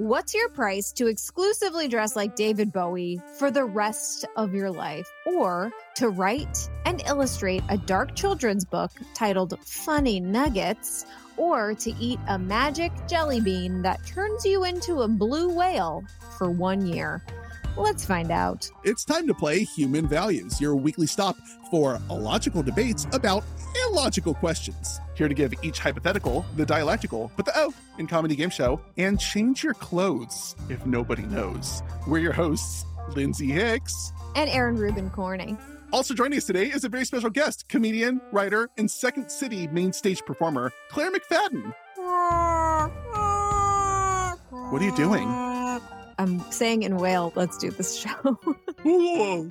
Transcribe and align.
What's 0.00 0.32
your 0.32 0.48
price 0.48 0.92
to 0.92 1.08
exclusively 1.08 1.86
dress 1.86 2.16
like 2.16 2.34
David 2.34 2.72
Bowie 2.72 3.20
for 3.38 3.50
the 3.50 3.66
rest 3.66 4.24
of 4.34 4.54
your 4.54 4.70
life? 4.70 5.06
Or 5.26 5.70
to 5.96 6.08
write 6.08 6.70
and 6.86 7.02
illustrate 7.06 7.62
a 7.68 7.76
dark 7.76 8.16
children's 8.16 8.64
book 8.64 8.92
titled 9.12 9.58
Funny 9.62 10.18
Nuggets? 10.18 11.04
Or 11.36 11.74
to 11.74 11.90
eat 12.00 12.18
a 12.28 12.38
magic 12.38 12.92
jelly 13.08 13.42
bean 13.42 13.82
that 13.82 14.06
turns 14.06 14.46
you 14.46 14.64
into 14.64 15.02
a 15.02 15.08
blue 15.08 15.54
whale 15.54 16.02
for 16.38 16.50
one 16.50 16.86
year? 16.86 17.22
Let's 17.76 18.04
find 18.04 18.30
out. 18.30 18.70
It's 18.84 19.04
time 19.04 19.26
to 19.26 19.34
play 19.34 19.64
Human 19.64 20.06
Values, 20.06 20.60
your 20.60 20.76
weekly 20.76 21.06
stop 21.06 21.36
for 21.70 22.00
illogical 22.10 22.62
debates 22.62 23.06
about 23.12 23.44
illogical 23.86 24.34
questions. 24.34 25.00
Here 25.14 25.28
to 25.28 25.34
give 25.34 25.52
each 25.62 25.78
hypothetical 25.78 26.44
the 26.56 26.66
dialectical, 26.66 27.30
but 27.36 27.46
the 27.46 27.52
O 27.56 27.72
in 27.98 28.06
Comedy 28.06 28.34
Game 28.36 28.50
Show, 28.50 28.80
and 28.96 29.18
change 29.20 29.62
your 29.62 29.74
clothes 29.74 30.56
if 30.68 30.84
nobody 30.84 31.22
knows. 31.22 31.82
We're 32.06 32.18
your 32.18 32.32
hosts, 32.32 32.84
Lindsay 33.14 33.50
Hicks. 33.50 34.12
And 34.34 34.50
Aron 34.50 34.76
Rubin 34.76 35.10
Corning. 35.10 35.58
Also 35.92 36.14
joining 36.14 36.38
us 36.38 36.44
today 36.44 36.66
is 36.66 36.84
a 36.84 36.88
very 36.88 37.04
special 37.04 37.30
guest, 37.30 37.68
comedian, 37.68 38.20
writer, 38.30 38.70
and 38.78 38.90
Second 38.90 39.30
City 39.30 39.66
main 39.68 39.92
stage 39.92 40.24
performer, 40.24 40.72
Claire 40.90 41.10
McFadden. 41.10 41.74
What 44.70 44.80
are 44.80 44.84
you 44.84 44.94
doing? 44.94 45.49
I'm 46.20 46.38
saying 46.52 46.82
in 46.82 46.98
whale, 46.98 47.32
let's 47.34 47.56
do 47.56 47.70
this 47.70 47.96
show. 47.96 48.38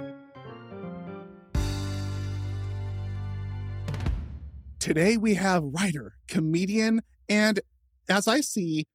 Today 4.79 5.17
we 5.17 5.33
have 5.33 5.63
writer, 5.63 6.13
comedian, 6.27 7.01
and 7.27 7.59
as 8.07 8.27
I 8.27 8.41
see, 8.41 8.85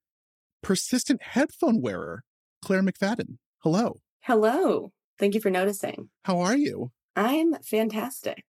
persistent 0.63 1.21
headphone 1.21 1.83
wearer, 1.83 2.23
Claire 2.63 2.85
McFadden. 2.85 3.39
Hello. 3.59 4.01
Hello. 4.21 4.93
Thank 5.19 5.35
you 5.35 5.41
for 5.41 5.51
noticing. 5.51 6.11
How 6.23 6.39
are 6.39 6.57
you? 6.57 6.93
I'm 7.17 7.55
fantastic. 7.65 8.45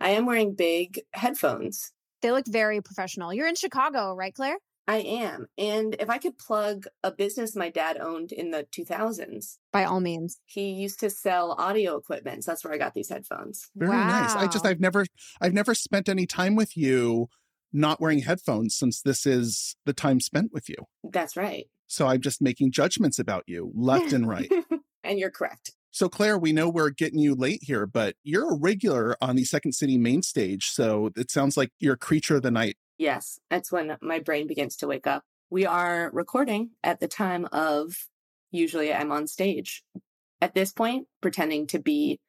I 0.00 0.12
am 0.12 0.24
wearing 0.24 0.54
big 0.54 1.02
headphones. 1.12 1.92
they 2.22 2.32
look 2.32 2.46
very 2.48 2.80
professional. 2.80 3.34
You're 3.34 3.46
in 3.46 3.56
Chicago, 3.56 4.14
right, 4.14 4.32
Claire? 4.32 4.56
I 4.90 4.96
am. 4.96 5.46
And 5.56 5.94
if 6.00 6.10
I 6.10 6.18
could 6.18 6.36
plug 6.36 6.86
a 7.04 7.12
business 7.12 7.54
my 7.54 7.70
dad 7.70 7.96
owned 8.00 8.32
in 8.32 8.50
the 8.50 8.66
2000s, 8.76 9.58
By 9.72 9.84
all 9.84 10.00
means. 10.00 10.40
he 10.46 10.70
used 10.70 10.98
to 10.98 11.10
sell 11.10 11.52
audio 11.52 11.96
equipment. 11.96 12.42
So 12.42 12.50
that's 12.50 12.64
where 12.64 12.74
I 12.74 12.78
got 12.78 12.94
these 12.94 13.08
headphones. 13.08 13.70
Very 13.76 13.92
nice. 13.92 14.34
I 14.34 14.48
just 14.48 14.66
I've 14.66 14.80
never 14.80 15.06
I've 15.40 15.52
never 15.52 15.76
spent 15.76 16.08
any 16.08 16.26
time 16.26 16.56
with 16.56 16.76
you 16.76 17.28
not 17.72 18.00
wearing 18.00 18.22
headphones 18.22 18.74
since 18.74 19.00
this 19.00 19.26
is 19.26 19.76
the 19.86 19.92
time 19.92 20.18
spent 20.18 20.50
with 20.52 20.68
you. 20.68 20.74
That's 21.04 21.36
right. 21.36 21.66
So 21.86 22.08
I'm 22.08 22.20
just 22.20 22.42
making 22.42 22.72
judgments 22.72 23.20
about 23.20 23.44
you 23.46 23.70
left 23.76 24.12
and 24.12 24.28
right. 24.28 24.50
and 25.04 25.20
you're 25.20 25.30
correct. 25.30 25.70
So 25.92 26.08
Claire, 26.08 26.38
we 26.38 26.52
know 26.52 26.68
we're 26.68 26.90
getting 26.90 27.18
you 27.20 27.36
late 27.36 27.60
here, 27.62 27.86
but 27.86 28.14
you're 28.24 28.54
a 28.54 28.58
regular 28.58 29.16
on 29.20 29.36
the 29.36 29.44
Second 29.44 29.72
City 29.72 29.98
main 29.98 30.22
stage. 30.22 30.70
So 30.70 31.10
it 31.16 31.30
sounds 31.30 31.56
like 31.56 31.70
you're 31.78 31.94
a 31.94 31.98
creature 31.98 32.36
of 32.36 32.42
the 32.42 32.50
night. 32.50 32.76
Yes, 33.00 33.40
that's 33.48 33.72
when 33.72 33.96
my 34.02 34.18
brain 34.18 34.46
begins 34.46 34.76
to 34.76 34.86
wake 34.86 35.06
up. 35.06 35.24
We 35.48 35.64
are 35.64 36.10
recording 36.12 36.72
at 36.84 37.00
the 37.00 37.08
time 37.08 37.48
of 37.50 37.94
usually 38.50 38.92
I'm 38.92 39.10
on 39.10 39.26
stage. 39.26 39.82
At 40.42 40.54
this 40.54 40.70
point, 40.70 41.06
pretending 41.22 41.66
to 41.68 41.78
be 41.78 42.20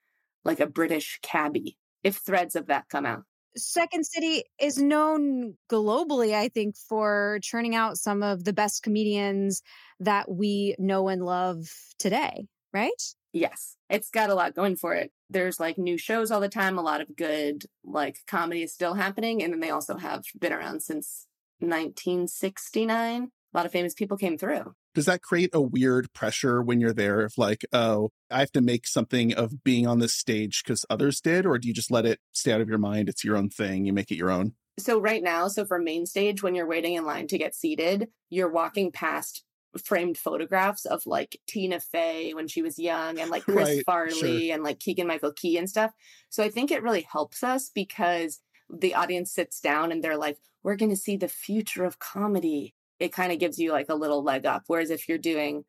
like 0.45 0.61
a 0.61 0.67
British 0.67 1.19
cabbie, 1.21 1.75
if 2.05 2.15
threads 2.15 2.55
of 2.55 2.67
that 2.67 2.87
come 2.87 3.05
out. 3.05 3.23
Second 3.57 4.05
City 4.05 4.45
is 4.61 4.77
known 4.77 5.57
globally, 5.69 6.33
I 6.33 6.47
think, 6.47 6.77
for 6.77 7.39
churning 7.43 7.75
out 7.75 7.97
some 7.97 8.23
of 8.23 8.45
the 8.45 8.53
best 8.53 8.81
comedians 8.81 9.61
that 9.99 10.31
we 10.31 10.77
know 10.79 11.09
and 11.09 11.25
love 11.25 11.69
today, 11.99 12.47
right? 12.71 12.91
Yes, 13.33 13.75
it's 13.89 14.09
got 14.09 14.29
a 14.29 14.35
lot 14.35 14.55
going 14.55 14.77
for 14.77 14.93
it. 14.93 15.11
There's 15.31 15.59
like 15.59 15.77
new 15.77 15.97
shows 15.97 16.31
all 16.31 16.39
the 16.39 16.49
time. 16.49 16.77
A 16.77 16.81
lot 16.81 17.01
of 17.01 17.15
good 17.15 17.65
like 17.83 18.17
comedy 18.27 18.63
is 18.63 18.73
still 18.73 18.95
happening. 18.95 19.41
And 19.41 19.53
then 19.53 19.59
they 19.59 19.69
also 19.69 19.97
have 19.97 20.23
been 20.39 20.53
around 20.53 20.81
since 20.81 21.27
1969. 21.59 23.29
A 23.53 23.57
lot 23.57 23.65
of 23.65 23.71
famous 23.71 23.93
people 23.93 24.17
came 24.17 24.37
through. 24.37 24.73
Does 24.93 25.05
that 25.05 25.21
create 25.21 25.51
a 25.53 25.61
weird 25.61 26.11
pressure 26.13 26.61
when 26.61 26.81
you're 26.81 26.93
there 26.93 27.21
of 27.21 27.33
like, 27.37 27.65
oh, 27.71 28.09
I 28.29 28.39
have 28.39 28.51
to 28.53 28.61
make 28.61 28.87
something 28.87 29.33
of 29.33 29.63
being 29.63 29.87
on 29.87 29.99
this 29.99 30.13
stage 30.13 30.63
because 30.63 30.85
others 30.89 31.21
did? 31.21 31.45
Or 31.45 31.57
do 31.57 31.67
you 31.67 31.73
just 31.73 31.91
let 31.91 32.05
it 32.05 32.19
stay 32.33 32.51
out 32.51 32.61
of 32.61 32.69
your 32.69 32.77
mind? 32.77 33.07
It's 33.07 33.23
your 33.23 33.37
own 33.37 33.49
thing. 33.49 33.85
You 33.85 33.93
make 33.93 34.11
it 34.11 34.17
your 34.17 34.31
own. 34.31 34.53
So 34.79 34.99
right 34.99 35.21
now, 35.21 35.47
so 35.47 35.65
for 35.65 35.79
main 35.79 36.05
stage, 36.05 36.41
when 36.41 36.55
you're 36.55 36.67
waiting 36.67 36.95
in 36.95 37.05
line 37.05 37.27
to 37.27 37.37
get 37.37 37.55
seated, 37.55 38.09
you're 38.29 38.51
walking 38.51 38.91
past 38.91 39.43
framed 39.83 40.17
photographs 40.17 40.85
of 40.85 41.05
like 41.05 41.39
Tina 41.47 41.79
Fey 41.79 42.33
when 42.33 42.47
she 42.47 42.61
was 42.61 42.77
young 42.77 43.19
and 43.19 43.29
like 43.29 43.43
Chris 43.43 43.69
Right, 43.69 43.85
Farley 43.85 44.47
sure. 44.47 44.53
and 44.53 44.63
like 44.63 44.79
Keegan 44.79 45.07
Michael 45.07 45.33
Key 45.33 45.57
and 45.57 45.69
stuff. 45.69 45.91
So 46.29 46.43
I 46.43 46.49
think 46.49 46.71
it 46.71 46.83
really 46.83 47.07
helps 47.09 47.43
us 47.43 47.69
because 47.73 48.39
the 48.69 48.95
audience 48.95 49.31
sits 49.31 49.59
down 49.59 49.91
and 49.91 50.03
they're 50.03 50.17
like, 50.17 50.37
we're 50.63 50.75
going 50.75 50.91
to 50.91 50.97
see 50.97 51.17
the 51.17 51.27
future 51.27 51.83
of 51.83 51.99
comedy. 51.99 52.73
It 52.99 53.13
kind 53.13 53.31
of 53.31 53.39
gives 53.39 53.57
you 53.59 53.71
like 53.71 53.89
a 53.89 53.95
little 53.95 54.23
leg 54.23 54.45
up. 54.45 54.63
Whereas 54.67 54.89
if 54.89 55.09
you're 55.09 55.17
doing 55.17 55.63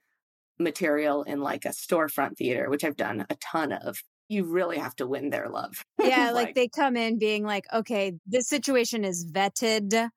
material 0.58 1.22
in 1.22 1.40
like 1.40 1.64
a 1.64 1.70
storefront 1.70 2.36
theater, 2.36 2.68
which 2.68 2.84
I've 2.84 2.96
done 2.96 3.26
a 3.30 3.36
ton 3.36 3.72
of, 3.72 4.02
you 4.28 4.44
really 4.44 4.78
have 4.78 4.96
to 4.96 5.06
win 5.06 5.30
their 5.30 5.48
love. 5.48 5.84
Yeah, 6.02 6.32
like, 6.32 6.54
they 6.54 6.68
come 6.68 6.96
in 6.96 7.18
being 7.18 7.44
like, 7.44 7.64
okay, 7.72 8.14
this 8.26 8.48
situation 8.48 9.04
is 9.04 9.24
vetted. 9.30 10.10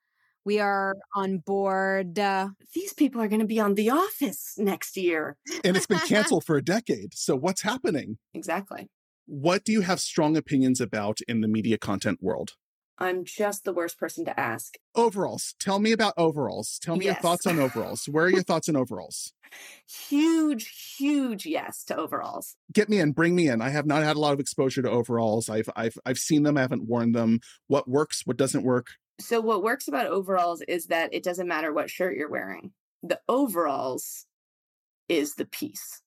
We 0.45 0.59
are 0.59 0.95
on 1.15 1.39
board. 1.39 2.19
Uh, 2.19 2.49
these 2.73 2.93
people 2.93 3.19
are 3.21 3.27
going 3.27 3.41
to 3.41 3.47
be 3.47 3.59
on 3.59 3.73
The 3.73 3.89
Office 3.89 4.53
next 4.57 4.95
year. 4.95 5.37
And 5.63 5.75
it's 5.75 5.87
been 5.87 5.99
canceled 5.99 6.45
for 6.45 6.57
a 6.57 6.63
decade. 6.63 7.15
So 7.15 7.35
what's 7.35 7.63
happening? 7.63 8.17
Exactly. 8.35 8.87
What 9.25 9.63
do 9.63 9.71
you 9.71 9.81
have 9.81 9.99
strong 9.99 10.37
opinions 10.37 10.79
about 10.79 11.17
in 11.27 11.41
the 11.41 11.47
media 11.47 11.79
content 11.79 12.19
world? 12.21 12.51
I'm 12.97 13.25
just 13.25 13.65
the 13.65 13.73
worst 13.73 13.99
person 13.99 14.23
to 14.25 14.39
ask. 14.39 14.75
Overalls. 14.95 15.55
Tell 15.59 15.79
me 15.79 15.91
about 15.91 16.13
overalls. 16.17 16.79
Tell 16.81 16.95
me 16.95 17.05
your 17.05 17.15
thoughts 17.15 17.45
on 17.45 17.59
overalls. 17.59 18.05
Where 18.05 18.25
are 18.25 18.29
your 18.29 18.43
thoughts 18.43 18.69
on 18.69 18.75
overalls? 18.75 19.33
Huge, 19.87 20.97
huge 20.97 21.45
yes 21.45 21.83
to 21.85 21.95
overalls. 21.95 22.55
Get 22.73 22.89
me 22.89 22.99
in, 22.99 23.11
bring 23.11 23.35
me 23.35 23.47
in. 23.47 23.61
I 23.61 23.69
have 23.69 23.85
not 23.85 24.03
had 24.03 24.17
a 24.17 24.19
lot 24.19 24.33
of 24.33 24.39
exposure 24.39 24.81
to 24.81 24.89
overalls. 24.89 25.49
I've 25.49 25.69
I've 25.77 25.97
I've 26.05 26.17
seen 26.17 26.43
them, 26.43 26.57
I 26.57 26.61
haven't 26.61 26.89
worn 26.89 27.13
them. 27.13 27.39
What 27.67 27.87
works, 27.87 28.23
what 28.25 28.37
doesn't 28.37 28.63
work? 28.63 28.87
So, 29.19 29.39
what 29.41 29.63
works 29.63 29.87
about 29.87 30.07
overalls 30.07 30.61
is 30.61 30.87
that 30.87 31.13
it 31.13 31.23
doesn't 31.23 31.47
matter 31.47 31.73
what 31.73 31.89
shirt 31.89 32.17
you're 32.17 32.29
wearing, 32.29 32.73
the 33.01 33.19
overalls 33.29 34.25
is 35.07 35.35
the 35.35 35.45
piece. 35.45 36.01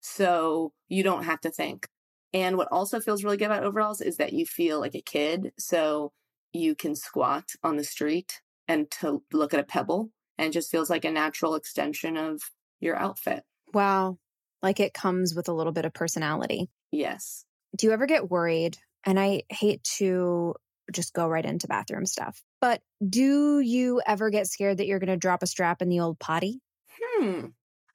So, 0.00 0.72
you 0.88 1.02
don't 1.02 1.24
have 1.24 1.40
to 1.42 1.50
think. 1.50 1.88
And 2.32 2.56
what 2.56 2.68
also 2.72 3.00
feels 3.00 3.24
really 3.24 3.36
good 3.36 3.46
about 3.46 3.64
overalls 3.64 4.00
is 4.00 4.16
that 4.16 4.32
you 4.32 4.44
feel 4.46 4.80
like 4.80 4.94
a 4.94 5.00
kid. 5.02 5.52
So, 5.58 6.12
you 6.52 6.74
can 6.74 6.94
squat 6.94 7.50
on 7.62 7.76
the 7.76 7.84
street 7.84 8.40
and 8.68 8.90
to 8.92 9.22
look 9.32 9.52
at 9.52 9.60
a 9.60 9.64
pebble, 9.64 10.10
and 10.38 10.48
it 10.48 10.52
just 10.52 10.70
feels 10.70 10.88
like 10.90 11.04
a 11.04 11.10
natural 11.10 11.54
extension 11.54 12.16
of 12.16 12.40
your 12.80 12.96
outfit. 12.96 13.44
wow. 13.72 14.18
Like 14.62 14.80
it 14.80 14.94
comes 14.94 15.34
with 15.34 15.48
a 15.48 15.52
little 15.52 15.72
bit 15.72 15.84
of 15.84 15.92
personality. 15.92 16.70
Yes. 16.90 17.44
Do 17.76 17.86
you 17.86 17.92
ever 17.92 18.06
get 18.06 18.30
worried? 18.30 18.78
And 19.04 19.20
I 19.20 19.42
hate 19.50 19.84
to 19.98 20.54
just 20.92 21.14
go 21.14 21.26
right 21.26 21.44
into 21.44 21.68
bathroom 21.68 22.06
stuff, 22.06 22.42
but 22.60 22.82
do 23.06 23.60
you 23.60 24.00
ever 24.06 24.30
get 24.30 24.46
scared 24.46 24.78
that 24.78 24.86
you're 24.86 24.98
going 24.98 25.08
to 25.08 25.16
drop 25.16 25.42
a 25.42 25.46
strap 25.46 25.82
in 25.82 25.88
the 25.88 26.00
old 26.00 26.18
potty? 26.18 26.60
Hmm. 27.00 27.46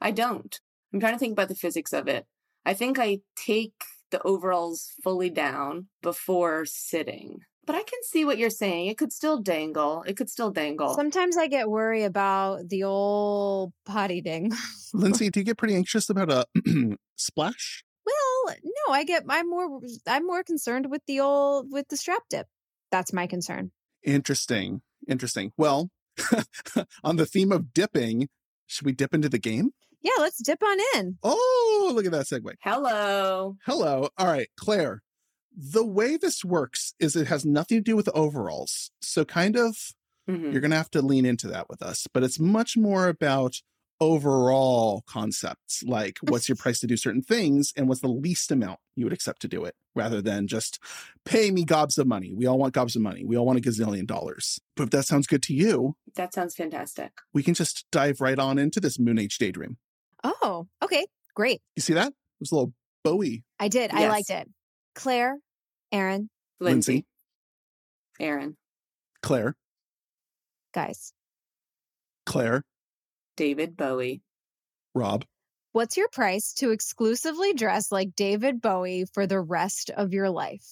I 0.02 0.12
don't. 0.12 0.60
I'm 0.94 1.00
trying 1.00 1.14
to 1.14 1.20
think 1.20 1.34
about 1.34 1.50
the 1.50 1.56
physics 1.56 1.94
of 1.94 2.08
it. 2.08 2.26
I 2.66 2.74
think 2.74 3.00
I 3.00 3.20
take 3.36 3.74
the 4.12 4.22
overalls 4.24 4.94
fully 5.04 5.30
down 5.30 5.88
before 6.02 6.66
sitting. 6.66 7.40
But 7.66 7.76
I 7.76 7.84
can 7.84 8.00
see 8.04 8.26
what 8.26 8.40
you're 8.40 8.50
saying. 8.50 8.88
It 8.88 8.98
could 8.98 9.14
still 9.14 9.40
dangle. 9.40 10.04
It 10.08 10.18
could 10.18 10.30
still 10.30 10.50
dangle. 10.50 10.96
Sometimes 10.96 11.38
I 11.38 11.46
get 11.46 11.70
worried 11.70 12.06
about 12.06 12.68
the 12.68 12.84
old 12.84 13.74
potty 13.86 14.22
ding. 14.22 14.52
Lindsay, 14.94 15.30
do 15.30 15.40
you 15.40 15.44
get 15.44 15.58
pretty 15.58 15.76
anxious 15.76 16.10
about 16.10 16.32
a 16.32 16.46
splash? 17.16 17.84
Well, 18.06 18.56
no, 18.64 18.94
I 18.94 19.04
get 19.04 19.24
I'm 19.30 19.48
more 19.48 19.82
I'm 20.08 20.26
more 20.26 20.42
concerned 20.42 20.90
with 20.90 21.04
the 21.06 21.20
old 21.20 21.72
with 21.72 21.88
the 21.90 21.98
strap 21.98 22.24
dip. 22.30 22.48
That's 22.92 23.14
my 23.14 23.28
concern. 23.28 23.72
Interesting. 24.04 24.82
Interesting. 25.08 25.52
Well, 25.58 25.90
on 27.04 27.16
the 27.18 27.26
theme 27.26 27.52
of 27.52 27.74
dipping, 27.74 28.30
should 28.68 28.86
we 28.86 28.92
dip 28.94 29.14
into 29.14 29.30
the 29.30 29.40
game? 29.40 29.72
Yeah, 30.02 30.12
let's 30.20 30.42
dip 30.42 30.62
on 30.64 30.78
in. 30.96 31.18
Oh, 31.24 31.92
look 31.94 32.06
at 32.06 32.12
that 32.12 32.26
segue. 32.26 32.54
Hello. 32.62 33.58
Hello. 33.66 34.10
All 34.18 34.28
right, 34.28 34.48
Claire. 34.58 35.02
The 35.56 35.86
way 35.86 36.16
this 36.16 36.46
works 36.46 36.94
is 37.00 37.16
it 37.16 37.28
has 37.28 37.46
nothing 37.46 37.80
to 37.80 37.84
do 37.84 37.96
with 37.96 38.08
overalls. 38.14 38.92
So, 39.02 39.26
kind 39.26 39.58
of, 39.58 39.76
Mhm. 40.30 40.52
you're 40.52 40.62
going 40.62 40.72
to 40.72 40.78
have 40.78 40.92
to 40.92 41.02
lean 41.02 41.26
into 41.26 41.48
that 41.48 41.68
with 41.70 41.82
us, 41.82 42.08
but 42.14 42.24
it's 42.24 42.40
much 42.40 42.78
more 42.78 43.08
about 43.08 43.56
overall 44.02 45.04
concepts 45.08 45.84
like 45.84 46.18
what's 46.28 46.48
your 46.48 46.56
price 46.56 46.80
to 46.80 46.88
do 46.88 46.96
certain 46.96 47.22
things 47.22 47.74
and 47.76 47.88
what's 47.90 48.02
the 48.02 48.08
least 48.08 48.52
amount 48.52 48.80
you 48.96 49.06
would 49.06 49.12
accept 49.14 49.42
to 49.42 49.48
do 49.48 49.66
it 49.66 49.76
rather 49.96 50.22
than 50.22 50.48
just 50.48 50.80
pay 51.26 51.52
me 51.52 51.66
gobs 51.66 51.98
of 51.98 52.08
money. 52.08 52.34
We 52.34 52.46
all 52.46 52.58
want 52.58 52.74
gobs 52.74 52.96
of 52.96 53.02
money. 53.02 53.26
We 53.26 53.36
all 53.38 53.46
want 53.46 53.60
a 53.60 53.62
gazillion 53.62 54.06
dollars. 54.08 54.60
But 54.76 54.84
if 54.84 54.90
that 54.92 55.06
sounds 55.06 55.28
good 55.28 55.44
to 55.44 55.54
you, 55.54 55.96
That 56.16 56.34
sounds 56.34 56.56
fantastic. 56.56 57.12
we 57.34 57.44
can 57.44 57.54
just 57.54 57.86
dive 57.92 58.22
right 58.22 58.40
on 58.40 58.58
into 58.58 58.80
this 58.80 58.98
Moon 58.98 59.20
Age 59.20 59.38
daydream. 59.38 59.78
Oh, 60.24 60.68
okay. 60.82 61.06
Great. 61.36 61.62
You 61.76 61.82
see 61.82 61.94
that? 61.94 62.08
It 62.10 62.14
was 62.40 62.52
a 62.52 62.56
little 62.56 62.74
Bowie. 63.04 63.44
I 63.60 63.68
did. 63.68 63.92
I 63.92 64.08
liked 64.10 64.30
it. 64.30 64.48
Claire, 64.96 65.38
Aron, 65.92 66.30
Lindsay, 66.60 66.92
Lindsay. 66.94 67.06
Aron, 68.20 68.58
Claire, 69.22 69.56
guys, 70.74 71.14
Claire, 72.26 72.64
David 73.40 73.78
Bowie. 73.78 74.22
Rob. 74.94 75.24
what's 75.72 75.96
your 75.96 76.10
price 76.10 76.52
to 76.56 76.72
exclusively 76.72 77.54
dress 77.54 77.90
like 77.90 78.14
David 78.14 78.60
Bowie 78.62 79.06
for 79.14 79.26
the 79.26 79.40
rest 79.40 79.90
of 79.92 80.12
your 80.12 80.30
life? 80.30 80.66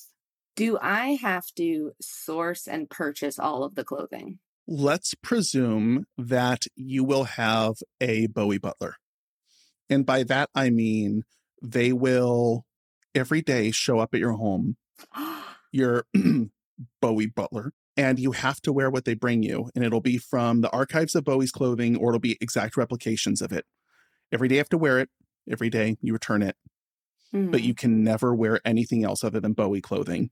Do 0.57 0.77
I 0.81 1.17
have 1.21 1.45
to 1.55 1.93
source 2.01 2.67
and 2.67 2.89
purchase 2.89 3.39
all 3.39 3.63
of 3.63 3.75
the 3.75 3.85
clothing? 3.85 4.39
Let's 4.67 5.13
presume 5.13 6.07
that 6.17 6.65
you 6.75 7.05
will 7.05 7.23
have 7.23 7.75
a 8.01 8.27
Bowie 8.27 8.57
butler. 8.57 8.95
And 9.89 10.05
by 10.05 10.23
that, 10.23 10.49
I 10.53 10.69
mean 10.69 11.23
they 11.63 11.93
will 11.93 12.65
every 13.15 13.41
day 13.41 13.71
show 13.71 13.99
up 13.99 14.13
at 14.13 14.19
your 14.19 14.33
home, 14.33 14.75
your 15.71 16.03
Bowie 17.01 17.27
butler, 17.27 17.71
and 17.97 18.19
you 18.19 18.31
have 18.31 18.61
to 18.61 18.71
wear 18.71 18.89
what 18.89 19.05
they 19.05 19.15
bring 19.15 19.43
you. 19.43 19.69
And 19.75 19.83
it'll 19.83 20.01
be 20.01 20.17
from 20.17 20.61
the 20.61 20.69
archives 20.69 21.15
of 21.15 21.23
Bowie's 21.25 21.51
clothing 21.51 21.95
or 21.97 22.09
it'll 22.11 22.19
be 22.19 22.37
exact 22.39 22.77
replications 22.77 23.41
of 23.41 23.51
it. 23.51 23.65
Every 24.31 24.47
day 24.47 24.55
you 24.55 24.59
have 24.59 24.69
to 24.69 24.77
wear 24.77 24.99
it. 24.99 25.09
Every 25.49 25.69
day 25.69 25.97
you 26.01 26.13
return 26.13 26.41
it. 26.43 26.55
but 27.33 27.59
Mhm. 27.59 27.63
you 27.63 27.73
can 27.75 28.03
never 28.05 28.33
wear 28.33 28.61
anything 28.63 29.03
else 29.03 29.21
other 29.21 29.41
than 29.41 29.51
Bowie 29.51 29.81
clothing, 29.81 30.29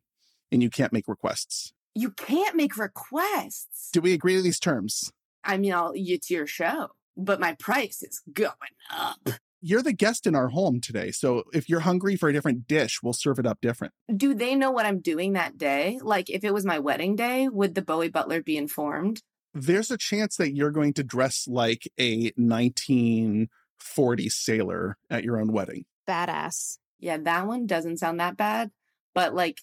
and 0.49 0.63
you 0.63 0.69
can't 0.69 0.93
make 0.93 1.09
requests. 1.09 1.73
you 1.93 2.09
can't 2.11 2.55
make 2.55 2.77
requests. 2.77 3.89
Do 3.91 3.99
we 4.01 4.13
agree 4.13 4.35
to 4.35 4.41
these 4.41 4.59
terms? 4.59 5.11
I 5.43 5.57
mean, 5.57 5.73
I'll, 5.73 5.91
it's 5.95 6.29
your 6.29 6.47
show, 6.47 6.89
but 7.17 7.39
my 7.41 7.53
price 7.59 8.01
is 8.01 8.21
going 8.31 8.51
up. 8.89 9.19
You're 9.67 9.81
the 9.81 9.93
guest 9.93 10.27
in 10.27 10.35
our 10.35 10.49
home 10.49 10.79
today, 10.79 11.09
so 11.09 11.41
if 11.51 11.67
you're 11.67 11.79
hungry 11.79 12.15
for 12.15 12.29
a 12.29 12.33
different 12.33 12.67
dish, 12.67 12.99
we'll 13.01 13.13
serve 13.13 13.39
it 13.39 13.47
up 13.47 13.61
different. 13.61 13.95
Do 14.15 14.35
they 14.35 14.53
know 14.53 14.69
what 14.69 14.85
I'm 14.85 14.99
doing 14.99 15.33
that 15.33 15.57
day? 15.57 15.97
Like, 16.03 16.29
if 16.29 16.43
it 16.43 16.53
was 16.53 16.65
my 16.65 16.77
wedding 16.77 17.15
day, 17.15 17.47
would 17.49 17.73
the 17.73 17.81
Bowie 17.81 18.09
butler 18.09 18.43
be 18.43 18.57
informed? 18.57 19.23
There's 19.55 19.89
a 19.89 19.97
chance 19.97 20.35
that 20.35 20.55
you're 20.55 20.69
going 20.69 20.93
to 20.93 21.03
dress 21.03 21.47
like 21.47 21.91
a 21.97 22.31
1940 22.35 24.29
sailor 24.29 24.97
at 25.09 25.23
your 25.23 25.41
own 25.41 25.51
wedding. 25.51 25.85
Badass. 26.07 26.77
Yeah, 26.99 27.17
that 27.17 27.47
one 27.47 27.65
doesn't 27.65 27.97
sound 27.97 28.19
that 28.19 28.37
bad. 28.37 28.69
But 29.15 29.33
like 29.33 29.61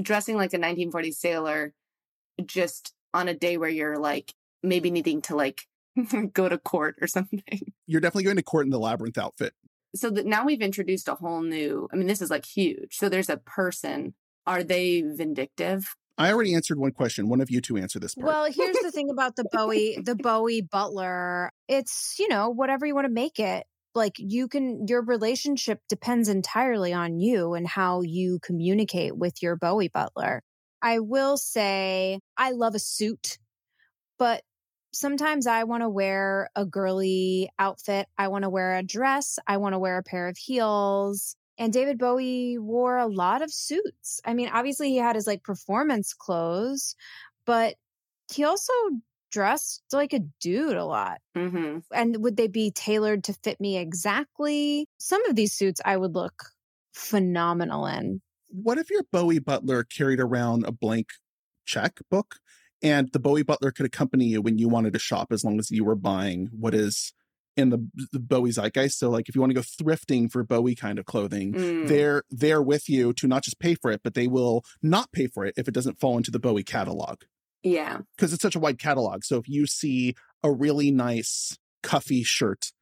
dressing 0.00 0.36
like 0.36 0.54
a 0.54 0.56
1940 0.56 1.12
sailor 1.12 1.74
just 2.46 2.94
on 3.12 3.28
a 3.28 3.34
day 3.34 3.58
where 3.58 3.68
you're 3.68 3.98
like 3.98 4.32
maybe 4.62 4.90
needing 4.90 5.20
to 5.22 5.36
like 5.36 5.66
go 6.32 6.48
to 6.48 6.58
court 6.58 6.96
or 7.00 7.06
something. 7.06 7.42
You're 7.86 8.00
definitely 8.00 8.24
going 8.24 8.36
to 8.36 8.42
court 8.42 8.66
in 8.66 8.70
the 8.70 8.78
labyrinth 8.78 9.18
outfit. 9.18 9.54
So 9.94 10.10
that 10.10 10.26
now 10.26 10.44
we've 10.46 10.62
introduced 10.62 11.08
a 11.08 11.14
whole 11.14 11.42
new, 11.42 11.88
I 11.92 11.96
mean, 11.96 12.06
this 12.06 12.22
is 12.22 12.30
like 12.30 12.46
huge. 12.46 12.96
So 12.96 13.08
there's 13.08 13.28
a 13.28 13.36
person. 13.36 14.14
Are 14.46 14.64
they 14.64 15.02
vindictive? 15.02 15.94
I 16.18 16.32
already 16.32 16.54
answered 16.54 16.78
one 16.78 16.92
question. 16.92 17.28
One 17.28 17.40
of 17.40 17.50
you 17.50 17.60
two 17.60 17.76
answer 17.76 17.98
this 17.98 18.14
part. 18.14 18.26
Well, 18.26 18.44
here's 18.50 18.76
the 18.78 18.90
thing 18.90 19.10
about 19.10 19.36
the 19.36 19.44
Bowie, 19.52 19.98
the 20.02 20.14
Bowie 20.14 20.60
butler. 20.60 21.50
It's, 21.68 22.16
you 22.18 22.28
know, 22.28 22.50
whatever 22.50 22.86
you 22.86 22.94
want 22.94 23.06
to 23.06 23.12
make 23.12 23.38
it. 23.38 23.66
Like 23.94 24.14
you 24.16 24.48
can 24.48 24.86
your 24.88 25.02
relationship 25.02 25.80
depends 25.88 26.30
entirely 26.30 26.94
on 26.94 27.18
you 27.18 27.52
and 27.52 27.66
how 27.66 28.00
you 28.00 28.38
communicate 28.40 29.16
with 29.16 29.42
your 29.42 29.54
Bowie 29.54 29.88
butler. 29.88 30.42
I 30.80 31.00
will 31.00 31.36
say 31.36 32.18
I 32.36 32.52
love 32.52 32.74
a 32.74 32.78
suit, 32.78 33.38
but 34.18 34.42
sometimes 34.92 35.46
I 35.46 35.64
want 35.64 35.82
to 35.82 35.88
wear 35.88 36.50
a 36.54 36.64
girly 36.64 37.50
outfit. 37.58 38.06
I 38.18 38.28
want 38.28 38.44
to 38.44 38.50
wear 38.50 38.76
a 38.76 38.82
dress. 38.82 39.38
I 39.46 39.56
want 39.56 39.74
to 39.74 39.78
wear 39.78 39.98
a 39.98 40.02
pair 40.02 40.28
of 40.28 40.36
heels. 40.36 41.36
And 41.58 41.72
David 41.72 41.98
Bowie 41.98 42.58
wore 42.58 42.98
a 42.98 43.06
lot 43.06 43.42
of 43.42 43.52
suits. 43.52 44.20
I 44.24 44.34
mean, 44.34 44.48
obviously 44.52 44.90
he 44.90 44.96
had 44.96 45.16
his 45.16 45.26
like 45.26 45.42
performance 45.42 46.14
clothes, 46.14 46.96
but 47.46 47.76
he 48.32 48.44
also 48.44 48.72
dressed 49.30 49.82
like 49.92 50.12
a 50.12 50.20
dude 50.40 50.76
a 50.76 50.84
lot. 50.84 51.18
Mm-hmm. 51.36 51.78
And 51.94 52.22
would 52.22 52.36
they 52.36 52.48
be 52.48 52.70
tailored 52.70 53.24
to 53.24 53.32
fit 53.32 53.60
me 53.60 53.78
exactly? 53.78 54.86
Some 54.98 55.24
of 55.26 55.36
these 55.36 55.52
suits 55.52 55.80
I 55.84 55.96
would 55.96 56.14
look 56.14 56.44
phenomenal 56.92 57.86
in. 57.86 58.20
what 58.48 58.76
if 58.76 58.90
your 58.90 59.02
Bowie 59.10 59.38
butler 59.38 59.82
carried 59.84 60.20
around 60.20 60.66
a 60.66 60.72
blank 60.72 61.08
checkbook 61.64 62.36
and 62.82 63.10
the 63.12 63.18
Bowie 63.20 63.42
butler 63.42 63.70
could 63.70 63.86
accompany 63.86 64.26
you 64.26 64.42
when 64.42 64.58
you 64.58 64.68
wanted 64.68 64.92
to 64.94 64.98
shop 64.98 65.32
as 65.32 65.44
long 65.44 65.58
as 65.58 65.70
you 65.70 65.84
were 65.84 65.94
buying 65.94 66.48
what 66.52 66.74
is 66.74 67.12
in 67.56 67.68
the, 67.68 67.86
the 68.12 68.18
Bowie 68.18 68.50
zeitgeist? 68.50 68.98
So, 68.98 69.10
like, 69.10 69.28
if 69.28 69.34
you 69.34 69.40
want 69.40 69.50
to 69.50 69.54
go 69.54 69.60
thrifting 69.60 70.30
for 70.32 70.42
Bowie 70.42 70.74
kind 70.74 70.98
of 70.98 71.04
clothing, 71.04 71.52
Mm. 71.52 71.88
they're 71.88 72.22
they're 72.30 72.62
with 72.62 72.88
you 72.88 73.12
to 73.14 73.26
not 73.26 73.44
just 73.44 73.58
pay 73.60 73.74
for 73.74 73.90
it, 73.90 74.00
but 74.02 74.14
they 74.14 74.26
will 74.26 74.64
not 74.82 75.12
pay 75.12 75.26
for 75.26 75.44
it 75.44 75.54
if 75.56 75.68
it 75.68 75.74
doesn't 75.74 76.00
fall 76.00 76.16
into 76.16 76.30
the 76.30 76.38
Bowie 76.40 76.64
catalog 76.64 77.18
Yeah. 77.62 77.98
because 78.16 78.32
it's 78.32 78.42
such 78.42 78.56
a 78.56 78.60
wide 78.60 78.78
catalog. 78.78 79.22
So 79.24 79.36
if 79.38 79.48
you 79.48 79.66
see 79.66 80.14
a 80.42 80.50
really 80.50 80.90
nice 80.90 81.58
cuffy 81.82 82.22
shirt, 82.22 82.72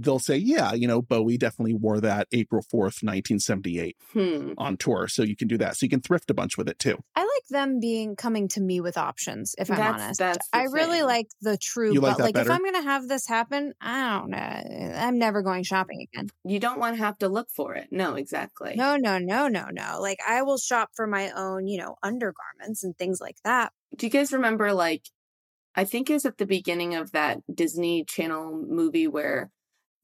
they'll 0.00 0.18
say, 0.18 0.36
"Yeah, 0.36 0.72
you 0.72 0.86
know, 0.86 1.02
Bowie 1.02 1.36
definitely 1.38 1.74
wore 1.74 2.00
that 2.00 2.28
April 2.32 2.62
fourth, 2.70 3.02
nineteen 3.02 3.38
seventy 3.38 3.78
eight, 3.78 3.96
Hmm. 4.12 4.52
on 4.58 4.76
tour." 4.76 5.08
So 5.08 5.22
you 5.22 5.36
can 5.36 5.48
do 5.48 5.58
that. 5.58 5.76
So 5.76 5.84
you 5.86 5.90
can 5.90 6.00
thrift 6.00 6.30
a 6.30 6.34
bunch 6.34 6.56
with 6.56 6.68
it 6.68 6.78
too. 6.78 6.98
I 7.14 7.20
like 7.22 7.48
them 7.50 7.80
being 7.80 8.16
coming 8.16 8.48
to 8.48 8.60
me 8.60 8.80
with 8.80 8.96
options, 8.98 9.54
if 9.58 9.70
I'm 9.70 9.76
That's- 9.76 10.00
honest. 10.02 10.18
that's 10.20 10.48
the 10.50 10.56
I 10.58 10.62
really 10.64 10.98
thing. 10.98 11.06
like 11.06 11.26
the 11.40 11.56
true 11.56 11.92
You 11.92 12.00
like 12.00 12.12
but 12.12 12.18
that 12.18 12.34
like 12.36 12.46
if? 12.46 12.50
I'm 12.50 12.64
gonna 12.64 12.82
have 12.82 13.08
this 13.08 13.26
happen, 13.26 13.74
I 13.80 14.18
don't 14.18 14.30
know. 14.30 14.94
I'm 14.96 15.18
never 15.18 15.42
going 15.42 15.62
shopping 15.64 16.06
again. 16.12 16.28
You 16.44 16.60
don't 16.60 16.78
want 16.78 16.96
to 16.96 17.02
have 17.02 17.18
to 17.18 17.28
look 17.28 17.48
for 17.54 17.74
it. 17.74 17.88
No, 17.90 18.14
exactly. 18.14 18.74
No, 18.76 18.96
no, 18.96 19.18
no, 19.18 19.48
no, 19.48 19.66
no. 19.70 19.98
Like 20.00 20.18
I 20.26 20.42
will 20.42 20.58
shop 20.58 20.90
for 20.94 21.06
my 21.06 21.30
own, 21.30 21.66
you 21.66 21.78
know, 21.78 21.96
undergarments 22.02 22.84
and 22.84 22.96
things 22.96 23.20
like 23.20 23.36
that. 23.44 23.72
Do 23.96 24.06
you 24.06 24.10
guys 24.10 24.32
remember 24.32 24.72
like 24.72 25.02
I 25.74 25.84
think 25.84 26.10
it 26.10 26.14
was 26.14 26.24
at 26.26 26.38
the 26.38 26.46
beginning 26.46 26.94
of 26.96 27.12
that 27.12 27.38
Disney 27.54 28.04
Channel 28.04 28.64
movie 28.68 29.06
where 29.06 29.50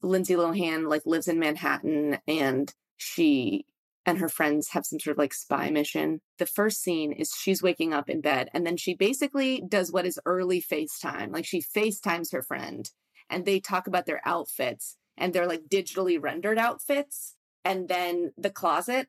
Lindsay 0.01 0.35
Lohan 0.35 0.87
like 0.87 1.05
lives 1.05 1.27
in 1.27 1.39
Manhattan 1.39 2.19
and 2.27 2.73
she 2.97 3.65
and 4.05 4.19
her 4.19 4.29
friends 4.29 4.69
have 4.69 4.85
some 4.85 4.99
sort 4.99 5.13
of 5.13 5.17
like 5.17 5.33
spy 5.33 5.69
mission. 5.69 6.21
The 6.37 6.45
first 6.45 6.81
scene 6.81 7.11
is 7.11 7.33
she's 7.35 7.63
waking 7.63 7.93
up 7.93 8.09
in 8.09 8.21
bed 8.21 8.49
and 8.53 8.65
then 8.65 8.77
she 8.77 8.93
basically 8.93 9.63
does 9.67 9.91
what 9.91 10.05
is 10.05 10.19
early 10.25 10.61
FaceTime. 10.61 11.33
Like 11.33 11.45
she 11.45 11.61
FaceTimes 11.61 12.31
her 12.31 12.43
friend 12.43 12.89
and 13.29 13.45
they 13.45 13.59
talk 13.59 13.87
about 13.87 14.05
their 14.05 14.21
outfits 14.25 14.97
and 15.17 15.33
they're 15.33 15.47
like 15.47 15.63
digitally 15.69 16.21
rendered 16.21 16.59
outfits. 16.59 17.35
And 17.63 17.87
then 17.87 18.31
the 18.37 18.51
closet, 18.51 19.07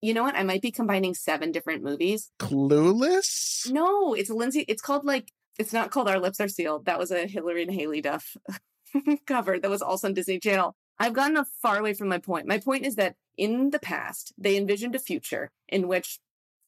you 0.00 0.14
know 0.14 0.22
what? 0.22 0.34
I 0.34 0.44
might 0.44 0.62
be 0.62 0.70
combining 0.70 1.14
seven 1.14 1.52
different 1.52 1.82
movies. 1.82 2.30
Clueless. 2.38 3.70
No, 3.70 4.14
it's 4.14 4.30
Lindsay. 4.30 4.64
It's 4.66 4.82
called 4.82 5.04
like 5.04 5.30
it's 5.58 5.74
not 5.74 5.90
called 5.90 6.08
Our 6.08 6.18
Lips 6.18 6.40
Are 6.40 6.48
Sealed. 6.48 6.86
That 6.86 6.98
was 6.98 7.10
a 7.10 7.26
Hilary 7.26 7.64
and 7.64 7.70
Haylie 7.70 8.02
Duff 8.02 8.36
cover 9.26 9.58
that 9.58 9.70
was 9.70 9.82
also 9.82 10.08
on 10.08 10.14
Disney 10.14 10.38
Channel. 10.38 10.74
I've 10.98 11.14
gotten 11.14 11.36
a 11.36 11.44
far 11.44 11.78
away 11.78 11.94
from 11.94 12.08
my 12.08 12.18
point. 12.18 12.46
My 12.46 12.58
point 12.58 12.84
is 12.86 12.96
that 12.96 13.16
in 13.36 13.70
the 13.70 13.78
past, 13.78 14.32
they 14.38 14.56
envisioned 14.56 14.94
a 14.94 14.98
future 14.98 15.50
in 15.68 15.88
which 15.88 16.18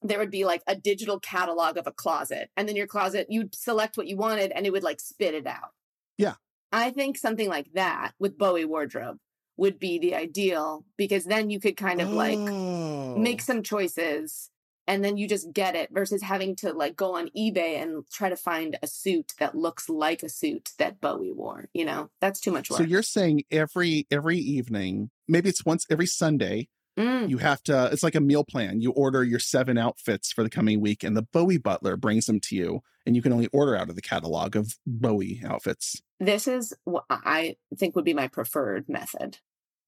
there 0.02 0.18
would 0.18 0.30
be 0.30 0.44
like 0.44 0.62
a 0.66 0.74
digital 0.76 1.18
catalog 1.20 1.76
of 1.76 1.86
a 1.86 1.92
closet, 1.92 2.50
and 2.56 2.68
then 2.68 2.76
your 2.76 2.86
closet, 2.86 3.26
you'd 3.30 3.54
select 3.54 3.96
what 3.96 4.06
you 4.06 4.16
wanted, 4.16 4.52
and 4.52 4.66
it 4.66 4.70
would 4.72 4.82
like 4.82 5.00
spit 5.00 5.34
it 5.34 5.46
out. 5.46 5.70
Yeah. 6.18 6.34
I 6.72 6.90
think 6.90 7.16
something 7.16 7.48
like 7.48 7.72
that 7.74 8.12
with 8.18 8.36
Bowie 8.36 8.64
wardrobe 8.64 9.18
would 9.56 9.78
be 9.78 9.98
the 9.98 10.14
ideal 10.14 10.84
because 10.96 11.24
then 11.24 11.48
you 11.48 11.60
could 11.60 11.76
kind 11.76 12.00
of 12.00 12.10
like 12.10 12.36
Oh. 12.38 13.16
make 13.16 13.40
some 13.40 13.62
choices 13.62 14.50
and 14.86 15.04
then 15.04 15.16
you 15.16 15.28
just 15.28 15.52
get 15.52 15.74
it 15.74 15.90
versus 15.92 16.22
having 16.22 16.56
to 16.56 16.72
like 16.72 16.96
go 16.96 17.16
on 17.16 17.30
eBay 17.36 17.82
and 17.82 18.04
try 18.12 18.28
to 18.28 18.36
find 18.36 18.78
a 18.82 18.86
suit 18.86 19.32
that 19.38 19.54
looks 19.54 19.88
like 19.88 20.22
a 20.22 20.28
suit 20.28 20.70
that 20.78 21.00
Bowie 21.00 21.32
wore. 21.32 21.68
You 21.72 21.84
know, 21.84 22.10
that's 22.20 22.40
too 22.40 22.52
much 22.52 22.70
work. 22.70 22.78
So 22.78 22.84
you're 22.84 23.02
saying 23.02 23.44
every 23.50 24.06
every 24.10 24.38
evening, 24.38 25.10
maybe 25.28 25.48
it's 25.48 25.64
once 25.64 25.86
every 25.90 26.06
Sunday, 26.06 26.68
Mm, 26.96 27.28
you 27.28 27.38
have 27.38 27.62
to. 27.64 27.88
It's 27.92 28.02
like 28.02 28.14
a 28.14 28.20
meal 28.20 28.44
plan. 28.44 28.80
You 28.80 28.92
order 28.92 29.24
your 29.24 29.40
seven 29.40 29.76
outfits 29.76 30.32
for 30.32 30.42
the 30.44 30.50
coming 30.50 30.80
week, 30.80 31.02
and 31.02 31.16
the 31.16 31.22
Bowie 31.22 31.58
butler 31.58 31.96
brings 31.96 32.26
them 32.26 32.38
to 32.40 32.54
you, 32.54 32.82
and 33.04 33.16
you 33.16 33.22
can 33.22 33.32
only 33.32 33.48
order 33.52 33.74
out 33.76 33.90
of 33.90 33.96
the 33.96 34.02
catalog 34.02 34.54
of 34.54 34.76
Bowie 34.86 35.42
outfits. 35.44 36.00
this 36.20 36.46
is 36.46 36.72
what 36.84 37.04
I 37.10 37.56
think 37.76 37.96
would 37.96 38.04
be 38.04 38.14
my 38.14 38.28
preferred 38.28 38.88
method. 38.88 39.38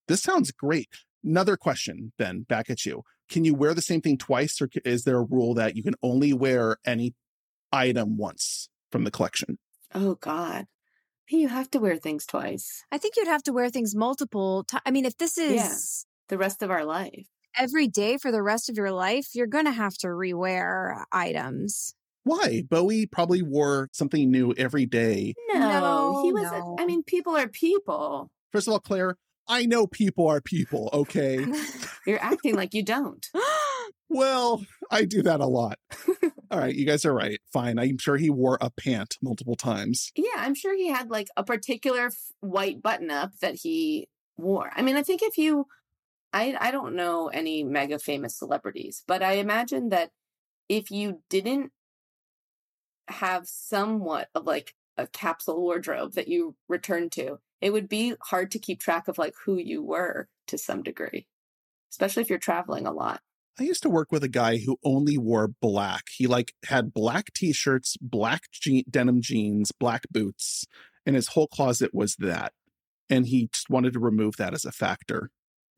This 0.09 0.23
sounds 0.23 0.50
great. 0.50 0.88
Another 1.26 1.56
question, 1.56 2.12
then, 2.18 2.42
back 2.42 2.71
at 2.71 2.87
you. 2.87 3.02
Can 3.28 3.45
you 3.45 3.54
wear 3.54 3.75
the 3.75 3.83
same 3.83 4.00
thing 4.00 4.16
twice, 4.16 4.61
or 4.62 4.68
is 4.85 5.02
there 5.02 5.18
a 5.18 5.25
rule 5.25 5.54
that 5.54 5.76
you 5.76 5.83
can 5.83 5.95
only 6.02 6.33
wear 6.33 6.76
any 6.87 7.14
item 7.73 8.16
once 8.16 8.68
from 8.92 9.02
the 9.04 9.11
collection? 9.11 9.59
Oh 9.95 10.14
God. 10.14 10.66
You 11.28 11.49
have 11.49 11.68
to 11.73 11.80
wear 11.80 11.97
things 11.97 12.25
twice. 12.25 12.85
I 12.92 12.99
think 12.99 13.16
you'd 13.16 13.26
have 13.26 13.42
to 13.45 13.52
wear 13.52 13.68
things 13.68 13.97
multiple 13.97 14.62
times. 14.62 14.83
I 14.87 14.92
mean, 14.92 15.04
if 15.04 15.16
this 15.16 15.37
is 15.37 15.54
Yeah. 15.54 15.75
The 16.28 16.38
rest 16.38 16.62
of 16.62 16.71
our 16.71 16.85
life. 16.85 17.26
every 17.59 17.88
day 17.88 18.16
for 18.18 18.30
the 18.30 18.42
rest 18.42 18.68
of 18.68 18.76
your 18.76 18.92
life, 18.92 19.28
you're 19.35 19.47
going 19.49 19.64
to 19.64 19.73
have 19.73 19.95
to 19.99 20.09
rewear 20.09 21.02
items. 21.11 21.95
Why? 22.25 22.62
Bowie 22.68 23.06
probably 23.06 23.42
wore 23.42 23.88
something 23.92 24.30
new 24.30 24.52
every 24.59 24.87
day. 24.87 25.35
No, 25.52 26.23
he 26.25 26.33
was. 26.33 26.42
no. 26.52 26.76
I 26.78 26.87
mean, 26.87 27.02
people 27.02 27.37
are 27.37 27.49
people. 27.49 28.30
First 28.52 28.66
of 28.68 28.73
all, 28.73 28.80
Claire, 28.80 29.16
I 29.49 29.67
know 29.67 29.87
people 29.87 30.26
are 30.29 30.41
people, 30.41 30.91
okay? 30.93 31.45
You're 32.07 32.23
acting 32.23 32.55
like 32.55 32.75
you 32.75 32.83
don't. 32.83 33.26
well, 34.09 34.65
I 34.91 35.05
do 35.05 35.23
that 35.23 35.41
a 35.41 35.47
lot. 35.47 35.79
All 36.50 36.61
right, 36.61 36.75
you 36.75 36.85
guys 36.85 37.05
are 37.05 37.15
right. 37.15 37.41
Fine. 37.53 37.79
I'm 37.79 37.99
sure 37.99 38.17
he 38.17 38.31
wore 38.31 38.59
a 38.61 38.71
pant 38.71 39.17
multiple 39.21 39.57
times. 39.57 40.12
Yeah, 40.17 40.37
I'm 40.37 40.55
sure 40.55 40.76
he 40.76 40.88
had 40.88 41.11
like 41.11 41.29
a 41.37 41.43
particular 41.43 42.07
f- 42.07 42.33
white 42.41 42.83
button 42.83 43.11
up 43.11 43.33
that 43.41 43.57
he 43.57 44.09
wore. 44.37 44.71
I 44.75 44.83
mean, 44.83 44.97
I 44.97 45.03
think 45.03 45.23
if 45.23 45.38
you, 45.38 45.67
I 46.33 46.57
I 46.61 46.71
don't 46.71 46.95
know 46.95 47.29
any 47.29 47.65
mega 47.65 47.99
famous 47.99 48.38
celebrities, 48.38 49.03
but 49.09 49.23
I 49.23 49.33
imagine 49.35 49.88
that 49.88 50.11
if 50.69 50.91
you 50.91 51.23
didn't 51.29 51.73
have 53.09 53.47
somewhat 53.47 54.29
of 54.35 54.47
like 54.47 54.75
a 54.97 55.07
capsule 55.07 55.61
wardrobe 55.61 56.15
that 56.15 56.29
you 56.29 56.55
returned 56.69 57.12
to, 57.12 57.38
it 57.60 57.72
would 57.72 57.88
be 57.88 58.14
hard 58.22 58.50
to 58.52 58.58
keep 58.58 58.80
track 58.80 59.08
of 59.08 59.18
like 59.18 59.34
who 59.44 59.56
you 59.56 59.82
were 59.82 60.28
to 60.48 60.58
some 60.58 60.82
degree, 60.82 61.26
especially 61.90 62.22
if 62.22 62.30
you're 62.30 62.38
traveling 62.38 62.86
a 62.86 62.92
lot. 62.92 63.20
I 63.58 63.62
used 63.62 63.82
to 63.84 63.90
work 63.90 64.12
with 64.12 64.22
a 64.22 64.28
guy 64.28 64.58
who 64.58 64.76
only 64.84 65.16
wore 65.16 65.48
black. 65.48 66.08
He 66.14 66.26
like 66.26 66.52
had 66.66 66.92
black 66.92 67.32
t-shirts, 67.32 67.96
black 68.00 68.42
je- 68.52 68.84
denim 68.90 69.22
jeans, 69.22 69.72
black 69.72 70.02
boots, 70.10 70.66
and 71.06 71.16
his 71.16 71.28
whole 71.28 71.46
closet 71.48 71.94
was 71.94 72.16
that. 72.16 72.52
And 73.08 73.26
he 73.26 73.48
just 73.52 73.70
wanted 73.70 73.94
to 73.94 74.00
remove 74.00 74.36
that 74.36 74.52
as 74.52 74.64
a 74.64 74.72
factor. 74.72 75.30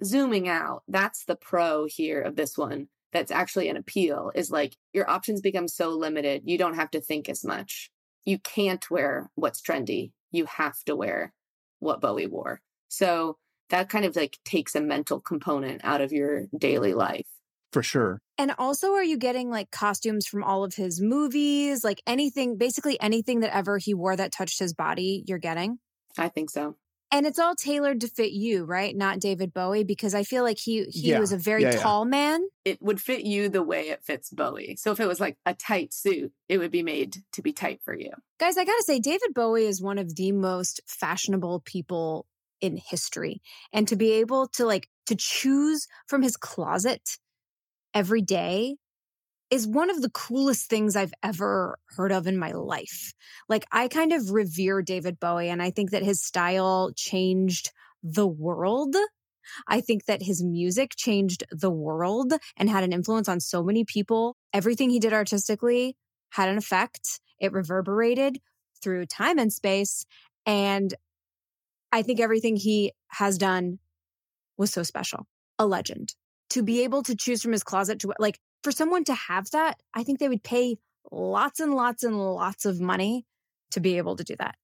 zooming 0.03 0.49
out, 0.49 0.83
that's 0.89 1.25
the 1.25 1.37
pro 1.37 1.87
here 1.87 2.21
of 2.21 2.37
this 2.37 2.59
one. 2.59 2.89
That's 3.13 3.31
actually 3.31 3.69
an 3.69 3.77
appeal 3.77 4.33
is 4.35 4.51
like 4.51 4.77
your 4.93 5.09
options 5.09 5.41
become 5.41 5.69
so 5.69 5.91
limited. 5.91 6.43
You 6.45 6.59
don't 6.59 6.75
have 6.75 6.91
to 6.91 7.01
think 7.01 7.29
as 7.29 7.45
much. 7.45 7.91
You 8.25 8.39
can't 8.39 8.91
wear 8.91 9.31
what's 9.35 9.63
trendy. 9.63 10.13
You 10.31 10.47
have 10.47 10.83
to 10.85 10.97
wear 10.97 11.33
what 11.81 12.01
Bowie 12.01 12.27
wore. 12.27 12.61
So 12.89 13.37
that 13.71 13.89
kind 13.89 14.05
of 14.05 14.17
like 14.17 14.39
takes 14.45 14.75
a 14.75 14.81
mental 14.81 15.21
component 15.21 15.83
out 15.85 16.01
of 16.01 16.13
your 16.13 16.47
daily 16.57 16.95
life. 16.95 17.27
For 17.73 17.83
sure. 17.83 18.23
And 18.39 18.53
also, 18.59 18.95
are 18.95 19.05
you 19.05 19.19
getting 19.19 19.51
like 19.51 19.71
costumes 19.71 20.27
from 20.27 20.43
all 20.43 20.65
of 20.65 20.75
his 20.75 21.03
movies? 21.03 21.85
Like 21.85 22.01
anything, 22.07 22.57
basically 22.57 22.99
anything 23.01 23.41
that 23.41 23.55
ever 23.55 23.77
he 23.77 23.93
wore 23.93 24.17
that 24.17 24.33
touched 24.33 24.59
his 24.59 24.73
body, 24.73 25.23
you're 25.27 25.39
getting? 25.39 25.79
I 26.17 26.29
think 26.29 26.51
so. 26.51 26.77
And 27.11 27.27
it's 27.27 27.39
all 27.39 27.55
tailored 27.55 28.03
to 28.03 28.09
fit 28.09 28.33
you, 28.33 28.65
right? 28.65 28.95
Not 28.95 29.19
David 29.19 29.55
Bowie, 29.55 29.85
because 29.85 30.15
I 30.15 30.25
feel 30.25 30.43
like 30.43 30.59
he 30.59 30.85
he 30.91 31.09
Yeah. 31.11 31.19
was 31.21 31.33
a 31.33 31.39
very 31.39 31.63
Yeah, 31.63 31.73
yeah. 31.73 31.83
tall 31.83 32.05
man. 32.05 32.47
It 32.65 32.83
would 32.83 33.01
fit 33.01 33.25
you 33.25 33.49
the 33.49 33.63
way 33.63 33.89
it 33.89 34.05
fits 34.05 34.29
Bowie. 34.31 34.77
So 34.77 34.93
if 34.93 35.01
it 35.01 35.07
was 35.07 35.19
like 35.19 35.39
a 35.47 35.55
tight 35.55 35.95
suit, 35.95 36.33
it 36.49 36.59
would 36.59 36.71
be 36.71 36.83
made 36.83 37.17
to 37.33 37.43
be 37.43 37.53
tight 37.53 37.81
for 37.83 37.95
you. 37.95 38.11
Guys, 38.39 38.59
I 38.59 38.65
gotta 38.65 38.83
say, 38.85 38.99
David 39.01 39.33
Bowie 39.35 39.65
is 39.65 39.81
one 39.81 39.99
of 39.99 40.17
the 40.17 40.33
most 40.33 40.81
fashionable 40.87 41.61
people 41.65 42.27
in 42.61 42.77
history. 42.77 43.41
And 43.73 43.89
to 43.89 43.97
be 43.97 44.13
able 44.13 44.49
to 44.49 44.67
like 44.67 44.89
to 45.07 45.17
choose 45.17 45.87
from 46.07 46.23
his 46.23 46.37
closet 46.37 47.17
every 47.95 48.21
day 48.21 48.77
is 49.51 49.67
one 49.67 49.91
of 49.91 50.03
the 50.03 50.11
coolest 50.11 50.69
things 50.69 50.95
I've 50.95 51.15
ever 51.23 51.79
heard 51.97 52.13
of 52.13 52.27
in 52.27 52.37
my 52.37 52.53
life. 52.53 53.15
Like 53.49 53.67
I 53.73 53.89
kind 53.89 54.13
of 54.13 54.31
revere 54.31 54.83
David 54.83 55.19
Bowie 55.19 55.49
and 55.49 55.63
I 55.63 55.71
think 55.71 55.91
that 55.91 56.03
his 56.03 56.23
style 56.23 56.93
changed 56.95 57.71
the 58.03 58.27
world. 58.27 58.95
I 59.67 59.81
think 59.81 60.05
that 60.05 60.23
his 60.23 60.43
music 60.45 60.93
changed 60.97 61.45
the 61.51 61.71
world 61.71 62.35
and 62.57 62.69
had 62.69 62.85
an 62.85 62.93
influence 62.93 63.29
on 63.29 63.41
so 63.41 63.63
many 63.63 63.85
people. 63.85 64.37
Everything 64.53 64.91
he 64.91 64.99
did 65.01 65.13
artistically 65.13 65.97
had 66.31 66.51
an 66.51 66.59
effect. 66.59 67.21
It 67.41 67.53
reverberated 67.53 68.41
through 68.83 69.07
time 69.07 69.39
and 69.39 69.53
space. 69.53 70.05
And 70.45 70.95
I 71.91 72.03
think 72.03 72.21
everything 72.21 72.57
he 72.57 72.93
has 73.09 73.39
done 73.39 73.79
was 74.59 74.71
so 74.71 74.83
special. 74.83 75.27
A 75.59 75.67
legend. 75.67 76.15
To 76.51 76.63
be 76.63 76.83
able 76.83 77.03
to 77.05 77.17
choose 77.17 77.43
from 77.43 77.53
his 77.53 77.63
closet 77.63 78.01
to 78.01 78.13
like 78.19 78.39
for 78.63 78.73
someone 78.73 79.05
to 79.05 79.15
have 79.15 79.51
that, 79.51 79.81
I 79.95 80.05
think 80.05 80.19
they 80.19 80.29
would 80.29 80.43
pay 80.43 80.79
lots 81.11 81.61
and 81.61 81.75
lots 81.75 82.03
and 82.03 82.19
lots 82.19 82.65
of 82.65 82.81
money 82.81 83.25
to 83.71 83.81
be 83.81 83.99
able 83.99 84.17
to 84.17 84.25
do 84.25 84.37
that. 84.39 84.57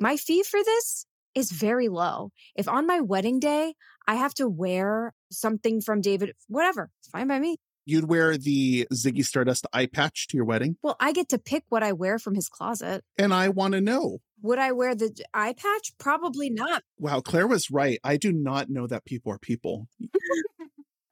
My 0.00 0.16
fee 0.16 0.42
for 0.42 0.60
this 0.64 1.06
is 1.34 1.52
very 1.52 1.88
low. 1.88 2.32
If 2.56 2.68
on 2.68 2.86
my 2.86 3.00
wedding 3.00 3.38
day 3.38 3.74
I 4.06 4.14
have 4.14 4.34
to 4.34 4.48
wear 4.48 5.12
something 5.30 5.80
from 5.80 6.00
David, 6.00 6.32
whatever, 6.48 6.90
it's 7.00 7.08
fine 7.08 7.28
by 7.28 7.38
me. 7.38 7.58
You'd 7.86 8.08
wear 8.08 8.36
the 8.36 8.86
Ziggy 8.92 9.24
Stardust 9.24 9.66
eye 9.72 9.86
patch 9.86 10.28
to 10.28 10.36
your 10.36 10.44
wedding. 10.44 10.76
Well, 10.82 10.96
I 11.00 11.12
get 11.12 11.28
to 11.30 11.38
pick 11.38 11.64
what 11.70 11.82
I 11.82 11.92
wear 11.92 12.18
from 12.18 12.34
his 12.34 12.48
closet. 12.48 13.04
And 13.18 13.32
I 13.32 13.48
want 13.48 13.72
to 13.72 13.80
know. 13.80 14.18
Would 14.42 14.58
I 14.58 14.72
wear 14.72 14.94
the 14.94 15.12
eye 15.34 15.54
patch? 15.54 15.92
Probably 15.98 16.50
not. 16.50 16.82
Wow, 16.98 17.20
Claire 17.20 17.46
was 17.46 17.70
right. 17.70 17.98
I 18.04 18.16
do 18.16 18.32
not 18.32 18.70
know 18.70 18.86
that 18.86 19.04
people 19.04 19.32
are 19.32 19.38
people. 19.38 19.88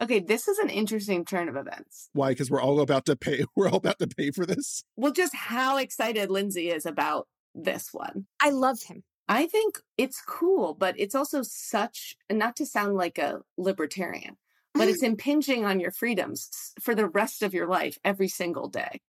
Okay, 0.00 0.20
this 0.20 0.46
is 0.46 0.58
an 0.58 0.70
interesting 0.70 1.24
turn 1.24 1.48
of 1.48 1.56
events. 1.56 2.08
Why? 2.12 2.30
Because 2.30 2.50
we're 2.50 2.62
all 2.62 2.80
about 2.80 3.06
to 3.06 3.16
pay. 3.16 3.44
We're 3.56 3.68
all 3.68 3.76
about 3.76 3.98
to 3.98 4.06
pay 4.06 4.30
for 4.30 4.46
this. 4.46 4.84
Well, 4.96 5.12
just 5.12 5.34
how 5.34 5.76
excited 5.78 6.30
Lindsay 6.30 6.70
is 6.70 6.86
about 6.86 7.26
this 7.54 7.88
one. 7.92 8.26
I 8.40 8.50
love 8.50 8.82
him. 8.82 9.02
I 9.28 9.46
think 9.46 9.80
it's 9.98 10.22
cool, 10.26 10.74
but 10.74 10.94
it's 10.98 11.14
also 11.14 11.42
such, 11.42 12.16
not 12.30 12.56
to 12.56 12.66
sound 12.66 12.94
like 12.94 13.18
a 13.18 13.40
libertarian, 13.58 14.36
but 14.72 14.88
it's 14.88 15.02
impinging 15.02 15.64
on 15.64 15.80
your 15.80 15.90
freedoms 15.90 16.48
for 16.80 16.94
the 16.94 17.08
rest 17.08 17.42
of 17.42 17.52
your 17.52 17.66
life 17.66 17.98
every 18.04 18.28
single 18.28 18.68
day. 18.68 19.00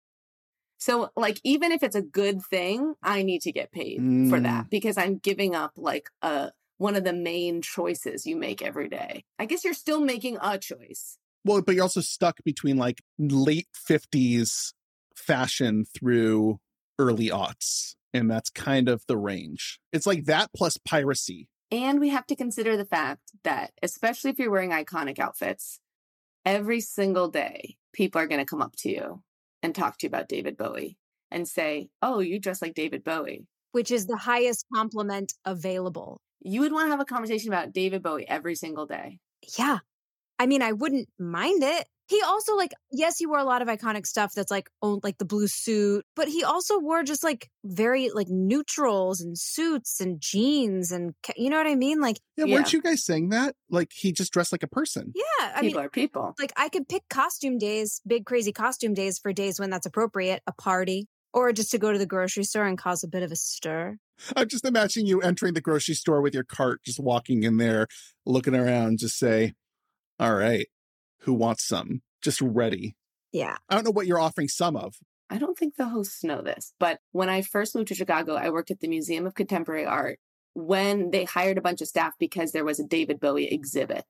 So, 0.79 1.11
like, 1.17 1.41
even 1.45 1.73
if 1.73 1.83
it's 1.83 1.97
a 1.97 2.03
good 2.03 2.41
thing, 2.51 2.95
I 3.03 3.23
need 3.23 3.43
to 3.43 3.53
get 3.53 3.73
paid 3.73 3.99
for 4.31 4.41
that 4.41 4.67
mm. 4.67 4.71
because 4.71 4.97
I'm 4.97 5.19
giving 5.19 5.55
up 5.57 5.73
like 5.77 6.09
a 6.23 6.53
one 6.79 6.97
of 6.97 7.05
the 7.05 7.13
main 7.13 7.61
choices 7.61 8.27
you 8.27 8.37
make 8.37 8.63
every 8.63 8.89
day. 8.89 9.25
I 9.39 9.47
guess 9.47 9.65
you're 9.65 9.75
still 9.75 10.01
making 10.01 10.39
a 10.41 10.59
choice. 10.59 11.19
Well, 11.45 11.63
but 11.63 11.75
you're 11.75 11.83
also 11.85 12.01
stuck 12.01 12.43
between 12.45 12.77
like 12.77 13.03
late 13.19 13.69
50s 13.89 14.73
fashion 15.15 15.85
through 15.97 16.59
early 16.99 17.29
aughts. 17.29 17.95
And 18.15 18.31
that's 18.31 18.51
kind 18.51 18.89
of 18.89 19.05
the 19.07 19.17
range. 19.17 19.79
It's 19.93 20.07
like 20.07 20.25
that 20.25 20.51
plus 20.57 20.79
piracy. 20.79 21.49
And 21.71 22.01
we 22.01 22.09
have 22.09 22.27
to 22.29 22.37
consider 22.37 22.77
the 22.77 22.87
fact 22.87 23.33
that, 23.45 23.73
especially 23.83 24.31
if 24.31 24.39
you're 24.39 24.51
wearing 24.51 24.71
iconic 24.71 25.19
outfits, 25.19 25.81
every 26.47 26.81
single 26.81 27.29
day, 27.29 27.77
people 27.93 28.21
are 28.21 28.27
going 28.27 28.41
to 28.41 28.47
come 28.47 28.63
up 28.63 28.75
to 28.79 28.91
you 28.91 29.23
and 29.63 29.75
talk 29.75 29.99
to 29.99 30.07
you 30.07 30.09
about 30.09 30.29
David 30.29 30.57
Bowie 30.57 30.97
and 31.31 31.47
say, 31.47 31.91
Oh, 32.01 32.21
you 32.21 32.39
dress 32.41 32.63
like 32.63 32.75
David 32.75 33.05
Bowie. 33.05 33.47
which 33.73 33.91
is 33.91 34.07
the 34.07 34.17
highest 34.17 34.65
compliment 34.75 35.35
available. 35.45 36.21
You 36.41 36.61
would 36.61 36.73
want 36.73 36.87
to 36.87 36.91
have 36.91 37.01
a 37.01 37.05
conversation 37.05 37.49
about 37.53 37.73
David 37.73 38.03
Bowie 38.03 38.29
every 38.29 38.55
single 38.55 38.87
day. 38.87 39.19
Yeah. 39.59 39.79
I 40.39 40.47
mean, 40.47 40.63
I 40.63 40.73
wouldn't 40.73 41.09
mind 41.19 41.63
it. 41.63 41.87
He 42.07 42.23
also 42.23 42.57
like, 42.57 42.73
yes, 42.91 43.19
he 43.19 43.27
wore 43.27 43.39
a 43.39 43.45
lot 43.45 43.61
of 43.61 43.69
iconic 43.69 44.07
stuff 44.07 44.33
that's 44.35 44.51
like 44.51 44.71
oh, 44.81 44.99
like 45.03 45.19
the 45.19 45.27
blue 45.27 45.47
suit, 45.47 46.07
but 46.17 46.27
he 46.27 46.43
also 46.43 46.79
wore 46.79 47.03
just 47.03 47.23
like 47.23 47.51
very 47.65 48.09
like 48.09 48.29
neutrals 48.31 49.21
and 49.21 49.39
suits 49.39 50.01
and 50.01 50.19
jeans 50.19 50.91
and 50.91 51.13
you 51.37 51.51
know 51.51 51.59
what 51.59 51.67
I 51.67 51.75
mean? 51.75 52.01
Like, 52.01 52.19
Yeah, 52.37 52.47
Yeah. 52.47 52.55
weren't 52.55 52.73
you 52.73 52.81
guys 52.81 53.05
saying 53.05 53.29
that? 53.31 53.57
Like 53.69 53.91
he 53.93 54.13
just 54.13 54.33
dressed 54.33 54.53
like 54.53 54.63
a 54.63 54.69
person. 54.69 55.13
yeah, 55.15 55.53
I 55.55 55.61
mean, 55.61 55.71
people 55.73 55.83
are 55.83 55.91
people. 55.91 56.35
like 56.39 56.53
I 56.57 56.71
could 56.71 56.89
pick 56.89 57.03
costume 57.11 57.59
days, 57.59 58.01
big 58.07 58.25
crazy 58.25 58.53
costume 58.53 58.95
days 58.95 59.19
for 59.19 59.35
days 59.35 59.61
when 59.61 59.69
that's 59.69 59.85
appropriate, 59.87 60.43
a 60.47 60.53
party, 60.53 61.09
or 61.35 61.53
just 61.53 61.71
to 61.73 61.79
go 61.79 61.93
to 61.93 61.99
the 61.99 62.07
grocery 62.07 62.45
store 62.45 62.65
and 62.65 62.79
cause 62.79 63.05
a 63.05 63.09
bit 63.09 63.23
of 63.23 63.33
a 63.33 63.37
stir. 63.37 63.99
I'm 64.37 64.49
just 64.49 64.65
imagining 64.65 65.07
you 65.07 65.21
entering 65.21 65.55
the 65.55 65.61
grocery 65.61 65.95
store 65.95 66.21
with 66.21 66.35
your 66.35 66.45
cart, 66.45 66.83
just 66.85 67.01
walking 67.01 67.43
in 67.43 67.57
there, 67.57 67.87
looking 68.27 68.55
around, 68.55 68.99
just 68.99 69.19
say, 69.19 69.55
All 70.19 70.35
right, 70.35 70.67
who 71.21 71.35
wants 71.35 71.67
some? 71.67 72.03
Just 72.23 72.41
ready. 72.41 72.97
Yeah. 73.33 73.57
I 73.69 73.75
don't 73.75 73.85
know 73.85 73.91
what 73.91 74.07
you're 74.07 74.21
offering 74.21 74.49
some 74.49 74.77
of. 74.77 74.95
I 75.31 75.39
don't 75.39 75.59
think 75.59 75.77
the 75.77 75.89
hosts 75.89 76.25
know 76.25 76.41
this, 76.41 76.73
but 76.81 77.01
when 77.13 77.29
I 77.29 77.43
first 77.43 77.75
moved 77.75 77.89
to 77.89 77.95
Chicago, 77.95 78.35
I 78.35 78.49
worked 78.51 78.71
at 78.71 78.81
the 78.81 78.89
Museum 78.89 79.27
of 79.27 79.35
Contemporary 79.35 79.85
Art 79.85 80.19
when 80.55 81.11
they 81.11 81.25
hired 81.25 81.59
a 81.59 81.63
bunch 81.63 81.83
of 81.83 81.89
staff 81.89 82.15
because 82.19 82.53
there 82.53 82.65
was 82.65 82.81
a 82.81 82.87
David 82.87 83.21
Bowie 83.21 83.53
exhibit. 83.53 84.07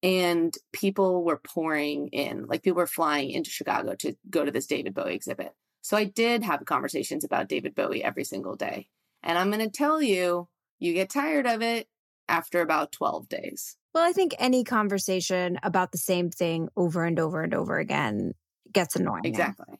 And 0.00 0.54
people 0.72 1.24
were 1.24 1.40
pouring 1.42 2.08
in, 2.08 2.46
like 2.46 2.62
people 2.62 2.76
were 2.76 2.86
flying 2.86 3.30
into 3.30 3.50
Chicago 3.50 3.96
to 3.96 4.14
go 4.30 4.44
to 4.44 4.52
this 4.52 4.66
David 4.66 4.94
Bowie 4.94 5.14
exhibit. 5.14 5.52
So 5.82 5.96
I 5.96 6.04
did 6.04 6.44
have 6.44 6.64
conversations 6.64 7.24
about 7.24 7.48
David 7.48 7.74
Bowie 7.74 8.04
every 8.04 8.24
single 8.24 8.54
day. 8.54 8.88
And 9.22 9.38
I'm 9.38 9.50
going 9.50 9.64
to 9.64 9.70
tell 9.70 10.00
you, 10.00 10.48
you 10.78 10.94
get 10.94 11.10
tired 11.10 11.46
of 11.46 11.62
it 11.62 11.88
after 12.28 12.60
about 12.60 12.92
12 12.92 13.28
days. 13.28 13.76
Well, 13.94 14.08
I 14.08 14.12
think 14.12 14.34
any 14.38 14.64
conversation 14.64 15.58
about 15.62 15.92
the 15.92 15.98
same 15.98 16.30
thing 16.30 16.68
over 16.76 17.04
and 17.04 17.18
over 17.18 17.42
and 17.42 17.54
over 17.54 17.78
again 17.78 18.32
gets 18.72 18.96
annoying. 18.96 19.24
Exactly. 19.24 19.78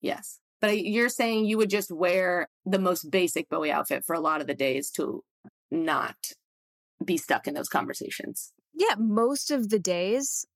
Yes. 0.00 0.38
But 0.60 0.82
you're 0.82 1.08
saying 1.08 1.46
you 1.46 1.58
would 1.58 1.70
just 1.70 1.90
wear 1.90 2.48
the 2.64 2.78
most 2.78 3.10
basic 3.10 3.48
Bowie 3.48 3.72
outfit 3.72 4.04
for 4.04 4.14
a 4.14 4.20
lot 4.20 4.40
of 4.40 4.46
the 4.46 4.54
days 4.54 4.90
to 4.92 5.24
not 5.70 6.16
be 7.04 7.16
stuck 7.16 7.46
in 7.46 7.54
those 7.54 7.68
conversations. 7.68 8.52
Yeah, 8.74 8.94
most 8.98 9.50
of 9.50 9.70
the 9.70 9.78
days 9.78 10.46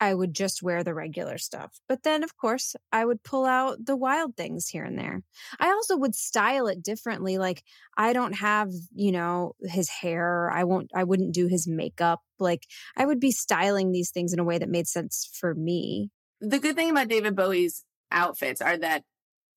I 0.00 0.14
would 0.14 0.34
just 0.34 0.62
wear 0.62 0.82
the 0.82 0.94
regular 0.94 1.36
stuff. 1.36 1.78
But 1.86 2.02
then, 2.02 2.24
of 2.24 2.36
course, 2.36 2.74
I 2.90 3.04
would 3.04 3.22
pull 3.22 3.44
out 3.44 3.84
the 3.84 3.96
wild 3.96 4.36
things 4.36 4.66
here 4.68 4.84
and 4.84 4.98
there. 4.98 5.22
I 5.58 5.68
also 5.68 5.96
would 5.96 6.14
style 6.14 6.66
it 6.68 6.82
differently. 6.82 7.36
Like, 7.36 7.62
I 7.96 8.14
don't 8.14 8.32
have, 8.32 8.70
you 8.94 9.12
know, 9.12 9.54
his 9.62 9.90
hair. 9.90 10.50
I 10.50 10.64
won't, 10.64 10.90
I 10.94 11.04
wouldn't 11.04 11.34
do 11.34 11.46
his 11.46 11.68
makeup. 11.68 12.20
Like, 12.38 12.66
I 12.96 13.04
would 13.04 13.20
be 13.20 13.30
styling 13.30 13.92
these 13.92 14.10
things 14.10 14.32
in 14.32 14.38
a 14.38 14.44
way 14.44 14.56
that 14.56 14.70
made 14.70 14.88
sense 14.88 15.28
for 15.32 15.54
me. 15.54 16.10
The 16.40 16.58
good 16.58 16.76
thing 16.76 16.90
about 16.90 17.08
David 17.08 17.36
Bowie's 17.36 17.84
outfits 18.10 18.62
are 18.62 18.78
that 18.78 19.04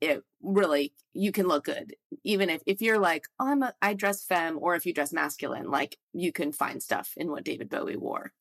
it 0.02 0.22
really 0.42 0.94
you 1.14 1.32
can 1.32 1.48
look 1.48 1.64
good 1.64 1.96
even 2.24 2.50
if 2.50 2.62
if 2.66 2.82
you're 2.82 3.00
like 3.00 3.26
oh 3.40 3.48
i'm 3.48 3.64
a 3.64 3.74
i 3.82 3.94
dress 3.94 4.24
femme 4.24 4.58
or 4.60 4.76
if 4.76 4.86
you 4.86 4.94
dress 4.94 5.14
masculine 5.14 5.72
like 5.72 5.98
you 6.12 6.32
can 6.32 6.52
find 6.52 6.84
stuff 6.84 7.14
in 7.16 7.32
what 7.32 7.46
david 7.46 7.70
bowie 7.70 7.96
wore 7.96 8.34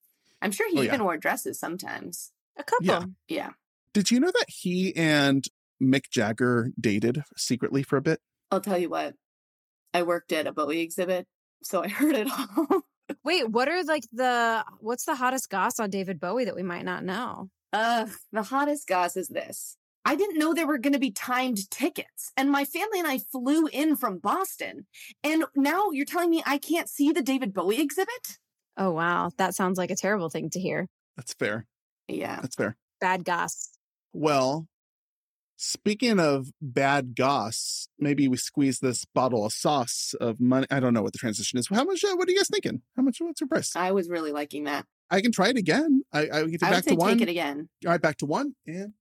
I'm 0.43 0.53
sure 0.53 0.69
he 0.71 0.79
Oh, 0.79 0.83
even 0.83 1.01
yeah. 1.01 1.05
wore 1.05 1.17
dresses 1.17 1.59
sometimes. 1.59 2.33
A 2.59 2.65
couple. 2.65 2.87
Yeah. 2.87 3.05
Yeah. 3.29 3.51
Did 3.95 4.11
you 4.11 4.21
know 4.21 4.31
that 4.31 4.47
he 4.49 4.95
and 4.97 5.45
Mick 5.83 6.11
Jagger 6.11 6.71
dated 6.81 7.23
secretly 7.37 7.83
for 7.83 7.97
a 7.97 8.03
bit? 8.03 8.21
I'll 8.51 8.61
tell 8.61 8.77
you 8.79 8.91
what. 8.91 9.15
I 9.95 10.03
worked 10.03 10.33
at 10.33 10.47
a 10.47 10.53
Bowie 10.53 10.81
exhibit, 10.81 11.27
so 11.63 11.83
I 11.83 11.89
heard 12.01 12.15
it 12.17 12.29
all. 12.31 12.83
Wait, 13.25 13.49
what 13.49 13.69
are 13.69 13.83
like 13.85 14.05
the 14.13 14.65
what's 14.81 15.05
the 15.05 15.15
hottest 15.15 15.49
goss 15.51 15.79
on 15.79 15.91
David 15.91 16.19
Bowie 16.21 16.45
that 16.47 16.57
we 16.57 16.63
might 16.63 16.85
not 16.85 17.05
know? 17.05 17.49
uh, 17.73 18.07
the 18.33 18.43
hottest 18.43 18.87
goss 18.89 19.17
is 19.17 19.29
this. 19.29 19.77
I 20.05 20.17
didn't 20.17 20.39
know 20.39 20.53
there 20.53 20.67
were 20.67 20.79
going 20.79 20.95
to 20.95 20.99
be 20.99 21.11
timed 21.13 21.71
tickets, 21.71 22.33
and 22.37 22.51
my 22.51 22.65
family 22.65 22.99
and 22.99 23.07
I 23.07 23.19
flew 23.19 23.67
in 23.69 23.97
from 23.97 24.19
Boston. 24.19 24.87
And 25.23 25.45
now 25.55 25.91
you're 25.93 26.05
telling 26.07 26.31
me 26.31 26.43
I 26.45 26.59
can't 26.59 26.89
see 26.89 27.13
the 27.13 27.23
David 27.23 27.55
Bowie 27.55 27.81
exhibit? 27.81 28.39
Oh 28.77 28.91
wow, 28.91 29.31
that 29.37 29.55
sounds 29.55 29.79
like 29.79 29.91
a 29.91 29.97
terrible 29.97 30.31
thing 30.31 30.51
to 30.51 30.61
hear. 30.61 30.89
That's 31.17 31.35
fair. 31.35 31.67
Yeah. 32.09 32.41
That's 32.41 32.57
fair. 32.57 32.77
Bad 33.01 33.25
goss. 33.25 33.71
Well, 34.13 34.67
speaking 35.57 36.19
of 36.19 36.53
bad 36.61 37.15
goss, 37.15 37.89
maybe 37.99 38.29
we 38.29 38.37
squeeze 38.37 38.81
this 38.81 39.05
bottle 39.05 39.45
of 39.45 39.53
sauce 39.53 40.15
of 40.21 40.41
money. 40.41 40.67
I 40.71 40.81
don't 40.81 40.95
know 40.95 41.03
what 41.03 41.13
the 41.13 41.19
transition 41.19 41.59
is. 41.59 41.69
How 41.69 41.85
much? 41.85 42.05
Uh, 42.05 42.17
what 42.17 42.29
are 42.29 42.31
you 42.31 42.39
guys 42.39 42.49
thinking? 42.49 42.83
How 42.97 43.03
much? 43.03 43.19
What's 43.21 43.41
your 43.41 43.49
price? 43.49 43.75
I 43.77 43.93
was 43.93 44.09
really 44.09 44.33
liking 44.33 44.65
that. 44.65 44.87
I 45.11 45.21
can 45.21 45.33
try 45.33 45.49
it 45.49 45.57
again. 45.59 46.03
I, 46.13 46.21
I 46.33 46.45
get 46.47 46.63
I 46.63 46.71
back 46.71 46.85
to 46.85 46.95
one. 46.95 47.19
take 47.19 47.29
it 47.29 47.31
again. 47.31 47.69
All 47.85 47.93
right, 47.93 48.01
back 48.01 48.17
to 48.19 48.27
one. 48.27 48.55
And 48.67 48.95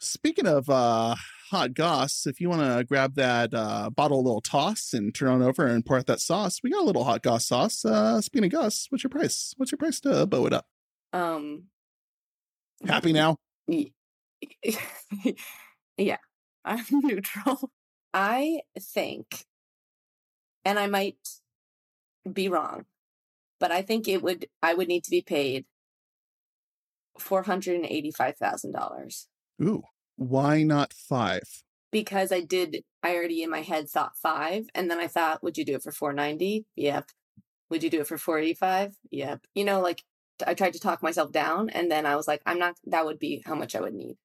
speaking 0.00 0.46
of 0.46 0.68
uh, 0.68 1.14
hot 1.50 1.74
goss, 1.74 2.26
if 2.26 2.40
you 2.40 2.48
want 2.48 2.62
to 2.62 2.84
grab 2.84 3.14
that 3.14 3.54
uh, 3.54 3.90
bottle, 3.90 4.18
a 4.18 4.22
little 4.22 4.40
toss, 4.40 4.92
and 4.92 5.14
turn 5.14 5.28
on 5.28 5.42
over 5.42 5.66
and 5.66 5.86
pour 5.86 5.98
out 5.98 6.06
that 6.06 6.20
sauce, 6.20 6.60
we 6.62 6.70
got 6.70 6.82
a 6.82 6.86
little 6.86 7.04
hot 7.04 7.22
goss 7.22 7.46
sauce. 7.46 7.84
Uh, 7.84 8.20
speaking 8.20 8.46
of 8.46 8.52
goss, 8.52 8.86
what's 8.88 9.04
your 9.04 9.10
price? 9.10 9.54
What's 9.56 9.70
your 9.70 9.78
price 9.78 10.00
to 10.00 10.26
bow 10.26 10.46
it 10.46 10.52
up? 10.52 10.66
Um, 11.12 11.64
Happy 12.86 13.12
now? 13.12 13.36
Yeah, 15.96 16.16
I'm 16.64 16.84
neutral. 16.90 17.70
I 18.14 18.60
think, 18.78 19.44
and 20.64 20.78
I 20.78 20.86
might 20.86 21.18
be 22.30 22.48
wrong, 22.48 22.86
but 23.58 23.70
I 23.70 23.82
think 23.82 24.08
it 24.08 24.22
would, 24.22 24.46
I 24.62 24.72
would 24.72 24.88
need 24.88 25.04
to 25.04 25.10
be 25.10 25.20
paid 25.20 25.66
$485,000 27.18 29.26
Ooh, 29.60 29.82
why 30.16 30.62
not 30.62 30.92
five? 30.92 31.62
because 31.90 32.32
I 32.32 32.40
did, 32.40 32.84
I 33.02 33.14
already 33.14 33.42
in 33.42 33.50
my 33.50 33.62
head 33.62 33.88
thought 33.88 34.16
five. 34.16 34.66
And 34.74 34.90
then 34.90 34.98
I 34.98 35.06
thought, 35.06 35.42
would 35.42 35.58
you 35.58 35.64
do 35.64 35.74
it 35.74 35.82
for 35.82 35.92
490? 35.92 36.66
Yep. 36.76 37.10
Would 37.70 37.82
you 37.82 37.90
do 37.90 38.00
it 38.00 38.06
for 38.06 38.18
485? 38.18 38.94
Yep. 39.10 39.40
You 39.54 39.64
know, 39.64 39.80
like 39.80 40.02
I 40.46 40.54
tried 40.54 40.74
to 40.74 40.80
talk 40.80 41.02
myself 41.02 41.32
down 41.32 41.70
and 41.70 41.90
then 41.90 42.06
I 42.06 42.16
was 42.16 42.26
like, 42.26 42.42
I'm 42.46 42.58
not, 42.58 42.76
that 42.86 43.04
would 43.04 43.18
be 43.18 43.42
how 43.44 43.54
much 43.54 43.74
I 43.74 43.80
would 43.80 43.94
need. 43.94 44.16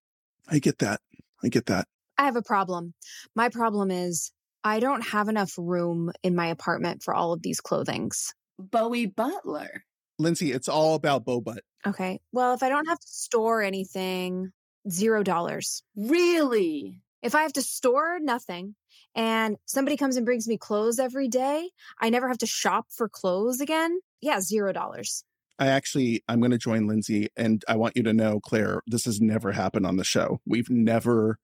I 0.48 0.60
get 0.60 0.80
that. 0.80 1.02
I 1.44 1.50
get 1.50 1.66
that. 1.68 1.88
I 2.18 2.26
have 2.26 2.36
a 2.36 2.42
problem. 2.42 2.94
My 3.36 3.50
problem 3.50 3.92
is 3.92 4.32
I 4.64 4.80
don't 4.80 5.06
have 5.06 5.28
enough 5.28 5.54
room 5.58 6.12
in 6.24 6.36
my 6.36 6.48
apartment 6.48 7.04
for 7.04 7.14
all 7.14 7.34
of 7.34 7.42
these 7.42 7.62
clothings. 7.62 8.34
Bowie 8.58 9.06
Butler. 9.06 9.84
Lindsay, 10.18 10.54
it's 10.54 10.70
all 10.70 10.96
about 10.96 11.26
bow 11.26 11.42
butt. 11.42 11.64
Okay. 11.86 12.22
Well, 12.32 12.54
if 12.54 12.64
I 12.64 12.70
don't 12.70 12.88
have 12.88 13.00
to 13.00 13.08
store 13.08 13.62
anything, 13.62 14.54
zero 14.90 15.24
dollars. 15.24 15.84
Really? 15.96 17.02
If 17.22 17.36
I 17.36 17.42
have 17.42 17.54
to 17.54 17.62
store 17.62 18.20
nothing 18.20 18.76
and 19.16 19.58
somebody 19.66 19.98
comes 19.98 20.18
and 20.18 20.26
brings 20.26 20.48
me 20.48 20.58
clothes 20.58 21.00
every 21.00 21.28
day, 21.28 21.70
I 22.00 22.10
never 22.10 22.28
have 22.28 22.38
to 22.40 22.46
shop 22.46 22.88
for 22.90 23.10
clothes 23.10 23.62
again. 23.62 24.00
Yeah, 24.22 24.42
zero 24.42 24.72
dollars. 24.74 25.24
I 25.58 25.68
actually, 25.68 26.22
I'm 26.28 26.40
going 26.40 26.52
to 26.52 26.58
join 26.58 26.86
Lindsay, 26.86 27.30
and 27.38 27.64
I 27.68 27.78
want 27.78 27.96
you 27.96 28.04
to 28.04 28.14
know, 28.14 28.42
Claire, 28.42 28.82
this 28.88 29.06
has 29.06 29.22
never 29.22 29.54
happened 29.54 29.88
on 29.88 29.96
the 29.96 30.04
show. 30.04 30.42
We've 30.46 30.70
never, 30.70 31.40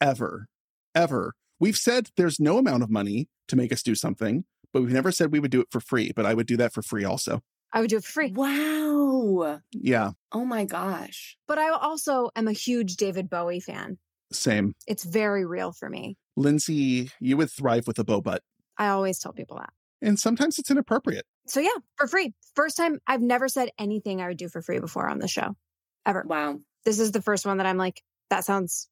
ever, 0.00 0.46
ever. 0.94 1.34
We've 1.60 1.76
said 1.76 2.08
there's 2.16 2.40
no 2.40 2.56
amount 2.56 2.82
of 2.82 2.90
money 2.90 3.28
to 3.48 3.56
make 3.56 3.70
us 3.70 3.82
do 3.82 3.94
something, 3.94 4.44
but 4.72 4.82
we've 4.82 4.92
never 4.92 5.12
said 5.12 5.32
we 5.32 5.38
would 5.38 5.50
do 5.50 5.60
it 5.60 5.68
for 5.70 5.80
free. 5.80 6.12
But 6.16 6.24
I 6.24 6.32
would 6.32 6.46
do 6.46 6.56
that 6.56 6.72
for 6.72 6.82
free 6.82 7.04
also. 7.04 7.42
I 7.72 7.80
would 7.80 7.90
do 7.90 7.96
it 7.96 8.04
for 8.04 8.12
free. 8.12 8.32
Wow. 8.32 9.60
Yeah, 9.72 10.10
Oh 10.32 10.44
my 10.44 10.64
gosh. 10.64 11.36
But 11.48 11.58
I 11.58 11.70
also 11.70 12.30
am 12.36 12.48
a 12.48 12.52
huge 12.52 12.96
David 12.96 13.28
Bowie 13.30 13.60
fan. 13.60 13.98
same. 14.32 14.74
It's 14.86 15.04
very 15.04 15.44
real 15.44 15.72
for 15.72 15.88
me. 15.88 16.16
Lindsay, 16.36 17.10
you 17.20 17.36
would 17.36 17.50
thrive 17.50 17.86
with 17.86 17.98
a 17.98 18.04
bow 18.04 18.20
butt, 18.20 18.42
I 18.78 18.88
always 18.88 19.18
tell 19.18 19.32
people 19.32 19.58
that. 19.58 19.70
and 20.00 20.18
sometimes 20.18 20.58
it's 20.58 20.70
inappropriate. 20.70 21.24
So 21.46 21.60
yeah, 21.60 21.70
for 21.96 22.06
free. 22.06 22.34
First 22.54 22.76
time 22.76 23.00
I've 23.06 23.20
never 23.22 23.48
said 23.48 23.70
anything 23.78 24.20
I 24.20 24.28
would 24.28 24.36
do 24.38 24.48
for 24.48 24.62
free 24.62 24.78
before 24.78 25.08
on 25.08 25.18
the 25.18 25.28
show. 25.28 25.54
Ever. 26.06 26.24
Wow. 26.26 26.58
This 26.84 26.98
is 26.98 27.12
the 27.12 27.22
first 27.22 27.46
one 27.46 27.58
that 27.58 27.66
I'm 27.66 27.76
like, 27.78 28.02
that 28.30 28.44
sounds 28.44 28.88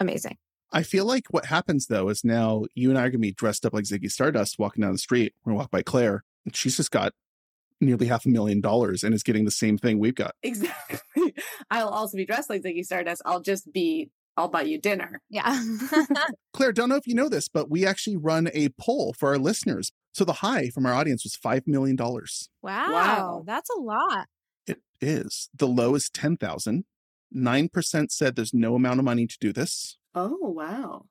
amazing. 0.00 0.36
I 0.72 0.82
feel 0.82 1.04
like 1.06 1.26
what 1.30 1.46
happens 1.46 1.86
though 1.86 2.08
is 2.10 2.24
now 2.24 2.64
you 2.74 2.90
and 2.90 2.98
I 2.98 3.02
are 3.04 3.10
gonna 3.10 3.18
be 3.20 3.32
dressed 3.32 3.64
up 3.64 3.72
like 3.72 3.84
Ziggy 3.84 4.10
Stardust 4.10 4.58
walking 4.58 4.82
down 4.82 4.92
the 4.92 4.98
street. 4.98 5.34
We're 5.44 5.50
gonna 5.50 5.58
walk 5.60 5.70
by 5.70 5.82
Claire, 5.82 6.24
and 6.44 6.54
she's 6.54 6.76
just 6.76 6.90
got 6.90 7.12
nearly 7.80 8.06
half 8.06 8.26
a 8.26 8.28
million 8.28 8.60
dollars 8.60 9.02
and 9.04 9.14
is 9.14 9.22
getting 9.22 9.44
the 9.44 9.50
same 9.50 9.78
thing 9.78 9.98
we've 9.98 10.14
got. 10.14 10.34
Exactly. 10.42 11.34
I'll 11.70 11.88
also 11.88 12.16
be 12.16 12.26
dressed 12.26 12.50
like 12.50 12.62
Ziggy 12.62 12.84
Stardust. 12.84 13.22
I'll 13.24 13.40
just 13.40 13.72
be, 13.72 14.10
I'll 14.36 14.48
buy 14.48 14.62
you 14.62 14.80
dinner. 14.80 15.20
Yeah. 15.30 15.62
Claire, 16.52 16.72
don't 16.72 16.88
know 16.88 16.96
if 16.96 17.06
you 17.06 17.14
know 17.14 17.28
this, 17.28 17.48
but 17.48 17.70
we 17.70 17.86
actually 17.86 18.16
run 18.16 18.48
a 18.52 18.70
poll 18.80 19.12
for 19.12 19.28
our 19.30 19.38
listeners. 19.38 19.92
So 20.12 20.24
the 20.24 20.34
high 20.34 20.70
from 20.70 20.86
our 20.86 20.94
audience 20.94 21.24
was 21.24 21.36
$5 21.36 21.66
million. 21.66 21.96
wow, 21.96 22.24
Wow. 22.62 23.42
That's 23.46 23.70
a 23.70 23.80
lot. 23.80 24.26
It 24.66 24.80
is. 25.00 25.48
The 25.54 25.68
low 25.68 25.94
is 25.94 26.10
10,000. 26.10 26.84
9% 27.34 28.10
said 28.10 28.36
there's 28.36 28.54
no 28.54 28.74
amount 28.74 28.98
of 28.98 29.04
money 29.04 29.26
to 29.26 29.36
do 29.40 29.52
this. 29.52 29.98
Oh, 30.14 30.36
wow. 30.40 31.04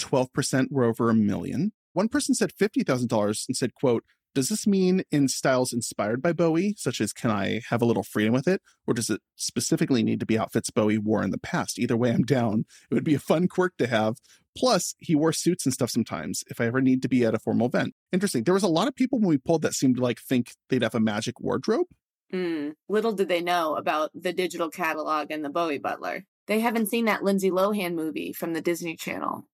12% 0.00 0.70
were 0.70 0.84
over 0.84 1.10
a 1.10 1.14
million. 1.14 1.72
One 1.92 2.08
person 2.08 2.34
said 2.34 2.52
$50,000 2.60 3.48
and 3.48 3.56
said, 3.56 3.74
quote, 3.74 4.04
does 4.34 4.48
this 4.48 4.66
mean 4.66 5.02
in 5.10 5.28
styles 5.28 5.72
inspired 5.72 6.22
by 6.22 6.32
Bowie, 6.32 6.74
such 6.76 7.00
as 7.00 7.12
can 7.12 7.30
I 7.30 7.62
have 7.68 7.82
a 7.82 7.84
little 7.84 8.02
freedom 8.02 8.32
with 8.32 8.46
it? 8.46 8.62
Or 8.86 8.94
does 8.94 9.10
it 9.10 9.20
specifically 9.36 10.02
need 10.02 10.20
to 10.20 10.26
be 10.26 10.38
outfits 10.38 10.70
Bowie 10.70 10.98
wore 10.98 11.22
in 11.22 11.30
the 11.30 11.38
past? 11.38 11.78
Either 11.78 11.96
way, 11.96 12.10
I'm 12.10 12.22
down. 12.22 12.64
It 12.90 12.94
would 12.94 13.04
be 13.04 13.14
a 13.14 13.20
fun 13.20 13.48
quirk 13.48 13.76
to 13.78 13.86
have. 13.86 14.16
Plus, 14.56 14.94
he 14.98 15.14
wore 15.14 15.32
suits 15.32 15.64
and 15.64 15.72
stuff 15.72 15.90
sometimes 15.90 16.44
if 16.50 16.60
I 16.60 16.66
ever 16.66 16.80
need 16.80 17.02
to 17.02 17.08
be 17.08 17.24
at 17.24 17.34
a 17.34 17.38
formal 17.38 17.68
event. 17.68 17.94
Interesting. 18.12 18.44
There 18.44 18.54
was 18.54 18.62
a 18.62 18.68
lot 18.68 18.88
of 18.88 18.96
people 18.96 19.18
when 19.18 19.28
we 19.28 19.38
pulled 19.38 19.62
that 19.62 19.74
seemed 19.74 19.96
to 19.96 20.02
like 20.02 20.20
think 20.20 20.52
they'd 20.68 20.82
have 20.82 20.94
a 20.94 21.00
magic 21.00 21.40
wardrobe. 21.40 21.86
Mm. 22.32 22.74
Little 22.88 23.12
did 23.12 23.28
they 23.28 23.40
know 23.40 23.76
about 23.76 24.10
the 24.14 24.32
digital 24.32 24.68
catalog 24.68 25.30
and 25.30 25.44
the 25.44 25.48
Bowie 25.48 25.78
Butler. 25.78 26.24
They 26.46 26.60
haven't 26.60 26.86
seen 26.86 27.04
that 27.04 27.22
Lindsay 27.22 27.50
Lohan 27.50 27.94
movie 27.94 28.32
from 28.32 28.52
the 28.52 28.60
Disney 28.60 28.96
Channel. 28.96 29.46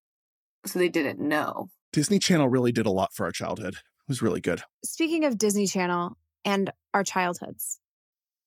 So 0.65 0.79
they 0.79 0.89
didn't 0.89 1.19
know. 1.19 1.69
Disney 1.93 2.19
Channel 2.19 2.49
really 2.49 2.71
did 2.71 2.85
a 2.85 2.91
lot 2.91 3.13
for 3.13 3.25
our 3.25 3.31
childhood. 3.31 3.77
It 4.05 4.09
was 4.09 4.21
really 4.21 4.41
good. 4.41 4.61
Speaking 4.83 5.25
of 5.25 5.37
Disney 5.37 5.65
Channel 5.65 6.15
and 6.43 6.71
our 6.93 7.03
childhoods, 7.03 7.79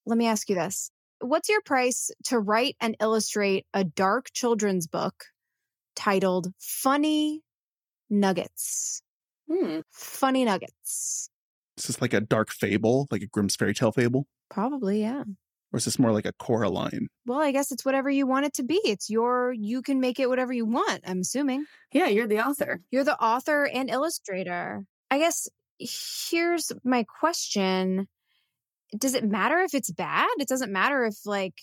let 0.05 0.17
me 0.17 0.25
ask 0.25 0.49
you 0.49 0.55
this. 0.55 0.89
What's 1.19 1.49
your 1.49 1.61
price 1.61 2.11
to 2.25 2.39
write 2.39 2.77
and 2.79 2.95
illustrate 3.01 3.65
a 3.73 3.83
dark 3.83 4.27
children's 4.33 4.87
book 4.87 5.25
titled 5.97 6.53
Funny 6.59 7.41
Nuggets? 8.09 9.01
Hmm. 9.51 9.79
Funny 9.91 10.45
Nuggets. 10.45 11.29
Is 11.77 11.83
this 11.85 12.01
like 12.01 12.13
a 12.13 12.21
dark 12.21 12.51
fable, 12.51 13.07
like 13.11 13.21
a 13.21 13.27
Grimm's 13.27 13.57
fairy 13.57 13.73
tale 13.73 13.91
fable? 13.91 14.27
Probably, 14.49 15.01
yeah. 15.01 15.23
Or 15.73 15.77
is 15.77 15.85
this 15.85 15.99
more 15.99 16.13
like 16.13 16.25
a 16.25 16.33
Coraline? 16.39 17.07
Well, 17.25 17.41
I 17.41 17.51
guess 17.51 17.71
it's 17.71 17.83
whatever 17.83 18.09
you 18.09 18.25
want 18.25 18.45
it 18.45 18.53
to 18.55 18.63
be. 18.63 18.79
It's 18.85 19.09
your, 19.09 19.51
you 19.51 19.81
can 19.81 19.99
make 19.99 20.21
it 20.21 20.29
whatever 20.29 20.53
you 20.53 20.65
want, 20.65 21.01
I'm 21.05 21.19
assuming. 21.19 21.65
Yeah, 21.91 22.07
you're 22.07 22.27
the 22.27 22.39
author. 22.39 22.79
You're 22.91 23.03
the 23.03 23.21
author 23.21 23.65
and 23.65 23.89
illustrator. 23.89 24.85
I 25.11 25.19
guess 25.19 25.47
here's 25.79 26.71
my 26.83 27.03
question 27.03 28.07
Does 28.97 29.13
it 29.13 29.23
matter 29.23 29.59
if 29.59 29.73
it's 29.73 29.91
bad? 29.91 30.27
It 30.39 30.47
doesn't 30.47 30.71
matter 30.71 31.05
if, 31.05 31.25
like, 31.25 31.55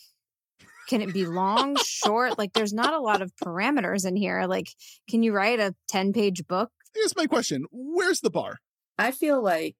Can 0.88 1.02
it 1.02 1.12
be 1.12 1.26
long, 1.26 1.76
short? 1.84 2.38
Like, 2.38 2.52
there's 2.52 2.72
not 2.72 2.94
a 2.94 3.00
lot 3.00 3.22
of 3.22 3.32
parameters 3.36 4.06
in 4.06 4.16
here. 4.16 4.44
Like, 4.46 4.68
can 5.08 5.22
you 5.22 5.32
write 5.32 5.60
a 5.60 5.74
10 5.88 6.12
page 6.12 6.46
book? 6.46 6.70
Here's 6.94 7.16
my 7.16 7.26
question 7.26 7.64
Where's 7.70 8.20
the 8.20 8.30
bar? 8.30 8.58
I 8.98 9.10
feel 9.10 9.42
like 9.42 9.76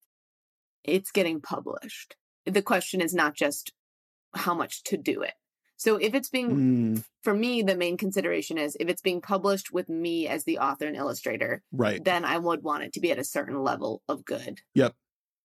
it's 0.84 1.10
getting 1.10 1.40
published. 1.40 2.16
The 2.44 2.62
question 2.62 3.00
is 3.00 3.14
not 3.14 3.34
just 3.34 3.72
how 4.34 4.54
much 4.54 4.82
to 4.84 4.96
do 4.96 5.22
it. 5.22 5.32
So 5.76 5.96
if 5.96 6.14
it's 6.14 6.30
being, 6.30 6.50
Mm, 6.50 7.04
for 7.22 7.34
me, 7.34 7.62
the 7.62 7.76
main 7.76 7.96
consideration 7.96 8.56
is 8.58 8.76
if 8.80 8.88
it's 8.88 9.02
being 9.02 9.20
published 9.20 9.72
with 9.72 9.88
me 9.88 10.26
as 10.26 10.44
the 10.44 10.58
author 10.58 10.86
and 10.86 10.96
illustrator, 10.96 11.62
right. 11.72 12.02
then 12.02 12.24
I 12.24 12.38
would 12.38 12.62
want 12.62 12.84
it 12.84 12.92
to 12.94 13.00
be 13.00 13.10
at 13.10 13.18
a 13.18 13.24
certain 13.24 13.62
level 13.62 14.02
of 14.08 14.24
good. 14.24 14.60
Yep. 14.74 14.94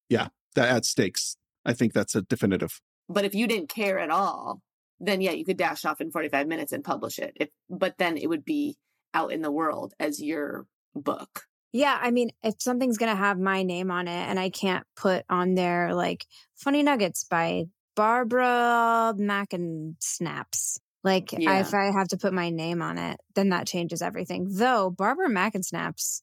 Yeah. 0.10 0.30
That 0.56 0.70
adds 0.70 0.90
stakes. 0.90 1.38
I 1.66 1.74
think 1.74 1.94
that's 1.94 2.16
a 2.16 2.22
definitive. 2.22 2.82
But 3.10 3.26
if 3.26 3.36
you 3.36 3.48
didn't 3.48 3.70
care 3.70 4.00
at 4.00 4.10
all, 4.10 4.62
then 5.00 5.22
yeah, 5.22 5.32
you 5.32 5.44
could 5.44 5.58
dash 5.58 5.84
off 5.86 6.00
in 6.00 6.12
45 6.12 6.48
minutes 6.48 6.72
and 6.72 6.84
publish 6.84 7.20
it. 7.20 7.34
If, 7.36 7.50
but 7.70 7.98
then 7.98 8.18
it 8.18 8.28
would 8.28 8.46
be 8.46 8.78
out 9.14 9.32
in 9.32 9.42
the 9.42 9.52
world 9.52 9.94
as 10.00 10.22
your 10.22 10.66
book. 10.96 11.44
Yeah, 11.74 11.98
I 12.02 12.12
mean, 12.12 12.32
if 12.44 12.56
something's 12.60 12.98
going 12.98 13.12
to 13.12 13.16
have 13.16 13.40
my 13.40 13.64
name 13.64 13.92
on 13.92 14.08
it 14.08 14.12
and 14.12 14.40
I 14.40 14.50
can't 14.50 14.86
put 14.96 15.26
on 15.30 15.56
there 15.56 15.94
like 15.96 16.26
Funny 16.56 16.84
Nuggets 16.84 17.24
by 17.24 17.66
Barbara 17.96 19.14
Mac 19.18 19.54
and 19.54 19.96
Snaps. 20.00 20.80
Like, 21.04 21.32
Yeah. 21.32 21.60
if 21.60 21.74
I 21.74 21.86
have 21.92 22.08
to 22.10 22.18
put 22.18 22.34
my 22.34 22.50
name 22.50 22.82
on 22.82 22.98
it, 22.98 23.20
then 23.36 23.50
that 23.50 23.68
changes 23.68 24.02
everything. 24.02 24.48
Though 24.52 24.90
Barbara 24.92 25.30
Mac 25.30 25.56
and 25.56 25.66
Snaps 25.66 26.22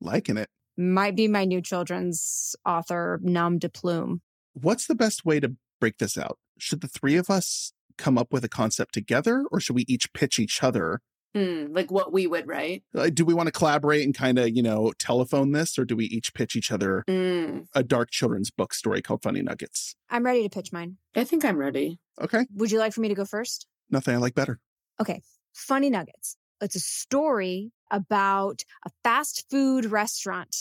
Liking 0.00 0.36
it. 0.36 0.48
might 0.76 1.16
be 1.16 1.26
my 1.28 1.44
new 1.44 1.60
children's 1.60 2.54
author 2.64 3.18
nom 3.22 3.58
de 3.58 3.68
plume. 3.68 4.22
What's 4.52 4.86
the 4.86 4.94
best 4.94 5.24
way 5.24 5.40
to 5.40 5.56
break 5.80 5.98
this 5.98 6.16
out? 6.16 6.38
Should 6.58 6.80
the 6.80 6.88
three 6.88 7.16
of 7.16 7.28
us 7.28 7.72
come 7.98 8.16
up 8.18 8.32
with 8.32 8.44
a 8.44 8.48
concept 8.48 8.94
together 8.94 9.44
or 9.50 9.58
should 9.60 9.74
we 9.76 9.84
each 9.88 10.12
pitch 10.12 10.38
each 10.38 10.62
other? 10.62 11.00
Hmm, 11.34 11.66
like 11.74 11.90
what 11.90 12.12
we 12.12 12.26
would 12.28 12.46
write. 12.46 12.84
Uh, 12.96 13.10
do 13.12 13.24
we 13.24 13.34
want 13.34 13.48
to 13.48 13.52
collaborate 13.52 14.04
and 14.04 14.14
kind 14.14 14.38
of, 14.38 14.50
you 14.54 14.62
know, 14.62 14.92
telephone 14.98 15.50
this 15.52 15.76
or 15.78 15.84
do 15.84 15.96
we 15.96 16.04
each 16.06 16.32
pitch 16.32 16.54
each 16.54 16.70
other 16.70 17.04
Mm, 17.08 17.66
a 17.74 17.82
dark 17.82 18.10
children's 18.10 18.50
book 18.50 18.72
story 18.72 19.02
called 19.02 19.22
Funny 19.22 19.42
Nuggets? 19.42 19.96
I'm 20.10 20.24
ready 20.24 20.44
to 20.44 20.48
pitch 20.48 20.72
mine. 20.72 20.96
I 21.16 21.24
think 21.24 21.44
I'm 21.44 21.56
ready. 21.56 21.98
Okay. 22.20 22.46
Would 22.54 22.70
you 22.70 22.78
like 22.78 22.92
for 22.92 23.00
me 23.00 23.08
to 23.08 23.14
go 23.14 23.24
first? 23.24 23.66
Nothing 23.90 24.14
I 24.14 24.18
like 24.18 24.34
better. 24.34 24.60
Okay, 25.00 25.22
Funny 25.52 25.90
Nuggets. 25.90 26.36
It's 26.60 26.76
a 26.76 26.80
story 26.80 27.72
about 27.90 28.62
a 28.86 28.90
fast 29.02 29.44
food 29.50 29.86
restaurant. 29.86 30.56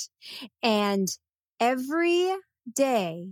And 0.64 1.08
every 1.60 2.34
day, 2.74 3.28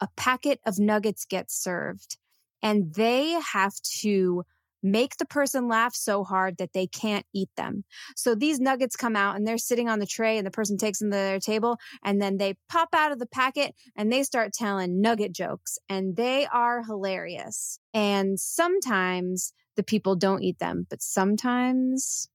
a 0.00 0.08
packet 0.16 0.60
of 0.64 0.78
nuggets 0.78 1.26
gets 1.26 1.54
served. 1.62 2.16
And 2.62 2.94
they 2.94 3.32
have 3.52 3.74
to 4.00 4.44
make 4.82 5.16
the 5.16 5.26
person 5.26 5.68
laugh 5.68 5.94
so 5.94 6.24
hard 6.24 6.58
that 6.58 6.72
they 6.72 6.86
can't 6.86 7.26
eat 7.34 7.50
them. 7.56 7.84
So 8.16 8.34
these 8.34 8.60
nuggets 8.60 8.96
come 8.96 9.16
out 9.16 9.36
and 9.36 9.46
they're 9.46 9.58
sitting 9.58 9.88
on 9.88 9.98
the 9.98 10.06
tray, 10.06 10.38
and 10.38 10.46
the 10.46 10.50
person 10.50 10.76
takes 10.76 10.98
them 10.98 11.10
to 11.10 11.16
their 11.16 11.40
table. 11.40 11.78
And 12.04 12.20
then 12.20 12.36
they 12.36 12.54
pop 12.68 12.90
out 12.94 13.12
of 13.12 13.18
the 13.18 13.26
packet 13.26 13.74
and 13.96 14.12
they 14.12 14.22
start 14.22 14.52
telling 14.52 15.00
nugget 15.00 15.32
jokes. 15.32 15.78
And 15.88 16.16
they 16.16 16.46
are 16.46 16.82
hilarious. 16.82 17.78
And 17.92 18.38
sometimes 18.38 19.52
the 19.76 19.82
people 19.82 20.16
don't 20.16 20.42
eat 20.42 20.58
them, 20.58 20.86
but 20.90 21.02
sometimes 21.02 22.28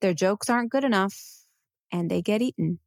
their 0.00 0.14
jokes 0.14 0.48
aren't 0.48 0.70
good 0.70 0.84
enough 0.84 1.16
and 1.90 2.10
they 2.10 2.22
get 2.22 2.42
eaten 2.42 2.78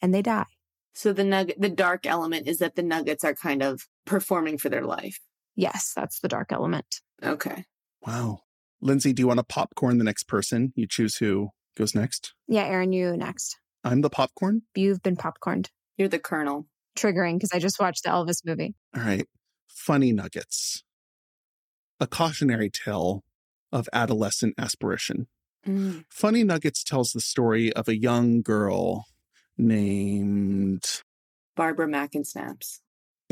and 0.00 0.14
they 0.14 0.22
die. 0.22 0.46
So 0.94 1.12
the 1.12 1.24
nugget, 1.24 1.60
the 1.60 1.68
dark 1.68 2.06
element 2.06 2.46
is 2.46 2.58
that 2.58 2.74
the 2.76 2.82
nuggets 2.82 3.24
are 3.24 3.34
kind 3.34 3.62
of 3.62 3.86
performing 4.04 4.58
for 4.58 4.68
their 4.68 4.84
life. 4.84 5.20
Yes, 5.56 5.92
that's 5.94 6.20
the 6.20 6.28
dark 6.28 6.52
element. 6.52 7.00
Okay. 7.22 7.64
Wow. 8.06 8.40
Lindsay, 8.80 9.12
do 9.12 9.22
you 9.22 9.28
want 9.28 9.38
to 9.38 9.44
popcorn 9.44 9.98
the 9.98 10.04
next 10.04 10.24
person? 10.24 10.72
You 10.74 10.86
choose 10.88 11.16
who 11.16 11.50
goes 11.76 11.94
next. 11.94 12.34
Yeah, 12.48 12.64
Aron, 12.64 12.92
you 12.92 13.16
next. 13.16 13.58
I'm 13.84 14.00
the 14.00 14.10
popcorn. 14.10 14.62
You've 14.74 15.02
been 15.02 15.16
popcorned. 15.16 15.70
You're 15.96 16.08
the 16.08 16.18
colonel. 16.18 16.66
Triggering 16.96 17.34
because 17.34 17.52
I 17.52 17.58
just 17.58 17.80
watched 17.80 18.02
the 18.04 18.10
Elvis 18.10 18.44
movie. 18.44 18.74
All 18.94 19.02
right. 19.02 19.26
Funny 19.68 20.12
Nuggets. 20.12 20.82
A 22.00 22.06
cautionary 22.06 22.70
tale 22.70 23.22
of 23.70 23.88
adolescent 23.92 24.54
aspiration. 24.58 25.28
Mm. 25.66 26.04
Funny 26.10 26.44
Nuggets 26.44 26.84
tells 26.84 27.12
the 27.12 27.20
story 27.20 27.72
of 27.72 27.88
a 27.88 27.96
young 27.96 28.42
girl 28.42 29.06
named 29.56 31.02
Barbara 31.56 31.88
Mac 31.88 32.14
and 32.14 32.26
Snaps. 32.26 32.80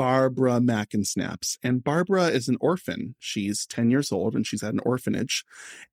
Barbara 0.01 0.61
Mackensnaps. 0.61 1.59
And 1.63 1.85
Barbara 1.85 2.29
is 2.29 2.49
an 2.49 2.57
orphan. 2.59 3.17
She's 3.19 3.67
10 3.67 3.91
years 3.91 4.11
old 4.11 4.35
and 4.35 4.47
she's 4.47 4.63
at 4.63 4.73
an 4.73 4.81
orphanage. 4.83 5.45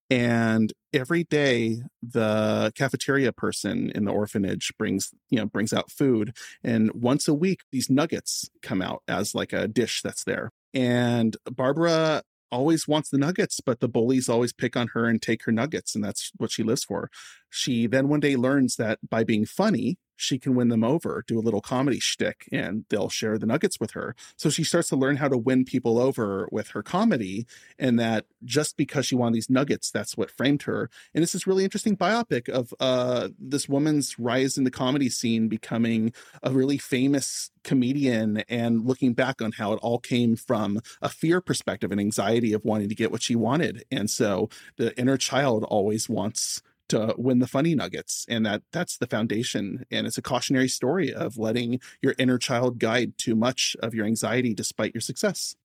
And 0.10 0.72
every 0.94 1.26
day 1.26 1.82
the 2.02 2.72
cafeteria 2.74 3.34
person 3.34 3.92
in 3.94 4.06
the 4.06 4.14
orphanage 4.14 4.72
brings, 4.80 5.12
you 5.30 5.40
know, 5.40 5.46
brings 5.46 5.74
out 5.74 5.92
food. 5.92 6.38
And 6.64 6.90
once 6.94 7.28
a 7.28 7.34
week, 7.34 7.64
these 7.74 7.90
nuggets 7.90 8.50
come 8.62 8.82
out 8.82 9.04
as 9.10 9.36
like 9.36 9.52
a 9.52 9.68
dish 9.68 10.02
that's 10.02 10.24
there. 10.24 10.52
And 10.74 11.36
Barbara 11.44 12.22
always 12.50 12.88
wants 12.88 13.10
the 13.10 13.18
nuggets, 13.18 13.60
but 13.60 13.82
the 13.82 13.90
bullies 13.90 14.30
always 14.30 14.54
pick 14.54 14.78
on 14.78 14.88
her 14.94 15.04
and 15.04 15.22
take 15.22 15.44
her 15.44 15.52
nuggets. 15.52 15.96
And 15.96 16.04
that's 16.06 16.32
what 16.38 16.50
she 16.52 16.64
lives 16.64 16.86
for. 16.86 17.10
She 17.50 17.88
then 17.88 18.08
one 18.08 18.22
day 18.22 18.38
learns 18.38 18.78
that 18.78 19.00
by 19.10 19.26
being 19.26 19.46
funny, 19.46 19.98
she 20.18 20.38
can 20.38 20.56
win 20.56 20.68
them 20.68 20.84
over, 20.84 21.24
do 21.28 21.40
a 21.40 21.42
little 21.42 21.62
comedy 21.62 22.00
shtick, 22.00 22.50
and 22.52 22.84
they'll 22.90 23.10
share 23.10 23.38
the 23.38 23.46
nuggets 23.46 23.80
with 23.80 23.92
her. 23.92 24.16
So 24.36 24.50
she 24.50 24.64
starts 24.64 24.90
to 24.90 24.96
learn 24.96 25.16
how 25.16 25.30
to 25.30 25.38
win 25.38 25.64
people 25.64 26.00
over 26.00 26.50
with 26.52 26.70
her 26.70 26.84
comedy, 26.84 27.46
and 27.80 28.00
that 28.00 28.26
just 28.44 28.76
because 28.76 29.06
she 29.06 29.16
wanted 29.16 29.36
these 29.36 29.50
nuggets, 29.50 29.92
that's 29.92 30.18
what 30.18 30.32
framed 30.32 30.64
her. 30.64 30.90
And 31.14 31.24
it's 31.24 31.34
this 31.34 31.48
really 31.48 31.64
interesting 31.64 31.96
biopic 31.96 32.50
of 32.50 32.74
uh, 32.80 33.30
this 33.40 33.70
woman's 33.70 34.18
rise 34.20 34.58
in 34.58 34.64
the 34.64 34.72
comedy 34.72 35.10
scene, 35.10 35.48
becoming 35.48 36.12
a 36.44 36.52
really 36.52 36.78
famous 36.78 37.52
comedian, 37.64 38.44
and 38.50 38.86
looking 38.86 39.14
back 39.14 39.42
on 39.42 39.52
how 39.52 39.74
it 39.74 39.80
all 39.82 40.00
came 40.00 40.36
from 40.36 40.80
a 41.02 41.10
fear 41.10 41.42
perspective 41.42 41.92
and 41.92 42.02
anxiety 42.02 42.54
of 42.54 42.66
wanting 42.66 42.90
to 42.90 42.96
get 42.96 43.12
what 43.12 43.22
she 43.22 43.36
wanted. 43.36 43.86
And 43.92 44.10
so 44.10 44.50
the 44.78 44.98
inner 45.00 45.18
child 45.18 45.64
always 45.64 46.10
wants 46.10 46.62
to 46.90 47.14
win 47.18 47.40
the 47.40 47.48
funny 47.48 47.76
nuggets 47.76 48.26
and 48.30 48.46
that 48.46 48.62
that's 48.72 48.98
the 48.98 49.08
foundation 49.08 49.86
and 49.92 50.08
it's 50.08 50.18
a 50.18 50.22
cautionary 50.22 50.68
story 50.68 51.14
of 51.14 51.38
letting 51.38 51.80
your 52.02 52.16
inner 52.18 52.38
child 52.38 52.80
guide 52.80 53.18
too 53.18 53.36
much 53.36 53.76
of 53.82 53.94
your 53.94 54.06
anxiety 54.06 54.54
despite 54.54 54.94
your 54.94 55.02
success 55.02 55.56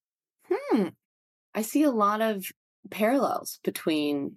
Hmm. 0.51 0.89
I 1.55 1.63
see 1.63 1.83
a 1.83 1.91
lot 1.91 2.21
of 2.21 2.47
parallels 2.91 3.61
between 3.63 4.37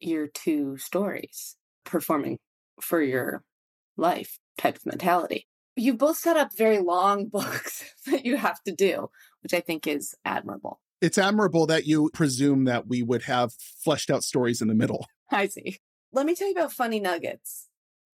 your 0.00 0.26
two 0.28 0.76
stories 0.78 1.56
performing 1.84 2.38
for 2.80 3.00
your 3.02 3.42
life 3.96 4.38
type 4.58 4.76
of 4.76 4.86
mentality. 4.86 5.46
You 5.76 5.94
both 5.94 6.18
set 6.18 6.36
up 6.36 6.56
very 6.56 6.78
long 6.78 7.26
books 7.32 7.84
that 8.06 8.24
you 8.24 8.36
have 8.36 8.62
to 8.64 8.72
do, 8.72 9.10
which 9.42 9.54
I 9.54 9.60
think 9.60 9.86
is 9.86 10.14
admirable. 10.24 10.80
it's 11.00 11.18
admirable 11.18 11.66
that 11.66 11.86
you 11.86 12.10
presume 12.12 12.64
that 12.64 12.86
we 12.86 13.02
would 13.02 13.22
have 13.22 13.52
fleshed 13.54 14.10
out 14.10 14.22
stories 14.22 14.60
in 14.60 14.68
the 14.68 14.74
middle 14.74 15.06
I 15.30 15.46
see. 15.46 15.78
Let 16.12 16.26
me 16.26 16.34
tell 16.34 16.48
you 16.48 16.54
about 16.54 16.72
Funny 16.72 16.98
Nuggets, 16.98 17.68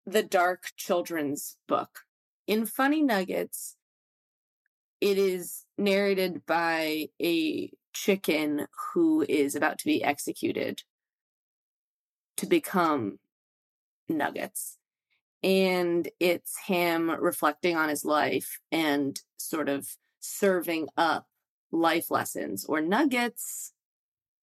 the 0.04 0.24
dark 0.24 0.72
children's 0.76 1.56
book. 1.68 2.00
In 2.44 2.66
Funny 2.66 3.02
Nuggets, 3.02 3.76
it 5.00 5.16
is 5.16 5.64
narrated 5.78 6.44
by 6.44 7.08
a 7.22 7.70
chicken 7.92 8.66
who 8.92 9.24
is 9.28 9.54
about 9.54 9.78
to 9.78 9.86
be 9.86 10.02
executed 10.02 10.82
to 12.38 12.46
become 12.46 13.20
Nuggets. 14.08 14.78
And 15.44 16.08
it's 16.18 16.58
him 16.66 17.10
reflecting 17.10 17.76
on 17.76 17.90
his 17.90 18.04
life 18.04 18.58
and 18.72 19.20
sort 19.36 19.68
of 19.68 19.86
serving 20.18 20.88
up 20.96 21.28
life 21.70 22.10
lessons 22.10 22.64
or 22.64 22.80
nuggets, 22.80 23.72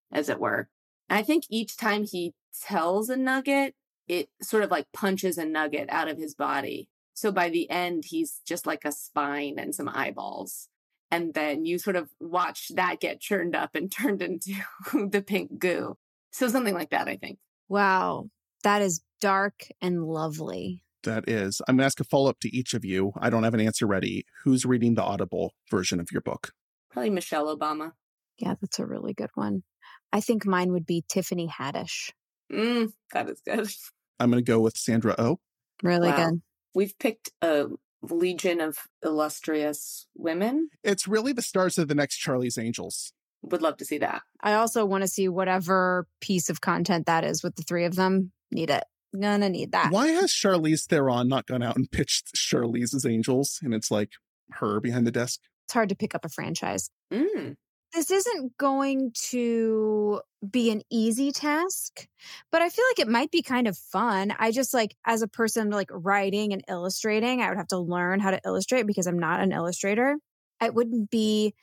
as 0.10 0.30
it 0.30 0.40
were. 0.40 0.70
And 1.12 1.20
I 1.20 1.24
think 1.24 1.44
each 1.50 1.76
time 1.76 2.06
he 2.06 2.34
tells 2.64 3.10
a 3.10 3.18
nugget, 3.18 3.76
it 4.08 4.30
sort 4.42 4.64
of 4.64 4.72
like 4.72 4.94
punches 4.94 5.38
a 5.38 5.44
nugget 5.44 5.90
out 5.90 6.08
of 6.08 6.18
his 6.18 6.34
body. 6.34 6.88
So 7.14 7.34
by 7.34 7.50
the 7.50 7.70
end, 7.70 8.06
he's 8.06 8.40
just 8.48 8.66
like 8.66 8.86
a 8.86 8.94
spine 8.94 9.60
and 9.60 9.76
some 9.76 9.90
eyeballs. 9.90 10.70
And 11.12 11.34
then 11.34 11.66
you 11.66 11.80
sort 11.80 11.98
of 11.98 12.12
watch 12.22 12.72
that 12.76 13.02
get 13.02 13.20
churned 13.20 13.58
up 13.58 13.76
and 13.76 13.92
turned 13.98 14.22
into 14.22 14.54
the 14.94 15.22
pink 15.22 15.60
goo. 15.60 15.98
So 16.32 16.48
something 16.48 16.74
like 16.74 16.92
that, 16.92 17.10
I 17.10 17.18
think. 17.18 17.40
Wow, 17.68 18.30
that 18.64 18.82
is 18.82 19.02
dark 19.20 19.68
and 19.82 20.06
lovely. 20.06 20.84
that 21.04 21.30
is 21.30 21.62
i'm 21.68 21.76
going 21.76 21.84
to 21.84 21.86
ask 21.86 22.00
a 22.00 22.04
follow-up 22.04 22.40
to 22.40 22.50
each 22.56 22.74
of 22.74 22.84
you 22.84 23.12
i 23.20 23.30
don't 23.30 23.44
have 23.44 23.54
an 23.54 23.60
answer 23.60 23.86
ready 23.86 24.26
who's 24.44 24.66
reading 24.66 24.96
the 24.96 25.04
audible 25.04 25.54
version 25.70 26.00
of 26.00 26.12
your 26.12 26.22
book 26.22 26.54
Probably 26.92 27.10
Michelle 27.10 27.56
Obama. 27.56 27.94
Yeah, 28.38 28.56
that's 28.60 28.80
a 28.80 28.86
really 28.86 29.14
good 29.14 29.30
one. 29.36 29.64
I 30.14 30.20
think 30.22 30.46
mine 30.46 30.72
would 30.74 30.86
be 30.86 31.04
Tiffany 31.08 31.48
Haddish. 31.48 32.12
Mm, 32.52 32.92
that 33.14 33.30
is 33.30 33.42
good. 33.46 33.70
i'm 34.20 34.30
going 34.30 34.44
to 34.44 34.52
go 34.52 34.60
with 34.60 34.78
sandra 34.78 35.16
oh 35.18 35.40
Really 35.82 36.10
Wow. 36.10 36.30
good. 36.30 36.42
We've 36.76 36.98
picked 37.00 37.32
a 37.42 37.66
legion 38.04 38.62
of 38.62 38.78
illustrious 39.04 40.08
women. 40.16 40.70
it's 40.84 41.08
really 41.08 41.34
the 41.34 41.42
stars 41.42 41.78
of 41.78 41.88
the 41.88 41.96
next 41.96 42.18
charlie's 42.18 42.58
angels 42.58 43.14
Would 43.44 43.62
love 43.62 43.78
to 43.78 43.86
see 43.86 43.98
that. 44.00 44.22
I 44.44 44.54
also 44.54 44.86
want 44.86 45.04
to 45.04 45.08
see 45.08 45.28
whatever 45.30 46.08
piece 46.20 46.50
of 46.50 46.62
content 46.62 47.06
that 47.08 47.24
is 47.24 47.42
with 47.44 47.56
the 47.56 47.64
three 47.64 47.86
of 47.86 47.96
them. 47.96 48.32
Need 48.52 48.70
it. 48.70 48.84
Gonna 49.20 49.50
need 49.50 49.72
that. 49.72 49.92
Why 49.92 50.08
has 50.10 50.32
Charlize 50.32 50.86
Theron 50.88 51.28
not 51.28 51.46
gone 51.48 51.64
out 51.64 51.76
and 51.76 51.90
pitched 51.92 52.34
Charlize's 52.36 53.06
Angels 53.06 53.60
and 53.64 53.74
it's 53.74 53.90
like 53.92 54.12
her 54.52 54.80
behind 54.80 55.06
the 55.08 55.12
desk? 55.12 55.40
It's 55.66 55.74
hard 55.74 55.90
to 55.90 55.96
pick 55.96 56.14
up 56.16 56.24
a 56.26 56.30
franchise. 56.30 56.90
Mm. 57.12 57.56
This 57.94 58.10
isn't 58.10 58.58
going 58.58 59.12
to 59.30 60.22
be 60.50 60.72
an 60.72 60.82
easy 60.90 61.32
task, 61.34 62.08
but 62.50 62.62
I 62.62 62.70
feel 62.70 62.86
like 62.90 63.00
it 63.00 63.12
might 63.12 63.32
be 63.32 63.42
kind 63.42 63.68
of 63.68 63.78
fun. 63.78 64.34
I 64.40 64.52
just 64.52 64.74
like, 64.74 64.96
as 65.06 65.22
a 65.22 65.28
person 65.28 65.70
like 65.72 65.90
writing 65.92 66.54
and 66.54 66.64
illustrating, 66.70 67.42
I 67.42 67.50
would 67.50 67.58
have 67.58 67.68
to 67.68 67.78
learn 67.78 68.22
how 68.22 68.32
to 68.32 68.40
illustrate 68.46 68.88
because 68.88 69.08
I'm 69.08 69.20
not 69.20 69.42
an 69.42 69.52
illustrator. 69.52 70.16
It 70.62 70.74
wouldn't 70.74 71.10
be 71.10 71.54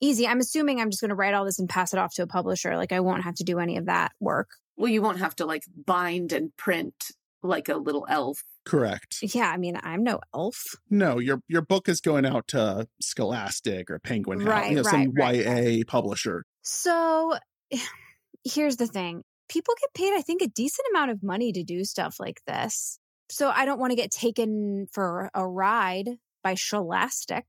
easy. 0.00 0.26
I'm 0.26 0.40
assuming 0.40 0.80
I'm 0.80 0.90
just 0.90 1.00
going 1.00 1.10
to 1.10 1.14
write 1.14 1.34
all 1.34 1.44
this 1.44 1.60
and 1.60 1.68
pass 1.68 1.92
it 1.92 1.98
off 1.98 2.14
to 2.14 2.22
a 2.22 2.26
publisher. 2.26 2.76
Like, 2.76 2.92
I 2.92 3.00
won't 3.00 3.22
have 3.22 3.36
to 3.36 3.44
do 3.44 3.60
any 3.60 3.76
of 3.76 3.86
that 3.86 4.12
work. 4.18 4.48
Well, 4.76 4.90
you 4.90 5.02
won't 5.02 5.18
have 5.18 5.36
to 5.36 5.46
like 5.46 5.64
bind 5.86 6.32
and 6.32 6.56
print 6.56 6.94
like 7.42 7.68
a 7.68 7.76
little 7.76 8.06
elf. 8.08 8.42
Correct. 8.68 9.20
Yeah, 9.22 9.50
I 9.50 9.56
mean, 9.56 9.78
I'm 9.82 10.02
no 10.02 10.20
elf. 10.34 10.62
No, 10.90 11.18
your 11.18 11.40
your 11.48 11.62
book 11.62 11.88
is 11.88 12.02
going 12.02 12.26
out 12.26 12.48
to 12.48 12.86
Scholastic 13.00 13.90
or 13.90 13.98
Penguin 13.98 14.40
House, 14.40 14.48
Right, 14.48 14.70
you 14.70 14.76
know, 14.76 14.82
right, 14.82 14.90
some 14.90 15.14
right, 15.14 15.46
YA 15.46 15.84
publisher. 15.86 16.44
So 16.60 17.38
here's 18.44 18.76
the 18.76 18.86
thing 18.86 19.22
people 19.48 19.72
get 19.80 19.94
paid, 19.94 20.12
I 20.14 20.20
think, 20.20 20.42
a 20.42 20.48
decent 20.48 20.86
amount 20.92 21.12
of 21.12 21.22
money 21.22 21.50
to 21.52 21.64
do 21.64 21.82
stuff 21.82 22.16
like 22.20 22.42
this. 22.46 22.98
So 23.30 23.48
I 23.48 23.64
don't 23.64 23.80
want 23.80 23.92
to 23.92 23.96
get 23.96 24.10
taken 24.10 24.86
for 24.92 25.30
a 25.32 25.48
ride 25.48 26.10
by 26.44 26.54
Scholastic. 26.54 27.46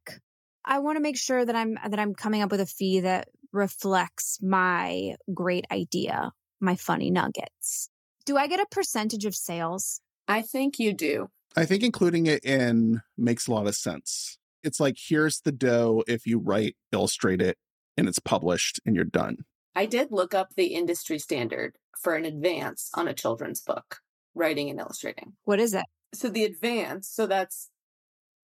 I 0.63 0.79
want 0.79 0.95
to 0.95 1.01
make 1.01 1.17
sure 1.17 1.43
that 1.43 1.55
I'm 1.55 1.77
that 1.89 1.99
I'm 1.99 2.15
coming 2.15 2.41
up 2.41 2.51
with 2.51 2.61
a 2.61 2.65
fee 2.65 3.01
that 3.01 3.27
reflects 3.51 4.39
my 4.41 5.15
great 5.33 5.65
idea, 5.69 6.31
my 6.61 6.75
funny 6.75 7.11
nuggets. 7.11 7.89
Do 8.25 8.37
I 8.37 8.47
get 8.47 8.61
a 8.61 8.65
percentage 8.71 9.25
of 9.25 9.35
sales? 9.35 9.99
I 10.29 10.43
think 10.43 10.77
you 10.77 10.93
do. 10.93 11.29
I 11.57 11.65
think 11.65 11.83
including 11.83 12.27
it 12.27 12.45
in 12.45 13.01
makes 13.17 13.47
a 13.47 13.51
lot 13.51 13.67
of 13.67 13.75
sense. 13.75 14.37
It's 14.63 14.79
like 14.79 14.95
here's 14.97 15.41
the 15.41 15.51
dough 15.51 16.03
if 16.07 16.27
you 16.27 16.37
write, 16.37 16.75
illustrate 16.91 17.41
it, 17.41 17.57
and 17.97 18.07
it's 18.07 18.19
published 18.19 18.79
and 18.85 18.95
you're 18.95 19.05
done. 19.05 19.39
I 19.75 19.87
did 19.87 20.11
look 20.11 20.35
up 20.35 20.53
the 20.55 20.75
industry 20.75 21.17
standard 21.17 21.77
for 21.99 22.13
an 22.13 22.25
advance 22.25 22.91
on 22.93 23.07
a 23.07 23.13
children's 23.13 23.61
book, 23.61 23.97
writing 24.35 24.69
and 24.69 24.79
illustrating. 24.79 25.33
What 25.45 25.59
is 25.59 25.73
it? 25.73 25.85
So 26.13 26.29
the 26.29 26.45
advance, 26.45 27.09
so 27.09 27.25
that's 27.25 27.71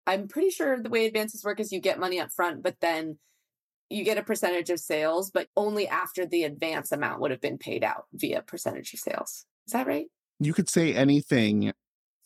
I'm 0.07 0.27
pretty 0.27 0.51
sure 0.51 0.83
the 0.83 0.90
way 0.90 1.05
advances 1.05 1.44
work 1.44 1.61
is 1.61 1.70
you 1.70 1.81
get 1.81 2.01
money 2.01 2.18
up 2.18 2.31
front, 2.33 2.62
but 2.62 2.77
then 2.81 3.18
you 3.90 4.05
get 4.05 4.18
a 4.18 4.23
percentage 4.23 4.70
of 4.70 4.81
sales, 4.81 5.31
but 5.31 5.49
only 5.55 5.87
after 5.87 6.25
the 6.25 6.44
advance 6.44 6.92
amount 6.92 7.20
would 7.20 7.31
have 7.31 7.42
been 7.42 7.59
paid 7.59 7.85
out 7.85 8.05
via 8.14 8.40
percentage 8.40 8.94
of 8.94 9.01
sales. 9.01 9.44
Is 9.66 9.73
that 9.73 9.87
right? 9.87 10.07
You 10.40 10.53
could 10.53 10.68
say 10.68 10.94
anything 10.94 11.73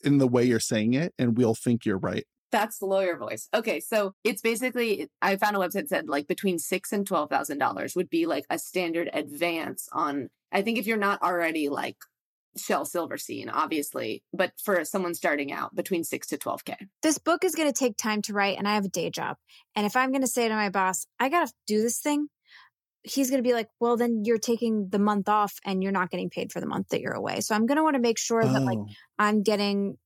in 0.02 0.18
the 0.18 0.28
way 0.28 0.44
you're 0.44 0.60
saying 0.60 0.94
it, 0.94 1.14
and 1.18 1.36
we'll 1.36 1.54
think 1.54 1.84
you're 1.84 1.98
right. 1.98 2.24
That's 2.50 2.78
the 2.78 2.86
lawyer 2.86 3.16
voice. 3.16 3.48
Okay, 3.52 3.80
so 3.80 4.14
it's 4.24 4.40
basically 4.40 5.08
I 5.20 5.36
found 5.36 5.56
a 5.56 5.58
website 5.58 5.72
that 5.72 5.88
said 5.90 6.08
like 6.08 6.26
between 6.26 6.58
six 6.58 6.92
and 6.92 7.06
twelve 7.06 7.28
thousand 7.28 7.58
dollars 7.58 7.94
would 7.94 8.08
be 8.08 8.26
like 8.26 8.44
a 8.48 8.58
standard 8.58 9.10
advance 9.12 9.88
on. 9.92 10.30
I 10.50 10.62
think 10.62 10.78
if 10.78 10.86
you're 10.86 10.96
not 10.96 11.20
already 11.22 11.68
like 11.68 11.96
Shel 12.56 12.86
Silverstein, 12.86 13.50
obviously, 13.50 14.22
but 14.32 14.52
for 14.62 14.82
someone 14.84 15.14
starting 15.14 15.52
out, 15.52 15.74
between 15.74 16.04
six 16.04 16.26
to 16.28 16.38
twelve 16.38 16.64
k. 16.64 16.74
This 17.02 17.18
book 17.18 17.44
is 17.44 17.54
going 17.54 17.70
to 17.70 17.78
take 17.78 17.96
time 17.96 18.22
to 18.22 18.32
write, 18.32 18.56
and 18.56 18.66
I 18.66 18.74
have 18.74 18.86
a 18.86 18.88
day 18.88 19.10
job. 19.10 19.36
And 19.76 19.84
if 19.84 19.94
I'm 19.94 20.10
going 20.10 20.22
to 20.22 20.26
say 20.26 20.48
to 20.48 20.54
my 20.54 20.70
boss, 20.70 21.06
I 21.20 21.28
got 21.28 21.48
to 21.48 21.54
do 21.66 21.82
this 21.82 21.98
thing, 21.98 22.28
he's 23.02 23.30
going 23.30 23.42
to 23.42 23.48
be 23.48 23.54
like, 23.54 23.68
well, 23.80 23.96
then 23.96 24.22
you're 24.24 24.38
taking 24.38 24.88
the 24.90 24.98
month 24.98 25.28
off 25.28 25.54
and 25.64 25.82
you're 25.82 25.92
not 25.92 26.10
getting 26.10 26.30
paid 26.30 26.52
for 26.52 26.60
the 26.60 26.66
month 26.66 26.88
that 26.88 27.00
you're 27.00 27.12
away. 27.12 27.40
So 27.40 27.54
I'm 27.54 27.66
going 27.66 27.76
to 27.76 27.82
want 27.82 27.94
to 27.94 28.02
make 28.02 28.18
sure 28.18 28.44
that 28.44 28.62
like 28.62 28.78
Oh. 28.78 28.86
I'm 29.18 29.42
getting 29.42 29.96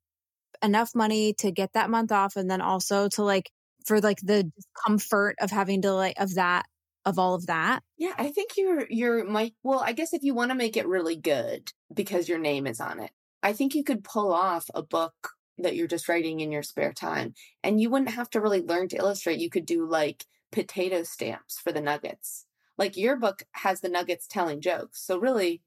enough 0.63 0.95
money 0.95 1.35
to 1.35 1.51
get 1.51 1.73
that 1.73 1.91
month 1.91 2.13
off 2.13 2.37
and 2.37 2.51
then 2.51 2.61
also 2.61 3.09
to 3.09 3.23
like 3.23 3.51
for 3.87 4.01
like 4.01 4.19
the 4.23 4.45
discomfort 4.45 5.37
of 5.41 5.51
having 5.51 5.83
to 5.83 5.93
like 5.93 6.21
of 6.21 6.35
that 6.35 6.67
of 7.05 7.19
all 7.19 7.35
of 7.35 7.47
that. 7.47 7.83
Yeah, 7.99 8.15
I 8.17 8.29
think 8.29 8.53
you're 8.57 8.87
you're 8.89 9.25
might 9.25 9.55
well, 9.63 9.81
I 9.81 9.93
guess 9.93 10.13
if 10.13 10.23
you 10.23 10.35
want 10.35 10.51
to 10.51 10.57
make 10.57 10.77
it 10.77 10.87
really 10.87 11.17
good 11.17 11.73
because 11.93 12.29
your 12.29 12.39
name 12.39 12.67
is 12.67 12.81
on 12.81 13.01
it, 13.01 13.11
I 13.43 13.53
think 13.53 13.75
you 13.75 13.83
could 13.83 14.05
pull 14.05 14.33
off 14.33 14.71
a 14.75 14.83
book 14.83 15.31
that 15.59 15.77
you're 15.77 15.89
just 15.89 16.09
writing 16.09 16.41
in 16.41 16.53
your 16.53 16.63
spare 16.63 16.93
time. 16.93 17.35
And 17.63 17.81
you 17.81 17.91
wouldn't 17.91 18.11
have 18.13 18.31
to 18.31 18.41
really 18.41 18.63
learn 18.63 18.89
to 18.89 18.97
illustrate. 18.97 19.41
You 19.41 19.51
could 19.51 19.67
do 19.67 19.87
like 19.87 20.25
potato 20.51 21.03
stamps 21.03 21.59
for 21.59 21.73
the 21.73 21.81
nuggets. 21.81 22.47
Like 22.83 22.97
your 22.97 23.15
book 23.15 23.45
has 23.53 23.81
the 23.81 23.89
nuggets 23.89 24.27
telling 24.27 24.61
jokes. 24.61 25.07
So 25.07 25.17
really 25.17 25.63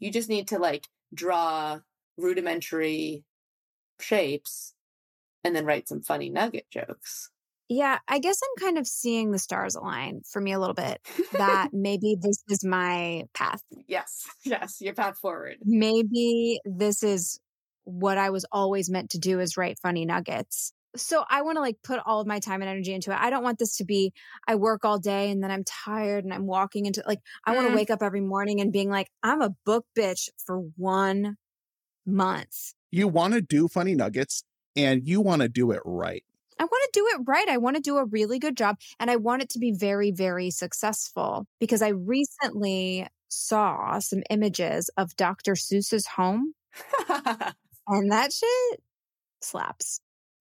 you 0.00 0.10
just 0.10 0.28
need 0.28 0.48
to 0.48 0.58
like 0.58 0.88
draw 1.14 1.78
rudimentary 2.16 3.22
shapes 4.00 4.74
and 5.44 5.54
then 5.54 5.64
write 5.64 5.86
some 5.86 6.02
funny 6.02 6.30
nugget 6.30 6.66
jokes. 6.68 7.30
Yeah, 7.68 8.00
I 8.08 8.18
guess 8.18 8.40
I'm 8.42 8.64
kind 8.64 8.76
of 8.76 8.88
seeing 8.88 9.30
the 9.30 9.38
stars 9.38 9.76
align 9.76 10.22
for 10.28 10.40
me 10.40 10.50
a 10.50 10.58
little 10.58 10.74
bit 10.74 11.00
that 11.34 11.68
maybe 11.72 12.16
this 12.20 12.42
is 12.48 12.64
my 12.64 13.22
path. 13.34 13.62
yes, 13.86 14.26
yes, 14.42 14.80
your 14.80 14.94
path 14.94 15.16
forward. 15.16 15.58
Maybe 15.62 16.58
this 16.64 17.04
is 17.04 17.38
what 17.84 18.18
I 18.18 18.30
was 18.30 18.44
always 18.50 18.90
meant 18.90 19.10
to 19.10 19.18
do 19.18 19.38
is 19.38 19.56
write 19.56 19.78
funny 19.80 20.06
nuggets. 20.06 20.72
So 20.96 21.24
I 21.28 21.42
want 21.42 21.56
to 21.56 21.60
like 21.60 21.76
put 21.82 22.00
all 22.06 22.20
of 22.20 22.26
my 22.26 22.40
time 22.40 22.62
and 22.62 22.68
energy 22.68 22.92
into 22.94 23.10
it. 23.12 23.18
I 23.18 23.30
don't 23.30 23.42
want 23.44 23.58
this 23.58 23.76
to 23.76 23.84
be 23.84 24.12
I 24.46 24.54
work 24.56 24.84
all 24.84 24.98
day 24.98 25.30
and 25.30 25.42
then 25.42 25.50
I'm 25.50 25.64
tired 25.64 26.24
and 26.24 26.32
I'm 26.32 26.46
walking 26.46 26.86
into 26.86 27.02
like 27.06 27.20
I 27.44 27.52
want 27.52 27.66
to 27.66 27.70
Mm. 27.70 27.74
wake 27.74 27.90
up 27.90 28.02
every 28.02 28.20
morning 28.20 28.60
and 28.60 28.72
being 28.72 28.88
like 28.90 29.08
I'm 29.22 29.42
a 29.42 29.50
book 29.64 29.86
bitch 29.96 30.28
for 30.44 30.58
1 30.76 31.36
month. 32.06 32.72
You 32.90 33.08
want 33.08 33.34
to 33.34 33.42
do 33.42 33.68
funny 33.68 33.94
nuggets 33.94 34.42
and 34.76 35.06
you 35.06 35.20
want 35.20 35.42
to 35.42 35.48
do 35.48 35.72
it 35.72 35.82
right. 35.84 36.24
I 36.60 36.64
want 36.64 36.92
to 36.92 37.00
do 37.00 37.06
it 37.08 37.22
right. 37.26 37.48
I 37.48 37.56
want 37.58 37.76
to 37.76 37.82
do 37.82 37.98
a 37.98 38.04
really 38.04 38.38
good 38.38 38.56
job 38.56 38.76
and 38.98 39.10
I 39.10 39.16
want 39.16 39.42
it 39.42 39.50
to 39.50 39.58
be 39.58 39.72
very, 39.72 40.10
very 40.10 40.50
successful 40.50 41.46
because 41.60 41.82
I 41.82 41.88
recently 41.88 43.06
saw 43.28 43.98
some 44.00 44.22
images 44.30 44.90
of 44.96 45.14
Dr. 45.16 45.52
Seuss's 45.52 46.06
home 46.06 46.54
and 47.88 48.10
that 48.12 48.32
shit 48.32 48.82
slaps. 49.42 50.00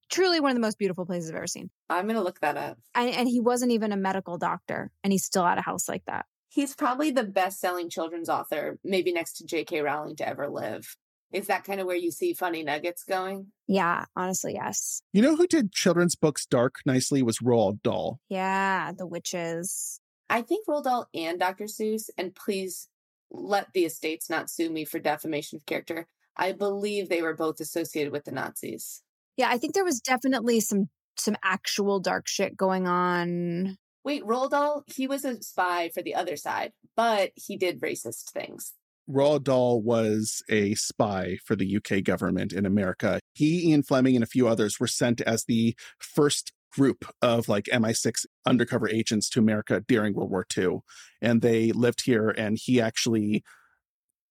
Truly 0.09 0.39
one 0.39 0.51
of 0.51 0.55
the 0.55 0.61
most 0.61 0.77
beautiful 0.77 1.05
places 1.05 1.29
I've 1.29 1.35
ever 1.35 1.47
seen. 1.47 1.69
I'm 1.89 2.05
going 2.05 2.15
to 2.15 2.23
look 2.23 2.39
that 2.39 2.57
up. 2.57 2.77
And, 2.95 3.09
and 3.09 3.27
he 3.27 3.39
wasn't 3.39 3.71
even 3.71 3.91
a 3.91 3.97
medical 3.97 4.37
doctor 4.37 4.91
and 5.03 5.11
he's 5.11 5.25
still 5.25 5.45
at 5.45 5.57
a 5.57 5.61
house 5.61 5.89
like 5.89 6.03
that. 6.05 6.25
He's 6.49 6.75
probably 6.75 7.11
the 7.11 7.23
best 7.23 7.59
selling 7.59 7.89
children's 7.89 8.29
author, 8.29 8.79
maybe 8.83 9.11
next 9.11 9.33
to 9.37 9.45
J.K. 9.45 9.81
Rowling 9.81 10.15
to 10.17 10.27
ever 10.27 10.49
live. 10.49 10.95
Is 11.33 11.47
that 11.47 11.65
kind 11.65 11.81
of 11.81 11.87
where 11.87 11.95
you 11.95 12.09
see 12.09 12.33
funny 12.33 12.63
nuggets 12.63 13.03
going? 13.03 13.47
Yeah, 13.67 14.05
honestly, 14.15 14.53
yes. 14.53 15.01
You 15.11 15.21
know 15.21 15.35
who 15.35 15.45
did 15.45 15.73
children's 15.73 16.15
books 16.15 16.45
dark 16.45 16.75
nicely 16.85 17.21
was 17.21 17.39
Roald 17.39 17.81
Dahl. 17.83 18.19
Yeah, 18.29 18.93
the 18.97 19.05
witches. 19.05 19.99
I 20.29 20.41
think 20.41 20.67
Roald 20.67 20.85
Dahl 20.85 21.09
and 21.13 21.37
Dr. 21.37 21.65
Seuss, 21.65 22.09
and 22.17 22.33
please 22.33 22.87
let 23.29 23.73
the 23.73 23.83
estates 23.83 24.29
not 24.29 24.49
sue 24.49 24.69
me 24.69 24.85
for 24.85 24.99
defamation 24.99 25.57
of 25.57 25.65
character. 25.65 26.07
I 26.37 26.53
believe 26.53 27.09
they 27.09 27.21
were 27.21 27.35
both 27.35 27.59
associated 27.59 28.13
with 28.13 28.25
the 28.25 28.31
Nazis. 28.31 29.03
Yeah, 29.37 29.49
I 29.49 29.57
think 29.57 29.73
there 29.73 29.85
was 29.85 29.99
definitely 29.99 30.59
some 30.59 30.89
some 31.15 31.37
actual 31.43 31.99
dark 31.99 32.27
shit 32.27 32.57
going 32.57 32.87
on. 32.87 33.77
Wait, 34.03 34.23
Roald 34.23 34.51
Dahl, 34.51 34.83
he 34.87 35.07
was 35.07 35.25
a 35.25 35.41
spy 35.41 35.89
for 35.89 36.01
the 36.01 36.15
other 36.15 36.35
side, 36.35 36.71
but 36.95 37.31
he 37.35 37.57
did 37.57 37.81
racist 37.81 38.31
things. 38.31 38.73
Roald 39.09 39.43
Dahl 39.43 39.81
was 39.81 40.43
a 40.49 40.75
spy 40.75 41.37
for 41.43 41.55
the 41.55 41.77
UK 41.77 42.03
government 42.03 42.51
in 42.53 42.65
America. 42.65 43.19
He, 43.33 43.69
Ian 43.69 43.83
Fleming, 43.83 44.15
and 44.15 44.23
a 44.23 44.27
few 44.27 44.47
others 44.47 44.79
were 44.79 44.87
sent 44.87 45.21
as 45.21 45.45
the 45.45 45.75
first 45.97 46.51
group 46.71 47.05
of 47.21 47.47
like 47.47 47.65
MI6 47.65 48.25
undercover 48.45 48.89
agents 48.89 49.29
to 49.29 49.39
America 49.39 49.81
during 49.87 50.13
World 50.13 50.31
War 50.31 50.45
II. 50.57 50.79
And 51.21 51.41
they 51.41 51.71
lived 51.71 52.03
here, 52.05 52.29
and 52.29 52.57
he 52.61 52.81
actually 52.81 53.43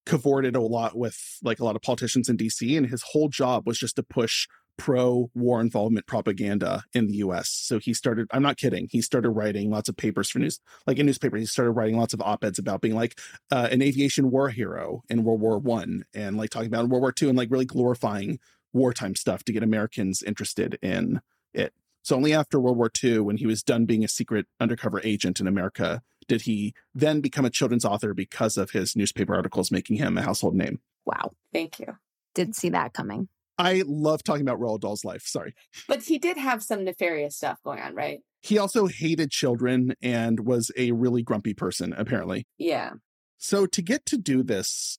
cavorted 0.04 0.54
a 0.54 0.60
lot 0.60 0.96
with 0.96 1.18
like 1.42 1.58
a 1.58 1.64
lot 1.64 1.76
of 1.76 1.82
politicians 1.82 2.28
in 2.28 2.36
DC. 2.36 2.76
And 2.76 2.86
his 2.86 3.02
whole 3.12 3.28
job 3.28 3.66
was 3.66 3.78
just 3.78 3.96
to 3.96 4.02
push 4.02 4.46
pro 4.76 5.30
war 5.34 5.60
involvement 5.60 6.06
propaganda 6.06 6.84
in 6.92 7.06
the 7.06 7.14
US. 7.16 7.48
So 7.48 7.78
he 7.78 7.94
started, 7.94 8.26
I'm 8.30 8.42
not 8.42 8.56
kidding, 8.56 8.88
he 8.90 9.00
started 9.00 9.30
writing 9.30 9.70
lots 9.70 9.88
of 9.88 9.96
papers 9.96 10.30
for 10.30 10.38
news, 10.38 10.60
like 10.86 10.98
in 10.98 11.06
newspapers, 11.06 11.40
he 11.40 11.46
started 11.46 11.72
writing 11.72 11.98
lots 11.98 12.14
of 12.14 12.20
op 12.20 12.44
eds 12.44 12.58
about 12.58 12.80
being 12.80 12.94
like 12.94 13.18
uh, 13.50 13.68
an 13.70 13.82
aviation 13.82 14.30
war 14.30 14.48
hero 14.48 15.02
in 15.08 15.24
World 15.24 15.40
War 15.40 15.58
One 15.58 16.04
and 16.14 16.36
like 16.36 16.50
talking 16.50 16.68
about 16.68 16.88
World 16.88 17.02
War 17.02 17.12
Two 17.12 17.28
and 17.28 17.38
like 17.38 17.50
really 17.50 17.64
glorifying 17.64 18.38
wartime 18.72 19.14
stuff 19.14 19.44
to 19.44 19.52
get 19.52 19.62
Americans 19.62 20.22
interested 20.22 20.78
in 20.82 21.20
it. 21.54 21.72
So 22.02 22.14
only 22.14 22.34
after 22.34 22.60
World 22.60 22.76
War 22.76 22.90
II, 23.02 23.20
when 23.20 23.38
he 23.38 23.46
was 23.46 23.62
done 23.62 23.84
being 23.84 24.04
a 24.04 24.08
secret 24.08 24.46
undercover 24.60 25.00
agent 25.02 25.40
in 25.40 25.46
America, 25.46 26.02
did 26.28 26.42
he 26.42 26.74
then 26.94 27.20
become 27.20 27.44
a 27.44 27.50
children's 27.50 27.84
author 27.84 28.14
because 28.14 28.56
of 28.56 28.70
his 28.70 28.96
newspaper 28.96 29.34
articles 29.34 29.70
making 29.70 29.96
him 29.96 30.16
a 30.18 30.22
household 30.22 30.54
name. 30.54 30.80
Wow. 31.04 31.32
Thank 31.52 31.78
you. 31.78 31.96
Didn't 32.34 32.56
see 32.56 32.68
that 32.70 32.92
coming. 32.92 33.28
I 33.58 33.82
love 33.86 34.22
talking 34.22 34.42
about 34.42 34.60
Roald 34.60 34.80
Dahl's 34.80 35.04
life. 35.04 35.22
Sorry. 35.24 35.54
But 35.88 36.02
he 36.02 36.18
did 36.18 36.36
have 36.36 36.62
some 36.62 36.84
nefarious 36.84 37.36
stuff 37.36 37.58
going 37.62 37.80
on, 37.80 37.94
right? 37.94 38.20
He 38.42 38.58
also 38.58 38.86
hated 38.86 39.30
children 39.30 39.94
and 40.02 40.40
was 40.40 40.70
a 40.76 40.92
really 40.92 41.22
grumpy 41.22 41.54
person, 41.54 41.94
apparently. 41.96 42.46
Yeah. 42.58 42.92
So 43.38 43.66
to 43.66 43.82
get 43.82 44.06
to 44.06 44.18
do 44.18 44.42
this, 44.42 44.98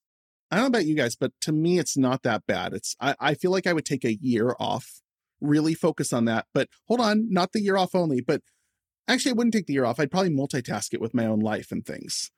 I 0.52 0.56
don't 0.56 0.64
know 0.64 0.68
about 0.68 0.86
you 0.86 0.96
guys, 0.96 1.16
but 1.16 1.34
to 1.42 1.52
me, 1.52 1.78
it's 1.78 1.98
not 1.98 2.24
that 2.24 2.46
bad. 2.48 2.74
It's 2.74 2.96
I, 3.00 3.16
I 3.20 3.34
feel 3.36 3.52
like 3.52 3.68
I 3.68 3.74
would 3.74 3.86
take 3.86 4.06
a 4.06 4.18
year 4.22 4.56
off, 4.60 5.02
really 5.42 5.74
focus 5.74 6.14
on 6.14 6.26
that. 6.26 6.46
But 6.54 6.70
hold 6.88 7.00
on, 7.00 7.32
not 7.32 7.52
the 7.52 7.62
year 7.62 7.78
off 7.78 7.94
only, 7.94 8.22
but 8.22 8.42
actually, 9.08 9.32
I 9.32 9.36
wouldn't 9.36 9.54
take 9.54 9.68
the 9.68 9.74
year 9.74 9.86
off. 9.86 10.00
I'd 10.00 10.12
probably 10.12 10.32
multitask 10.32 10.94
it 10.94 11.02
with 11.02 11.14
my 11.14 11.26
own 11.26 11.40
life 11.40 11.72
and 11.72 11.86
things. 11.86 12.32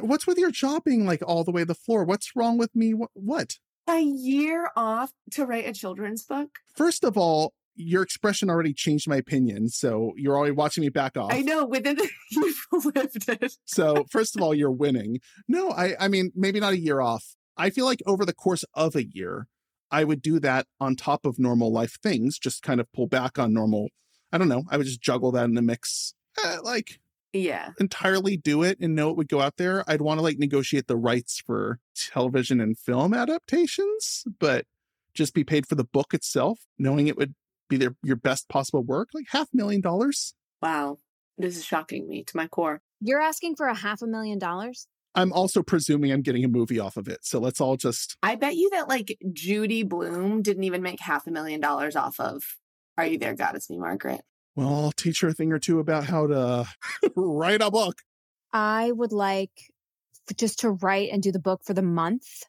What's 0.00 0.26
with 0.26 0.38
your 0.38 0.50
job 0.50 0.84
being 0.84 1.04
like 1.04 1.22
all 1.26 1.44
the 1.44 1.52
way 1.52 1.62
to 1.62 1.66
the 1.66 1.74
floor? 1.74 2.04
What's 2.04 2.34
wrong 2.34 2.56
with 2.56 2.74
me? 2.74 2.94
What? 3.12 3.58
A 3.88 4.00
year 4.00 4.70
off 4.76 5.12
to 5.32 5.44
write 5.44 5.66
a 5.66 5.72
children's 5.72 6.24
book? 6.24 6.58
First 6.74 7.04
of 7.04 7.16
all, 7.16 7.52
your 7.74 8.02
expression 8.02 8.50
already 8.50 8.74
changed 8.74 9.08
my 9.08 9.16
opinion. 9.16 9.68
So 9.68 10.12
you're 10.16 10.36
already 10.36 10.52
watching 10.52 10.82
me 10.82 10.88
back 10.88 11.16
off. 11.16 11.32
I 11.32 11.40
know 11.40 11.64
within 11.64 11.96
the, 11.96 12.08
you've 12.30 12.94
lived 12.94 13.28
it. 13.28 13.56
so 13.64 14.04
first 14.10 14.36
of 14.36 14.42
all, 14.42 14.54
you're 14.54 14.70
winning. 14.70 15.20
No, 15.48 15.70
I, 15.70 15.94
I 15.98 16.08
mean, 16.08 16.32
maybe 16.34 16.60
not 16.60 16.74
a 16.74 16.78
year 16.78 17.00
off. 17.00 17.34
I 17.56 17.70
feel 17.70 17.84
like 17.84 18.02
over 18.06 18.24
the 18.24 18.34
course 18.34 18.64
of 18.74 18.94
a 18.94 19.04
year, 19.04 19.48
I 19.90 20.04
would 20.04 20.22
do 20.22 20.38
that 20.40 20.66
on 20.80 20.96
top 20.96 21.26
of 21.26 21.38
normal 21.38 21.70
life 21.70 21.98
things, 22.02 22.38
just 22.38 22.62
kind 22.62 22.80
of 22.80 22.90
pull 22.92 23.06
back 23.06 23.38
on 23.38 23.52
normal. 23.52 23.88
I 24.32 24.38
don't 24.38 24.48
know. 24.48 24.64
I 24.70 24.78
would 24.78 24.86
just 24.86 25.02
juggle 25.02 25.32
that 25.32 25.44
in 25.44 25.54
the 25.54 25.62
mix. 25.62 26.14
Eh, 26.42 26.58
like, 26.62 26.98
yeah, 27.32 27.70
entirely 27.78 28.36
do 28.36 28.62
it 28.62 28.78
and 28.80 28.94
know 28.94 29.10
it 29.10 29.16
would 29.16 29.28
go 29.28 29.40
out 29.40 29.56
there. 29.56 29.84
I'd 29.86 30.02
want 30.02 30.18
to 30.18 30.22
like 30.22 30.38
negotiate 30.38 30.86
the 30.86 30.96
rights 30.96 31.40
for 31.44 31.78
television 31.94 32.60
and 32.60 32.78
film 32.78 33.14
adaptations, 33.14 34.24
but 34.38 34.66
just 35.14 35.34
be 35.34 35.44
paid 35.44 35.66
for 35.66 35.74
the 35.74 35.84
book 35.84 36.14
itself, 36.14 36.60
knowing 36.78 37.06
it 37.06 37.16
would 37.16 37.34
be 37.68 37.76
their 37.76 37.96
your 38.02 38.16
best 38.16 38.48
possible 38.48 38.82
work, 38.82 39.08
like 39.14 39.26
half 39.30 39.48
million 39.52 39.80
dollars. 39.80 40.34
Wow. 40.60 40.98
This 41.38 41.56
is 41.56 41.64
shocking 41.64 42.08
me 42.08 42.24
to 42.24 42.36
my 42.36 42.46
core. 42.46 42.82
You're 43.00 43.20
asking 43.20 43.56
for 43.56 43.66
a 43.66 43.74
half 43.74 44.02
a 44.02 44.06
million 44.06 44.38
dollars? 44.38 44.86
I'm 45.14 45.32
also 45.32 45.62
presuming 45.62 46.12
I'm 46.12 46.22
getting 46.22 46.44
a 46.44 46.48
movie 46.48 46.78
off 46.78 46.96
of 46.96 47.08
it. 47.08 47.18
So 47.22 47.38
let's 47.38 47.60
all 47.60 47.76
just 47.76 48.16
I 48.22 48.34
bet 48.36 48.56
you 48.56 48.70
that 48.70 48.88
like 48.88 49.18
Judy 49.32 49.82
Blume 49.82 50.42
didn't 50.42 50.64
even 50.64 50.82
make 50.82 51.00
half 51.00 51.26
a 51.26 51.30
million 51.30 51.60
dollars 51.60 51.96
off 51.96 52.18
of 52.20 52.42
Are 52.96 53.06
You 53.06 53.18
There, 53.18 53.34
God 53.34 53.56
It's 53.56 53.68
Me, 53.68 53.78
Margaret? 53.78 54.22
Well, 54.54 54.68
I'll 54.68 54.92
teach 54.92 55.20
her 55.20 55.28
a 55.28 55.32
thing 55.32 55.52
or 55.52 55.58
two 55.58 55.78
about 55.78 56.04
how 56.04 56.26
to 56.26 56.66
write 57.16 57.62
a 57.62 57.70
book. 57.70 57.98
I 58.52 58.92
would 58.92 59.12
like 59.12 59.72
just 60.36 60.60
to 60.60 60.70
write 60.70 61.10
and 61.10 61.22
do 61.22 61.32
the 61.32 61.38
book 61.38 61.62
for 61.64 61.74
the 61.74 61.82
month. 61.82 62.44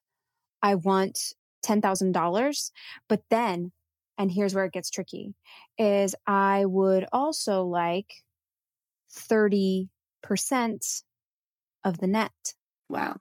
I 0.61 0.75
want 0.75 1.33
$10,000. 1.65 2.71
But 3.07 3.21
then 3.29 3.71
and 4.17 4.31
here's 4.31 4.53
where 4.53 4.65
it 4.65 4.73
gets 4.73 4.89
tricky 4.89 5.33
is 5.77 6.15
I 6.27 6.65
would 6.65 7.05
also 7.11 7.63
like 7.63 8.23
30% 9.11 9.89
of 11.83 11.97
the 11.97 12.07
net. 12.07 12.53
Wow. 12.89 13.17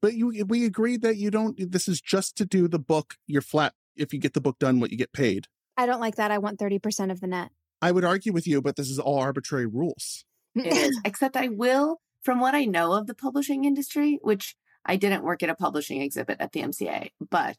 But 0.00 0.14
you 0.14 0.44
we 0.46 0.64
agreed 0.64 1.02
that 1.02 1.16
you 1.16 1.30
don't 1.30 1.72
this 1.72 1.88
is 1.88 2.00
just 2.00 2.36
to 2.36 2.44
do 2.44 2.68
the 2.68 2.78
book. 2.78 3.14
You're 3.26 3.42
flat 3.42 3.72
if 3.96 4.12
you 4.12 4.20
get 4.20 4.34
the 4.34 4.40
book 4.40 4.58
done 4.58 4.78
what 4.78 4.90
you 4.90 4.98
get 4.98 5.12
paid. 5.12 5.46
I 5.76 5.86
don't 5.86 6.00
like 6.00 6.16
that. 6.16 6.30
I 6.30 6.38
want 6.38 6.58
30% 6.58 7.10
of 7.10 7.20
the 7.20 7.26
net. 7.26 7.50
I 7.82 7.92
would 7.92 8.04
argue 8.04 8.32
with 8.32 8.46
you, 8.46 8.62
but 8.62 8.76
this 8.76 8.90
is 8.90 8.98
all 8.98 9.18
arbitrary 9.18 9.66
rules. 9.66 10.24
It 10.54 10.66
is. 10.72 11.00
Except 11.04 11.36
I 11.36 11.48
will, 11.48 12.00
from 12.22 12.40
what 12.40 12.54
I 12.54 12.64
know 12.64 12.92
of 12.92 13.06
the 13.06 13.14
publishing 13.14 13.64
industry, 13.64 14.18
which 14.22 14.56
I 14.84 14.96
didn't 14.96 15.24
work 15.24 15.42
at 15.42 15.50
a 15.50 15.54
publishing 15.54 16.00
exhibit 16.00 16.38
at 16.40 16.52
the 16.52 16.62
MCA, 16.62 17.10
but 17.30 17.58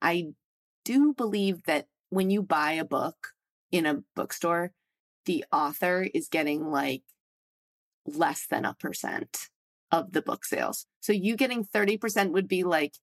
I 0.00 0.28
do 0.84 1.12
believe 1.12 1.64
that 1.64 1.86
when 2.10 2.30
you 2.30 2.42
buy 2.42 2.72
a 2.72 2.84
book 2.84 3.28
in 3.70 3.84
a 3.84 4.02
bookstore, 4.14 4.72
the 5.26 5.44
author 5.52 6.08
is 6.14 6.28
getting 6.28 6.70
like 6.70 7.02
less 8.06 8.46
than 8.46 8.64
a 8.64 8.74
percent 8.74 9.48
of 9.90 10.12
the 10.12 10.22
book 10.22 10.44
sales. 10.44 10.86
So 11.00 11.12
you 11.12 11.36
getting 11.36 11.64
30% 11.64 12.32
would 12.32 12.48
be 12.48 12.64
like 12.64 12.94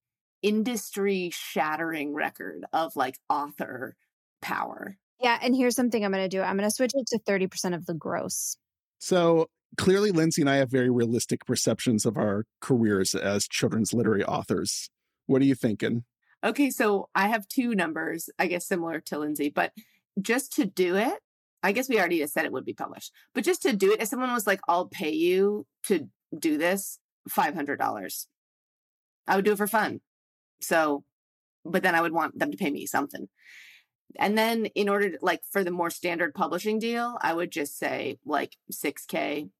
industry 0.42 1.30
shattering 1.32 2.14
record 2.14 2.64
of 2.72 2.96
like 2.96 3.18
author 3.28 3.96
power. 4.42 4.98
Yeah. 5.20 5.38
And 5.40 5.54
here's 5.54 5.76
something 5.76 6.04
I'm 6.04 6.12
going 6.12 6.22
to 6.22 6.28
do 6.28 6.42
I'm 6.42 6.56
going 6.56 6.68
to 6.68 6.74
switch 6.74 6.92
it 6.94 7.06
to 7.08 7.18
30% 7.18 7.74
of 7.74 7.86
the 7.86 7.94
gross. 7.94 8.56
So 8.98 9.46
clearly, 9.76 10.10
Lindsay 10.10 10.42
and 10.42 10.50
I 10.50 10.56
have 10.56 10.70
very 10.70 10.90
realistic 10.90 11.44
perceptions 11.46 12.06
of 12.06 12.16
our 12.16 12.44
careers 12.60 13.14
as 13.14 13.46
children's 13.46 13.92
literary 13.92 14.24
authors. 14.24 14.90
What 15.26 15.42
are 15.42 15.46
you 15.46 15.54
thinking? 15.54 16.04
Okay, 16.44 16.70
so 16.70 17.08
I 17.14 17.28
have 17.28 17.48
two 17.48 17.74
numbers, 17.74 18.28
I 18.38 18.46
guess 18.46 18.68
similar 18.68 19.00
to 19.06 19.18
Lindsay, 19.18 19.48
but 19.48 19.72
just 20.20 20.52
to 20.54 20.64
do 20.64 20.96
it, 20.96 21.18
I 21.62 21.72
guess 21.72 21.88
we 21.88 21.98
already 21.98 22.24
said 22.26 22.44
it 22.44 22.52
would 22.52 22.64
be 22.64 22.74
published, 22.74 23.10
but 23.34 23.42
just 23.42 23.62
to 23.62 23.74
do 23.74 23.92
it, 23.92 24.00
if 24.00 24.08
someone 24.08 24.32
was 24.32 24.46
like, 24.46 24.60
I'll 24.68 24.86
pay 24.86 25.10
you 25.10 25.66
to 25.86 26.08
do 26.38 26.58
this, 26.58 26.98
$500, 27.28 28.26
I 29.26 29.36
would 29.36 29.44
do 29.44 29.52
it 29.52 29.58
for 29.58 29.66
fun. 29.66 30.00
So, 30.60 31.02
but 31.64 31.82
then 31.82 31.94
I 31.94 32.02
would 32.02 32.12
want 32.12 32.38
them 32.38 32.50
to 32.52 32.56
pay 32.56 32.70
me 32.70 32.86
something. 32.86 33.28
And 34.18 34.36
then 34.36 34.66
in 34.66 34.88
order 34.88 35.10
to 35.10 35.18
like 35.20 35.42
for 35.50 35.64
the 35.64 35.70
more 35.70 35.90
standard 35.90 36.34
publishing 36.34 36.78
deal, 36.78 37.18
I 37.20 37.34
would 37.34 37.50
just 37.50 37.78
say 37.78 38.18
like 38.24 38.56
6K. 38.72 39.50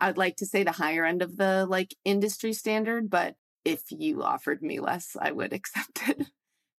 I'd 0.00 0.18
like 0.18 0.36
to 0.36 0.46
say 0.46 0.64
the 0.64 0.72
higher 0.72 1.04
end 1.04 1.22
of 1.22 1.36
the 1.36 1.66
like 1.68 1.94
industry 2.04 2.52
standard, 2.52 3.08
but 3.08 3.36
if 3.64 3.82
you 3.90 4.22
offered 4.22 4.62
me 4.62 4.80
less, 4.80 5.16
I 5.20 5.32
would 5.32 5.52
accept 5.52 6.08
it 6.08 6.26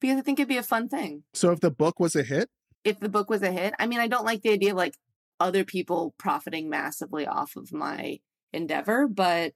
because 0.02 0.17
I 0.17 0.22
think 0.22 0.39
it'd 0.39 0.50
be 0.50 0.58
a 0.58 0.63
fun 0.63 0.89
thing. 0.89 1.24
So 1.34 1.52
if 1.52 1.62
the 1.62 1.72
book 1.72 2.00
was 2.00 2.15
a 2.15 2.24
hit? 2.24 2.50
If 2.84 3.00
the 3.00 3.10
book 3.10 3.30
was 3.30 3.41
a 3.41 3.52
hit, 3.52 3.74
I 3.80 3.88
mean, 3.88 4.00
I 4.00 4.08
don't 4.08 4.26
like 4.26 4.41
the 4.41 4.52
idea 4.52 4.72
of 4.72 4.78
like 4.78 4.96
other 5.39 5.63
people 5.63 6.13
profiting 6.17 6.69
massively 6.69 7.26
off 7.26 7.56
of 7.56 7.72
my 7.72 8.19
endeavor, 8.52 9.08
but 9.08 9.54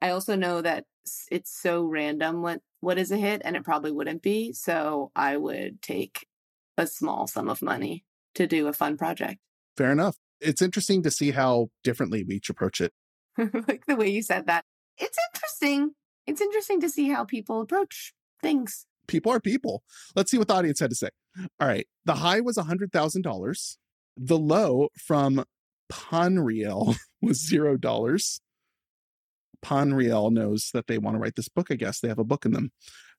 I 0.00 0.10
also 0.10 0.36
know 0.36 0.62
that 0.62 0.84
it's 1.30 1.50
so 1.50 1.82
random 1.82 2.42
what 2.42 2.60
what 2.80 2.98
is 2.98 3.10
a 3.10 3.16
hit 3.16 3.42
and 3.44 3.56
it 3.56 3.64
probably 3.64 3.90
wouldn't 3.90 4.22
be. 4.22 4.52
So 4.52 5.10
I 5.16 5.36
would 5.36 5.82
take 5.82 6.27
a 6.78 6.86
small 6.86 7.26
sum 7.26 7.50
of 7.50 7.60
money 7.60 8.04
to 8.34 8.46
do 8.46 8.68
a 8.68 8.72
fun 8.72 8.96
project. 8.96 9.40
Fair 9.76 9.92
enough. 9.92 10.16
It's 10.40 10.62
interesting 10.62 11.02
to 11.02 11.10
see 11.10 11.32
how 11.32 11.68
differently 11.84 12.24
we 12.24 12.36
each 12.36 12.48
approach 12.48 12.80
it. 12.80 12.92
like 13.38 13.84
the 13.86 13.96
way 13.96 14.08
you 14.08 14.22
said 14.22 14.46
that. 14.46 14.64
It's 14.96 15.18
interesting 15.34 15.92
it's 16.28 16.42
interesting 16.42 16.78
to 16.82 16.90
see 16.90 17.08
how 17.08 17.24
people 17.24 17.62
approach 17.62 18.12
things. 18.42 18.84
People 19.06 19.32
are 19.32 19.40
people. 19.40 19.82
Let's 20.14 20.30
see 20.30 20.36
what 20.36 20.48
the 20.48 20.54
audience 20.54 20.78
had 20.78 20.90
to 20.90 20.96
say. 20.96 21.08
All 21.58 21.66
right. 21.66 21.86
The 22.04 22.16
high 22.16 22.40
was 22.40 22.58
$100,000. 22.58 23.76
The 24.18 24.38
low 24.38 24.88
from 24.94 25.44
Ponriel 25.90 26.96
was 27.22 27.50
$0. 27.50 28.40
Ponriel 29.64 30.30
knows 30.30 30.70
that 30.74 30.86
they 30.86 30.98
want 30.98 31.16
to 31.16 31.18
write 31.18 31.36
this 31.36 31.48
book, 31.48 31.68
I 31.70 31.76
guess. 31.76 31.98
They 31.98 32.08
have 32.08 32.18
a 32.18 32.24
book 32.24 32.44
in 32.44 32.52
them. 32.52 32.72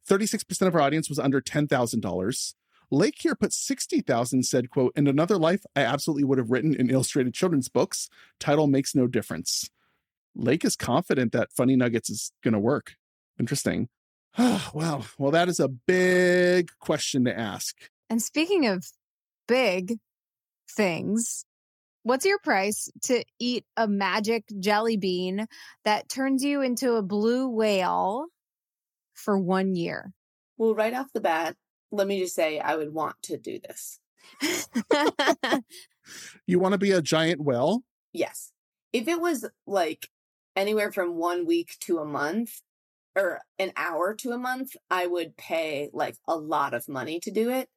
36% 0.08 0.68
of 0.68 0.76
our 0.76 0.82
audience 0.82 1.10
was 1.10 1.18
under 1.18 1.42
$10,000. 1.42 2.54
Lake 2.92 3.18
here 3.20 3.36
put 3.36 3.54
60,000 3.54 4.44
said, 4.44 4.70
quote, 4.70 4.94
in 4.96 5.08
another 5.08 5.38
life, 5.38 5.62
I 5.76 5.82
absolutely 5.82 6.24
would 6.24 6.40
have 6.40 6.50
written 6.50 6.74
in 6.74 6.90
illustrated 6.90 7.34
children's 7.34 7.70
books. 7.70 8.10
Title 8.40 8.68
makes 8.68 8.96
no 8.96 9.06
difference. 9.08 9.70
Lake 10.36 10.66
is 10.66 10.76
confident 10.76 11.32
that 11.34 11.52
Funny 11.52 11.76
Nuggets 11.76 12.10
is 12.10 12.32
going 12.44 12.54
to 12.54 12.60
work. 12.60 12.96
Interesting. 13.40 13.90
wow. 14.38 15.04
Well, 15.18 15.32
that 15.32 15.50
is 15.50 15.60
a 15.60 15.68
big 15.68 16.72
question 16.80 17.26
to 17.26 17.38
ask. 17.38 17.76
And 18.10 18.22
speaking 18.22 18.66
of 18.66 18.86
big 19.48 20.00
things, 20.76 21.46
what's 22.04 22.26
your 22.26 22.40
price 22.40 22.90
to 23.04 23.24
eat 23.40 23.66
a 23.78 23.88
magic 23.88 24.46
jelly 24.60 24.98
bean 24.98 25.48
that 25.86 26.10
turns 26.10 26.44
you 26.44 26.62
into 26.62 26.94
a 26.94 27.04
blue 27.04 27.50
whale 27.50 28.26
for 29.14 29.38
one 29.38 29.76
year? 29.76 30.12
Well, 30.58 30.76
right 30.76 30.94
off 30.94 31.08
the 31.14 31.22
bat, 31.22 31.56
let 31.92 32.08
me 32.08 32.20
just 32.20 32.36
say 32.36 32.60
I 32.60 32.76
would 32.76 32.94
want 32.94 33.16
to 33.24 33.38
do 33.38 33.60
this. 33.60 34.00
you 36.46 36.60
want 36.60 36.74
to 36.74 36.78
be 36.78 36.92
a 36.92 37.02
giant 37.02 37.42
whale? 37.42 37.84
Yes. 38.14 38.52
If 38.94 39.08
it 39.08 39.20
was 39.20 39.48
like 39.68 40.10
anywhere 40.56 40.92
from 40.92 41.16
one 41.16 41.46
week 41.46 41.78
to 41.82 42.00
a 42.00 42.06
month 42.06 42.62
or 43.16 43.42
an 43.58 43.72
hour 43.76 44.14
to 44.16 44.32
a 44.32 44.38
month, 44.38 44.76
I 44.90 45.08
would 45.08 45.38
pay 45.38 45.90
like 45.94 46.16
a 46.28 46.36
lot 46.36 46.74
of 46.74 46.88
money 46.88 47.20
to 47.22 47.32
do 47.32 47.50
it. 47.50 47.70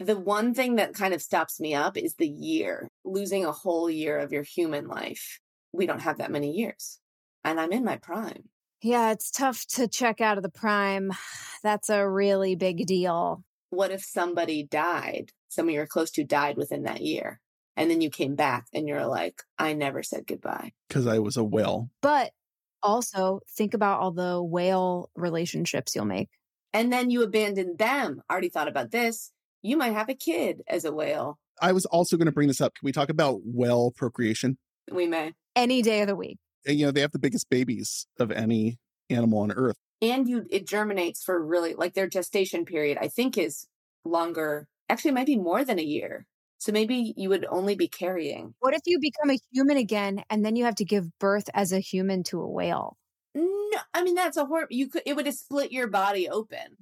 The 0.00 0.18
one 0.18 0.54
thing 0.54 0.76
that 0.76 0.94
kind 0.94 1.14
of 1.14 1.22
stops 1.22 1.60
me 1.60 1.74
up 1.74 1.96
is 1.96 2.14
the 2.14 2.28
year, 2.28 2.88
losing 3.04 3.44
a 3.44 3.52
whole 3.52 3.88
year 3.88 4.18
of 4.18 4.32
your 4.32 4.42
human 4.42 4.88
life. 4.88 5.38
We 5.72 5.86
don't 5.86 6.00
have 6.00 6.18
that 6.18 6.32
many 6.32 6.52
years. 6.52 6.98
And 7.44 7.60
I'm 7.60 7.72
in 7.72 7.84
my 7.84 7.96
prime. 7.96 8.48
Yeah, 8.84 9.10
it's 9.10 9.30
tough 9.30 9.66
to 9.70 9.88
check 9.88 10.20
out 10.20 10.36
of 10.36 10.42
the 10.42 10.50
prime. 10.50 11.10
That's 11.62 11.88
a 11.88 12.08
really 12.08 12.54
big 12.54 12.86
deal. 12.86 13.42
What 13.70 13.90
if 13.90 14.04
somebody 14.04 14.62
died? 14.62 15.32
Someone 15.48 15.74
you're 15.74 15.86
close 15.86 16.10
to 16.12 16.24
died 16.24 16.56
within 16.56 16.84
that 16.84 17.00
year 17.00 17.40
and 17.76 17.90
then 17.90 18.00
you 18.00 18.10
came 18.10 18.36
back 18.36 18.66
and 18.72 18.86
you're 18.86 19.06
like 19.06 19.42
i 19.58 19.72
never 19.72 20.02
said 20.02 20.26
goodbye 20.26 20.72
because 20.88 21.08
i 21.08 21.18
was 21.18 21.36
a 21.36 21.42
whale 21.42 21.90
but 22.02 22.30
also 22.84 23.40
think 23.56 23.74
about 23.74 24.00
all 24.00 24.12
the 24.12 24.40
whale 24.42 25.10
relationships 25.16 25.94
you'll 25.94 26.04
make 26.04 26.28
and 26.74 26.92
then 26.92 27.08
you 27.08 27.22
abandon 27.22 27.76
them. 27.78 28.20
I 28.28 28.32
Already 28.32 28.50
thought 28.50 28.68
about 28.68 28.90
this. 28.90 29.30
You 29.62 29.78
might 29.78 29.92
have 29.92 30.10
a 30.10 30.14
kid 30.14 30.62
as 30.68 30.84
a 30.84 30.92
whale. 30.92 31.38
I 31.62 31.70
was 31.70 31.86
also 31.86 32.16
going 32.16 32.26
to 32.26 32.32
bring 32.32 32.48
this 32.48 32.60
up. 32.60 32.74
Can 32.74 32.84
we 32.84 32.92
talk 32.92 33.08
about 33.08 33.42
whale 33.44 33.92
procreation? 33.92 34.58
We 34.90 35.06
may. 35.06 35.32
Any 35.54 35.80
day 35.80 36.02
of 36.02 36.08
the 36.08 36.16
week. 36.16 36.38
And, 36.66 36.78
you 36.78 36.84
know, 36.84 36.92
they 36.92 37.00
have 37.00 37.12
the 37.12 37.20
biggest 37.20 37.48
babies 37.48 38.08
of 38.18 38.32
any 38.32 38.78
animal 39.10 39.40
on 39.40 39.52
Earth. 39.52 39.76
And 40.02 40.28
you 40.28 40.46
it 40.50 40.66
germinates 40.66 41.22
for 41.22 41.42
really 41.42 41.74
like 41.74 41.94
their 41.94 42.08
gestation 42.08 42.64
period, 42.64 42.98
I 43.00 43.08
think 43.08 43.38
is 43.38 43.66
longer. 44.04 44.68
Actually, 44.88 45.10
it 45.10 45.14
might 45.14 45.26
be 45.26 45.36
more 45.36 45.64
than 45.64 45.78
a 45.78 45.82
year. 45.82 46.26
So 46.58 46.72
maybe 46.72 47.14
you 47.16 47.28
would 47.28 47.46
only 47.50 47.74
be 47.74 47.88
carrying. 47.88 48.54
What 48.60 48.74
if 48.74 48.80
you 48.86 48.98
become 48.98 49.30
a 49.30 49.38
human 49.52 49.76
again 49.76 50.24
and 50.30 50.44
then 50.44 50.56
you 50.56 50.64
have 50.64 50.76
to 50.76 50.84
give 50.84 51.18
birth 51.18 51.48
as 51.52 51.72
a 51.72 51.80
human 51.80 52.22
to 52.24 52.40
a 52.40 52.48
whale? 52.48 52.96
No, 53.34 53.78
I 53.92 54.02
mean 54.02 54.14
that's 54.14 54.36
a 54.36 54.46
horror. 54.46 54.66
You 54.70 54.88
could 54.88 55.02
it 55.06 55.16
would 55.16 55.26
have 55.26 55.34
split 55.34 55.72
your 55.72 55.88
body 55.88 56.28
open. 56.28 56.76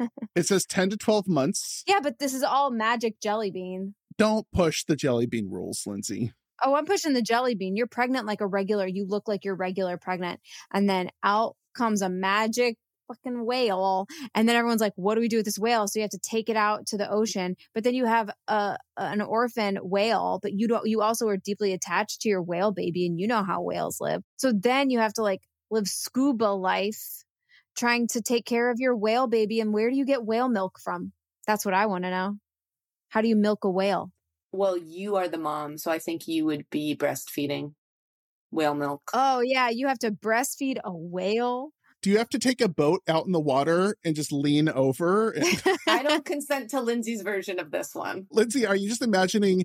It 0.34 0.46
says 0.46 0.64
10 0.64 0.90
to 0.90 0.96
12 0.96 1.28
months. 1.28 1.84
Yeah, 1.86 2.00
but 2.02 2.18
this 2.18 2.34
is 2.34 2.42
all 2.42 2.72
magic 2.72 3.20
jelly 3.20 3.52
bean. 3.52 3.94
Don't 4.18 4.46
push 4.52 4.84
the 4.84 4.96
jelly 4.96 5.26
bean 5.26 5.48
rules, 5.48 5.86
Lindsay. 5.86 6.32
Oh, 6.64 6.74
I'm 6.74 6.86
pushing 6.86 7.12
the 7.12 7.22
jelly 7.22 7.54
bean. 7.54 7.76
You're 7.76 7.86
pregnant 7.86 8.26
like 8.26 8.40
a 8.40 8.46
regular. 8.46 8.86
You 8.86 9.06
look 9.06 9.28
like 9.28 9.44
you're 9.44 9.54
regular 9.54 9.98
pregnant. 9.98 10.40
And 10.72 10.88
then 10.88 11.10
out 11.22 11.56
comes 11.76 12.00
a 12.02 12.08
magic 12.08 12.76
fucking 13.08 13.44
whale. 13.44 14.06
And 14.34 14.48
then 14.48 14.56
everyone's 14.56 14.80
like, 14.80 14.94
what 14.96 15.14
do 15.14 15.20
we 15.20 15.28
do 15.28 15.38
with 15.38 15.44
this 15.44 15.58
whale? 15.58 15.86
So 15.86 15.98
you 15.98 16.02
have 16.02 16.10
to 16.10 16.18
take 16.18 16.48
it 16.48 16.56
out 16.56 16.86
to 16.86 16.96
the 16.96 17.10
ocean. 17.10 17.56
But 17.74 17.84
then 17.84 17.94
you 17.94 18.06
have 18.06 18.30
a 18.48 18.78
an 18.96 19.20
orphan 19.20 19.76
whale, 19.82 20.38
but 20.42 20.52
you 20.52 20.68
don't 20.68 20.86
you 20.88 21.02
also 21.02 21.28
are 21.28 21.36
deeply 21.36 21.72
attached 21.72 22.22
to 22.22 22.28
your 22.28 22.42
whale 22.42 22.72
baby 22.72 23.06
and 23.06 23.20
you 23.20 23.26
know 23.26 23.42
how 23.44 23.60
whales 23.62 23.98
live. 24.00 24.22
So 24.36 24.52
then 24.52 24.90
you 24.90 24.98
have 25.00 25.12
to 25.14 25.22
like 25.22 25.40
live 25.70 25.86
scuba 25.86 26.44
life 26.44 27.24
trying 27.76 28.08
to 28.08 28.22
take 28.22 28.46
care 28.46 28.70
of 28.70 28.78
your 28.78 28.96
whale 28.96 29.26
baby. 29.26 29.60
And 29.60 29.72
where 29.72 29.90
do 29.90 29.96
you 29.96 30.06
get 30.06 30.24
whale 30.24 30.48
milk 30.48 30.78
from? 30.82 31.12
That's 31.46 31.64
what 31.64 31.74
I 31.74 31.86
want 31.86 32.04
to 32.04 32.10
know. 32.10 32.36
How 33.08 33.20
do 33.20 33.28
you 33.28 33.36
milk 33.36 33.64
a 33.64 33.70
whale? 33.70 34.10
Well, 34.54 34.78
you 34.78 35.16
are 35.16 35.26
the 35.26 35.38
mom, 35.38 35.78
so 35.78 35.90
I 35.90 35.98
think 35.98 36.28
you 36.28 36.44
would 36.44 36.70
be 36.70 36.94
breastfeeding 36.94 37.74
whale 38.52 38.74
milk. 38.74 39.10
Oh, 39.12 39.40
yeah. 39.40 39.68
You 39.68 39.88
have 39.88 39.98
to 40.00 40.12
breastfeed 40.12 40.78
a 40.84 40.92
whale. 40.92 41.70
Do 42.02 42.10
you 42.10 42.18
have 42.18 42.28
to 42.30 42.38
take 42.38 42.60
a 42.60 42.68
boat 42.68 43.02
out 43.08 43.26
in 43.26 43.32
the 43.32 43.40
water 43.40 43.96
and 44.04 44.14
just 44.14 44.30
lean 44.30 44.68
over? 44.68 45.30
And- 45.30 45.62
I 45.88 46.04
don't 46.04 46.24
consent 46.24 46.70
to 46.70 46.80
Lindsay's 46.80 47.22
version 47.22 47.58
of 47.58 47.72
this 47.72 47.94
one. 47.94 48.26
Lindsay, 48.30 48.64
are 48.64 48.76
you 48.76 48.88
just 48.88 49.02
imagining 49.02 49.64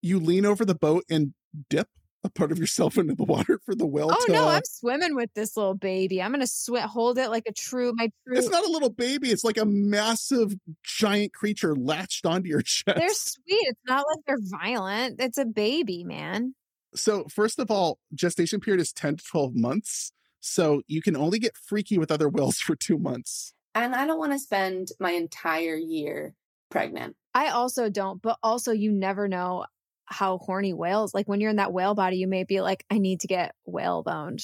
you 0.00 0.18
lean 0.18 0.46
over 0.46 0.64
the 0.64 0.74
boat 0.74 1.04
and 1.10 1.34
dip 1.68 1.88
a 2.26 2.30
part 2.30 2.52
of 2.52 2.58
yourself 2.58 2.98
into 2.98 3.14
the 3.14 3.24
water 3.24 3.58
for 3.64 3.74
the 3.74 3.86
whale 3.86 4.10
oh 4.12 4.26
to 4.26 4.32
no, 4.32 4.48
I'm 4.48 4.62
swimming 4.64 5.14
with 5.14 5.30
this 5.34 5.56
little 5.56 5.74
baby. 5.74 6.20
I'm 6.20 6.32
gonna 6.32 6.46
swim, 6.46 6.82
hold 6.88 7.18
it 7.18 7.30
like 7.30 7.44
a 7.46 7.52
true 7.52 7.92
my 7.94 8.10
true. 8.26 8.36
It's 8.36 8.50
not 8.50 8.66
a 8.66 8.70
little 8.70 8.90
baby, 8.90 9.30
it's 9.30 9.44
like 9.44 9.56
a 9.56 9.64
massive 9.64 10.54
giant 10.82 11.32
creature 11.32 11.74
latched 11.74 12.26
onto 12.26 12.48
your 12.48 12.62
chest. 12.62 12.96
They're 12.96 13.14
sweet. 13.14 13.66
It's 13.68 13.80
not 13.86 14.04
like 14.08 14.24
they're 14.26 14.36
violent. 14.40 15.20
It's 15.20 15.38
a 15.38 15.46
baby, 15.46 16.04
man. 16.04 16.54
So, 16.94 17.24
first 17.30 17.58
of 17.58 17.70
all, 17.70 17.98
gestation 18.14 18.60
period 18.60 18.80
is 18.80 18.92
10 18.92 19.16
to 19.16 19.24
12 19.24 19.54
months. 19.54 20.12
So, 20.40 20.82
you 20.86 21.02
can 21.02 21.16
only 21.16 21.38
get 21.38 21.56
freaky 21.56 21.98
with 21.98 22.10
other 22.10 22.28
whales 22.28 22.58
for 22.60 22.74
two 22.74 22.98
months. 22.98 23.52
And 23.74 23.94
I 23.94 24.06
don't 24.06 24.18
want 24.18 24.32
to 24.32 24.38
spend 24.38 24.88
my 24.98 25.10
entire 25.10 25.76
year 25.76 26.34
pregnant. 26.70 27.16
I 27.34 27.48
also 27.48 27.90
don't, 27.90 28.22
but 28.22 28.38
also 28.42 28.72
you 28.72 28.90
never 28.90 29.28
know 29.28 29.66
how 30.06 30.38
horny 30.38 30.72
whales 30.72 31.12
like 31.12 31.28
when 31.28 31.40
you're 31.40 31.50
in 31.50 31.56
that 31.56 31.72
whale 31.72 31.94
body, 31.94 32.16
you 32.16 32.28
may 32.28 32.44
be 32.44 32.60
like, 32.60 32.84
I 32.90 32.98
need 32.98 33.20
to 33.20 33.26
get 33.26 33.54
whale 33.64 34.02
boned 34.02 34.42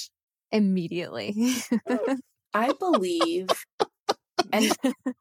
immediately. 0.50 1.34
I 2.54 2.72
believe 2.78 3.48
and 4.52 4.72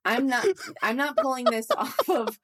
I'm 0.05 0.27
not 0.27 0.45
I'm 0.81 0.97
not 0.97 1.17
pulling 1.17 1.45
this 1.45 1.67
off 1.77 2.09
of 2.09 2.39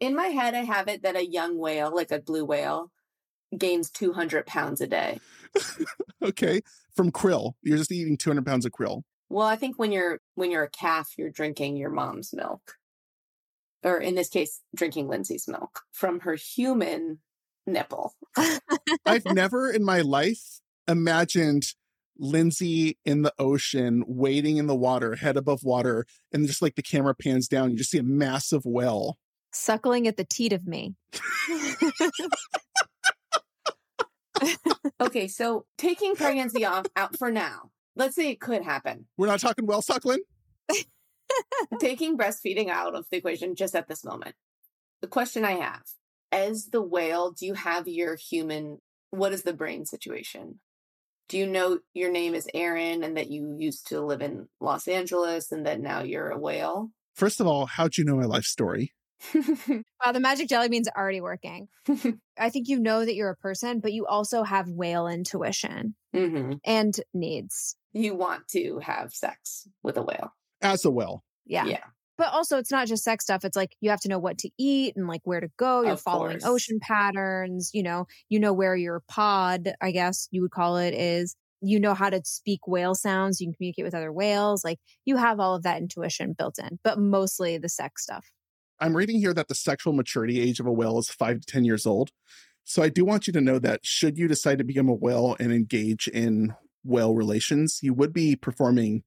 in 0.00 0.14
my 0.14 0.26
head 0.26 0.54
I 0.54 0.64
have 0.64 0.88
it 0.88 1.02
that 1.02 1.16
a 1.16 1.26
young 1.26 1.58
whale, 1.58 1.94
like 1.94 2.10
a 2.10 2.20
blue 2.20 2.44
whale, 2.44 2.90
gains 3.56 3.90
200 3.90 4.46
pounds 4.46 4.80
a 4.80 4.86
day. 4.86 5.20
okay. 6.22 6.60
From 6.94 7.10
krill. 7.10 7.52
You're 7.62 7.78
just 7.78 7.92
eating 7.92 8.16
200 8.16 8.44
pounds 8.44 8.66
of 8.66 8.72
krill. 8.72 9.02
Well, 9.28 9.46
I 9.46 9.56
think 9.56 9.78
when 9.78 9.92
you're 9.92 10.20
when 10.34 10.50
you're 10.50 10.64
a 10.64 10.70
calf, 10.70 11.12
you're 11.16 11.30
drinking 11.30 11.76
your 11.76 11.90
mom's 11.90 12.32
milk. 12.32 12.74
Or 13.84 13.98
in 13.98 14.14
this 14.14 14.28
case, 14.28 14.60
drinking 14.74 15.08
Lindsay's 15.08 15.46
milk 15.46 15.82
from 15.92 16.20
her 16.20 16.34
human 16.34 17.18
nipple. 17.66 18.14
I've 19.06 19.24
never 19.26 19.70
in 19.70 19.84
my 19.84 20.00
life 20.00 20.60
imagined 20.88 21.64
Lindsay 22.18 22.98
in 23.04 23.22
the 23.22 23.32
ocean, 23.38 24.04
wading 24.06 24.56
in 24.56 24.66
the 24.66 24.74
water, 24.74 25.14
head 25.14 25.36
above 25.36 25.62
water, 25.62 26.06
and 26.32 26.46
just 26.46 26.60
like 26.60 26.74
the 26.74 26.82
camera 26.82 27.14
pans 27.14 27.46
down, 27.46 27.70
you 27.70 27.76
just 27.76 27.90
see 27.90 27.98
a 27.98 28.02
massive 28.02 28.64
whale. 28.64 29.18
Suckling 29.52 30.08
at 30.08 30.16
the 30.16 30.24
teat 30.24 30.52
of 30.52 30.66
me. 30.66 30.96
okay, 35.00 35.28
so 35.28 35.64
taking 35.76 36.16
pregnancy 36.16 36.64
off 36.64 36.86
out 36.96 37.16
for 37.16 37.30
now. 37.30 37.70
Let's 37.96 38.16
say 38.16 38.30
it 38.30 38.40
could 38.40 38.62
happen. 38.62 39.06
We're 39.16 39.28
not 39.28 39.40
talking 39.40 39.66
whale 39.66 39.82
suckling. 39.82 40.22
taking 41.80 42.16
breastfeeding 42.16 42.68
out 42.68 42.94
of 42.94 43.06
the 43.10 43.18
equation 43.18 43.54
just 43.54 43.74
at 43.74 43.88
this 43.88 44.04
moment. 44.04 44.34
The 45.00 45.08
question 45.08 45.44
I 45.44 45.52
have 45.52 45.82
as 46.32 46.66
the 46.66 46.82
whale, 46.82 47.30
do 47.30 47.46
you 47.46 47.54
have 47.54 47.88
your 47.88 48.16
human? 48.16 48.78
What 49.10 49.32
is 49.32 49.42
the 49.42 49.52
brain 49.52 49.86
situation? 49.86 50.60
Do 51.28 51.36
you 51.36 51.46
know 51.46 51.80
your 51.92 52.10
name 52.10 52.34
is 52.34 52.48
Aron 52.54 53.02
and 53.02 53.16
that 53.16 53.30
you 53.30 53.56
used 53.58 53.88
to 53.88 54.00
live 54.00 54.22
in 54.22 54.48
Los 54.60 54.88
Angeles 54.88 55.52
and 55.52 55.66
that 55.66 55.80
now 55.80 56.02
you're 56.02 56.30
a 56.30 56.38
whale? 56.38 56.90
First 57.14 57.40
of 57.40 57.46
all, 57.46 57.66
how'd 57.66 57.96
you 57.96 58.04
know 58.04 58.16
my 58.16 58.24
life 58.24 58.44
story? 58.44 58.94
wow, 59.34 60.12
the 60.12 60.20
magic 60.20 60.48
jelly 60.48 60.68
bean's 60.68 60.88
already 60.88 61.20
working. 61.20 61.68
I 62.38 62.50
think 62.50 62.68
you 62.68 62.78
know 62.78 63.04
that 63.04 63.14
you're 63.14 63.30
a 63.30 63.36
person, 63.36 63.80
but 63.80 63.92
you 63.92 64.06
also 64.06 64.42
have 64.42 64.68
whale 64.68 65.08
intuition 65.08 65.96
mm-hmm. 66.14 66.52
and 66.64 66.98
needs. 67.12 67.76
You 67.92 68.14
want 68.14 68.48
to 68.48 68.78
have 68.78 69.12
sex 69.12 69.68
with 69.82 69.96
a 69.96 70.02
whale. 70.02 70.32
As 70.60 70.84
a 70.84 70.90
whale. 70.90 71.22
Yeah. 71.46 71.66
Yeah. 71.66 71.84
But 72.16 72.32
also, 72.32 72.58
it's 72.58 72.72
not 72.72 72.88
just 72.88 73.04
sex 73.04 73.22
stuff. 73.24 73.44
It's 73.44 73.56
like 73.56 73.76
you 73.80 73.90
have 73.90 74.00
to 74.00 74.08
know 74.08 74.18
what 74.18 74.38
to 74.38 74.50
eat 74.58 74.96
and 74.96 75.06
like 75.06 75.20
where 75.22 75.40
to 75.40 75.48
go. 75.56 75.82
You're 75.82 75.92
Of 75.92 76.00
following 76.00 76.40
course. 76.40 76.44
ocean 76.44 76.80
patterns. 76.82 77.70
You 77.72 77.84
know, 77.84 78.06
you 78.28 78.40
know 78.40 78.52
where 78.52 78.74
your 78.74 79.02
pod, 79.08 79.72
I 79.80 79.92
guess 79.92 80.28
you 80.32 80.42
would 80.42 80.50
call 80.50 80.76
it, 80.78 80.94
is. 80.94 81.36
You 81.60 81.80
know 81.80 81.92
how 81.94 82.08
to 82.08 82.20
speak 82.24 82.68
whale 82.68 82.94
sounds. 82.94 83.40
You 83.40 83.48
can 83.48 83.54
communicate 83.54 83.84
with 83.84 83.92
other 83.94 84.12
whales. 84.12 84.62
Like 84.64 84.78
you 85.04 85.16
have 85.16 85.40
all 85.40 85.56
of 85.56 85.64
that 85.64 85.78
intuition 85.78 86.32
built 86.38 86.56
in, 86.56 86.78
but 86.84 87.00
mostly 87.00 87.58
the 87.58 87.68
sex 87.68 88.04
stuff. 88.04 88.24
I'm 88.78 88.96
reading 88.96 89.18
here 89.18 89.34
that 89.34 89.48
the 89.48 89.56
sexual 89.56 89.92
maturity 89.92 90.40
age 90.40 90.60
of 90.60 90.66
a 90.66 90.72
whale 90.72 91.00
is 91.00 91.08
five 91.10 91.40
to 91.40 91.46
10 91.46 91.64
years 91.64 91.84
old. 91.84 92.10
So 92.62 92.80
I 92.80 92.88
do 92.88 93.04
want 93.04 93.26
you 93.26 93.32
to 93.32 93.40
know 93.40 93.58
that 93.58 93.80
should 93.82 94.18
you 94.18 94.28
decide 94.28 94.58
to 94.58 94.64
become 94.64 94.88
a 94.88 94.94
whale 94.94 95.34
and 95.40 95.52
engage 95.52 96.06
in 96.06 96.54
whale 96.84 97.16
relations, 97.16 97.80
you 97.82 97.92
would 97.92 98.12
be 98.12 98.36
performing 98.36 99.02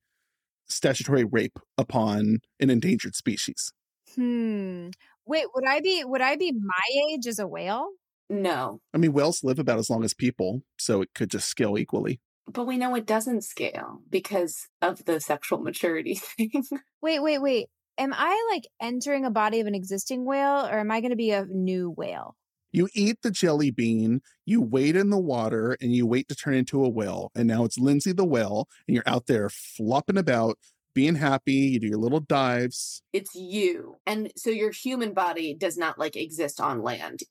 statutory 0.72 1.24
rape 1.24 1.60
upon 1.78 2.40
an 2.60 2.70
endangered 2.70 3.16
species. 3.16 3.72
Hmm. 4.16 4.90
Wait, 5.26 5.46
would 5.56 5.66
I 5.68 5.80
be 5.80 6.04
would 6.04 6.22
I 6.22 6.36
be 6.36 6.52
my 6.52 7.12
age 7.14 7.28
as 7.28 7.40
a 7.40 7.48
whale? 7.48 7.88
No, 8.30 8.80
I 8.94 8.98
mean, 8.98 9.14
whales 9.14 9.44
live 9.44 9.60
about 9.60 9.78
as 9.80 9.90
long 9.90 10.04
as 10.04 10.14
people, 10.14 10.62
so 10.80 11.02
it 11.02 11.10
could 11.14 11.30
just 11.30 11.48
scale 11.50 11.78
equally. 11.78 12.20
but 12.48 12.66
we 12.66 12.78
know 12.78 12.96
it 12.96 13.06
doesn't 13.06 13.44
scale 13.44 14.00
because 14.10 14.68
of 14.82 15.06
the 15.06 15.20
sexual 15.20 15.60
maturity 15.62 16.16
thing. 16.38 16.64
Wait, 17.02 17.22
wait, 17.22 17.40
wait. 17.42 17.68
Am 17.98 18.14
I 18.14 18.50
like 18.52 18.64
entering 18.82 19.26
a 19.26 19.32
body 19.32 19.60
of 19.60 19.68
an 19.68 19.76
existing 19.76 20.26
whale 20.26 20.66
or 20.66 20.80
am 20.80 20.92
I 20.92 21.02
going 21.02 21.12
to 21.12 21.18
be 21.18 21.32
a 21.32 21.46
new 21.46 21.90
whale? 21.92 22.36
You 22.72 22.88
eat 22.94 23.18
the 23.22 23.32
jelly 23.32 23.72
bean, 23.72 24.22
you 24.46 24.62
wade 24.62 24.96
in 24.96 25.10
the 25.10 25.20
water, 25.20 25.78
and 25.82 25.94
you 25.94 26.06
wait 26.06 26.28
to 26.30 26.36
turn 26.36 26.54
into 26.54 26.84
a 26.84 26.90
whale. 26.90 27.32
And 27.36 27.48
now 27.48 27.66
it's 27.66 27.78
Lindsay 27.78 28.14
the 28.14 28.26
whale, 28.26 28.68
and 28.88 28.96
you're 28.96 29.08
out 29.08 29.28
there 29.28 29.50
flopping 29.50 30.18
about, 30.18 30.58
being 30.94 31.16
happy. 31.16 31.54
You 31.54 31.80
do 31.80 31.88
your 31.88 31.98
little 31.98 32.20
dives. 32.20 33.02
it's 33.14 33.34
you. 33.36 33.96
And 34.06 34.32
so 34.36 34.50
your 34.50 34.72
human 34.72 35.14
body 35.14 35.54
does 35.54 35.78
not 35.78 35.98
like 35.98 36.16
exist 36.16 36.60
on 36.60 36.82
land. 36.82 37.22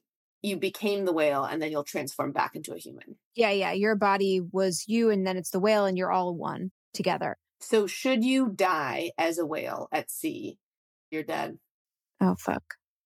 You 0.43 0.57
became 0.57 1.05
the 1.05 1.13
whale 1.13 1.45
and 1.45 1.61
then 1.61 1.71
you'll 1.71 1.85
transform 1.85 2.33
back 2.33 2.55
into 2.55 2.73
a 2.73 2.79
human. 2.79 3.17
Yeah, 3.35 3.51
yeah. 3.51 3.73
Your 3.73 3.95
body 3.95 4.41
was 4.41 4.85
you 4.89 5.11
and 5.11 5.27
then 5.27 5.37
it's 5.37 5.51
the 5.51 5.61
whale 5.61 5.85
and 5.85 5.99
you're 5.99 6.11
all 6.11 6.35
one 6.35 6.71
together. 6.95 7.37
So 7.61 7.87
should 7.87 8.25
you 8.25 8.49
die 8.49 9.11
as 9.19 9.37
a 9.37 9.45
whale 9.45 9.89
at 9.93 10.11
sea, 10.11 10.57
you're 11.11 11.23
dead. 11.23 11.59
Oh, 12.23 12.37
fuck. 12.39 12.63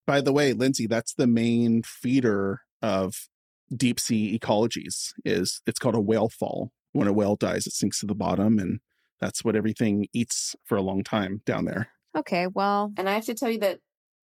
By 0.06 0.20
the 0.20 0.32
way, 0.32 0.52
Lindsay, 0.52 0.86
that's 0.86 1.14
the 1.14 1.26
main 1.26 1.82
feeder 1.82 2.60
of 2.82 3.28
deep 3.74 3.98
sea 3.98 4.38
ecologies. 4.38 5.12
Is 5.24 5.60
it's 5.66 5.78
called 5.78 5.94
a 5.94 6.00
whale 6.00 6.28
fall. 6.28 6.72
When 6.92 7.08
a 7.08 7.12
whale 7.12 7.36
dies, 7.36 7.66
it 7.66 7.72
sinks 7.72 8.00
to 8.00 8.06
the 8.06 8.14
bottom, 8.14 8.58
and 8.58 8.80
that's 9.20 9.44
what 9.44 9.56
everything 9.56 10.06
eats 10.12 10.54
for 10.64 10.76
a 10.76 10.82
long 10.82 11.02
time 11.02 11.42
down 11.44 11.64
there. 11.64 11.88
Okay, 12.16 12.46
well, 12.46 12.92
And 12.96 13.08
I 13.08 13.14
have 13.14 13.24
to 13.24 13.34
tell 13.34 13.50
you 13.50 13.58
that 13.60 13.80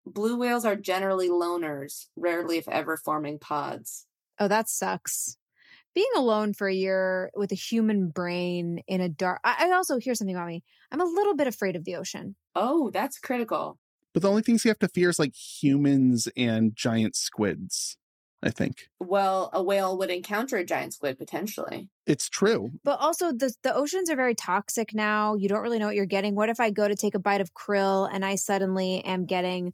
blue 0.06 0.36
whales 0.36 0.64
are 0.64 0.76
generally 0.76 1.28
loners, 1.28 2.06
rarely 2.14 2.58
if 2.58 2.68
ever 2.68 2.96
forming 2.96 3.38
pods. 3.40 4.06
oh, 4.38 4.46
that 4.46 4.68
sucks. 4.68 5.36
being 5.94 6.06
alone 6.16 6.54
for 6.54 6.68
a 6.68 6.74
year 6.74 7.30
with 7.34 7.50
a 7.50 7.56
human 7.56 8.08
brain 8.10 8.80
in 8.86 9.00
a 9.00 9.08
dark. 9.08 9.40
I, 9.42 9.66
I 9.68 9.72
also 9.72 9.98
hear 9.98 10.14
something 10.14 10.36
about 10.36 10.46
me. 10.46 10.62
I'm 10.92 11.00
a 11.00 11.04
little 11.04 11.34
bit 11.34 11.48
afraid 11.48 11.74
of 11.74 11.84
the 11.84 11.96
ocean. 11.96 12.36
Oh, 12.54 12.90
that's 12.90 13.18
critical. 13.18 13.78
But 14.12 14.22
the 14.22 14.30
only 14.30 14.42
things 14.42 14.64
you 14.64 14.70
have 14.70 14.78
to 14.80 14.88
fear 14.88 15.08
is 15.10 15.18
like 15.18 15.34
humans 15.34 16.28
and 16.36 16.74
giant 16.74 17.14
squids, 17.16 17.96
I 18.42 18.50
think. 18.50 18.88
Well, 18.98 19.50
a 19.52 19.62
whale 19.62 19.96
would 19.98 20.10
encounter 20.10 20.56
a 20.56 20.64
giant 20.64 20.94
squid 20.94 21.18
potentially. 21.18 21.88
It's 22.06 22.28
true. 22.28 22.70
But 22.82 22.98
also 23.00 23.32
the 23.32 23.52
the 23.62 23.74
oceans 23.74 24.10
are 24.10 24.16
very 24.16 24.34
toxic 24.34 24.94
now. 24.94 25.34
You 25.36 25.48
don't 25.48 25.62
really 25.62 25.78
know 25.78 25.86
what 25.86 25.94
you're 25.96 26.06
getting. 26.06 26.34
What 26.34 26.48
if 26.48 26.58
I 26.60 26.70
go 26.70 26.88
to 26.88 26.96
take 26.96 27.14
a 27.14 27.18
bite 27.20 27.40
of 27.40 27.54
krill 27.54 28.08
and 28.12 28.24
I 28.24 28.34
suddenly 28.34 29.04
am 29.04 29.26
getting 29.26 29.72